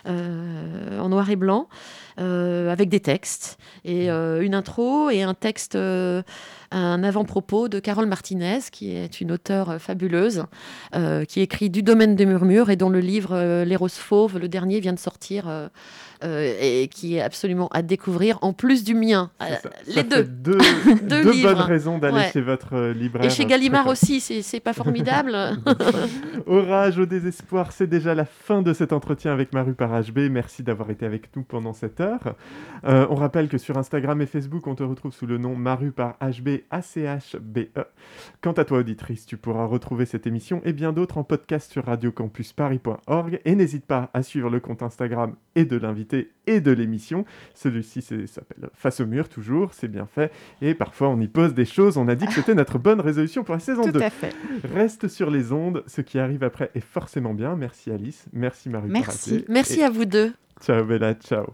euh, 0.08 1.00
en 1.00 1.10
noir 1.10 1.30
et 1.30 1.36
blanc 1.36 1.68
euh, 2.20 2.72
avec 2.72 2.90
des 2.90 3.02
textes. 3.02 3.58
Et 3.84 4.10
euh, 4.10 4.42
une 4.42 4.56
intro 4.56 5.10
et 5.10 5.24
un 5.24 5.34
texte 5.34 5.78
un 6.72 7.04
avant-propos 7.04 7.68
de 7.68 7.80
Carole 7.80 8.06
Martinez 8.06 8.60
qui 8.72 8.96
est 8.96 9.22
une 9.22 9.32
auteure 9.32 9.82
fabuleuse 9.82 10.46
qui 11.28 11.42
écrit 11.42 11.70
du 11.70 11.82
domaine 11.84 12.16
des 12.16 12.26
murmures 12.26 12.70
et 12.70 12.76
dont 12.76 12.90
le 12.90 13.00
livre 13.00 13.64
Les 13.64 13.76
roses 13.76 13.94
fauves 13.94 14.38
le 14.38 14.48
dernier 14.48 14.80
vient 14.80 14.94
de 14.94 15.00
sortir 15.00 15.70
euh, 16.24 16.54
et 16.62 16.88
qui 16.90 17.16
est 17.16 17.22
absolument 17.22 17.68
à 17.72 17.82
découvrir 17.82 18.38
en 18.42 18.54
plus 18.54 18.84
du 18.84 18.96
mien 18.96 19.32
Euh, 19.42 19.46
les 19.88 19.94
ça 19.94 20.04
deux 20.04 20.24
deux, 20.24 20.58
Deux 21.04 21.24
deux 21.24 21.32
livres. 21.32 21.54
bonnes 21.54 21.62
raisons 21.66 21.98
d'aller 21.98 22.18
Ouais. 22.18 22.30
chez 22.32 22.42
votre 22.42 22.74
euh, 22.76 22.94
libraire. 22.94 23.26
et 23.26 23.30
chez 23.30 23.46
Gallimard 23.46 23.88
aussi 23.88 24.20
c'est 24.20 24.60
pas 24.60 24.74
formidable 24.74 25.36
Orage 26.48 26.98
au 27.00 27.06
désespoir, 27.06 27.72
c'est 27.72 27.88
déjà 27.88 28.16
la 28.16 28.26
fin 28.26 28.62
de 28.62 28.74
cet 28.74 28.92
entretien 28.94 29.32
avec 29.32 29.54
Maru 29.54 29.74
par 29.74 29.92
HB. 30.02 30.30
Merci 30.32 30.64
d'avoir 30.64 30.90
été 30.90 31.06
avec 31.06 31.36
nous 31.36 31.44
pendant 31.44 31.74
cette 31.74 32.00
heure. 32.02 32.36
Euh, 32.86 33.06
on 33.10 33.16
rappelle 33.16 33.48
que 33.50 33.58
sur 33.58 33.78
Instagram 33.78 34.22
et 34.22 34.26
Facebook, 34.26 34.66
on 34.68 34.76
te 34.76 34.84
retrouve 34.84 35.14
sous 35.14 35.28
le 35.28 35.38
nom 35.38 35.56
Maru 35.56 35.92
par 35.92 36.18
HB 36.22 36.62
ACHBE. 36.72 37.70
Quant 38.42 38.52
à 38.54 38.66
toi, 38.66 38.80
auditrice, 38.80 39.26
tu 39.26 39.38
pourras 39.38 39.66
retrouver 39.66 40.06
cette 40.06 40.26
émission 40.28 40.62
et 40.66 40.74
bien 40.74 40.92
d'autres 40.94 41.18
en 41.18 41.24
podcast 41.24 41.72
sur 41.72 41.86
radiocampusparis.org. 41.86 43.42
Et 43.46 43.56
n'hésite 43.56 43.86
pas 43.86 44.10
à 44.14 44.24
suivre 44.24 44.50
le 44.50 44.60
compte 44.60 44.82
Instagram 44.82 45.36
et 45.56 45.66
de 45.66 45.78
l'invité 45.78 46.09
et 46.48 46.62
de 46.62 46.72
l'émission. 46.72 47.26
Celui-ci 47.54 48.02
s'appelle 48.02 48.70
Face 48.74 49.00
au 49.00 49.06
mur, 49.06 49.30
toujours, 49.30 49.74
c'est 49.74 49.88
bien 49.88 50.06
fait. 50.06 50.32
Et 50.62 50.74
parfois, 50.74 51.10
on 51.10 51.20
y 51.20 51.28
pose 51.28 51.54
des 51.54 51.66
choses. 51.66 51.98
On 51.98 52.08
a 52.08 52.16
dit 52.16 52.26
que 52.26 52.34
c'était 52.34 52.56
notre 52.56 52.78
bonne 52.78 53.02
résolution 53.02 53.44
pour 53.44 53.54
la 53.56 53.60
saison 53.60 53.84
Tout 53.84 53.92
2. 53.92 54.02
à 54.02 54.10
fait. 54.10 54.34
Reste 54.74 55.08
sur 55.08 55.30
les 55.30 55.52
ondes, 55.52 55.84
ce 55.88 56.02
qui 56.02 56.20
arrive 56.20 56.44
après 56.44 56.72
est 56.76 56.84
forcément 56.84 57.34
bien. 57.34 57.56
Merci 57.56 57.92
Alice, 57.92 58.26
merci 58.34 58.70
Marie. 58.70 58.90
Merci. 58.90 59.46
merci 59.48 59.84
à 59.84 59.90
vous 59.90 60.06
deux 60.06 60.34
Ciao 60.62 60.84
Bella, 60.84 61.14
ciao. 61.14 61.54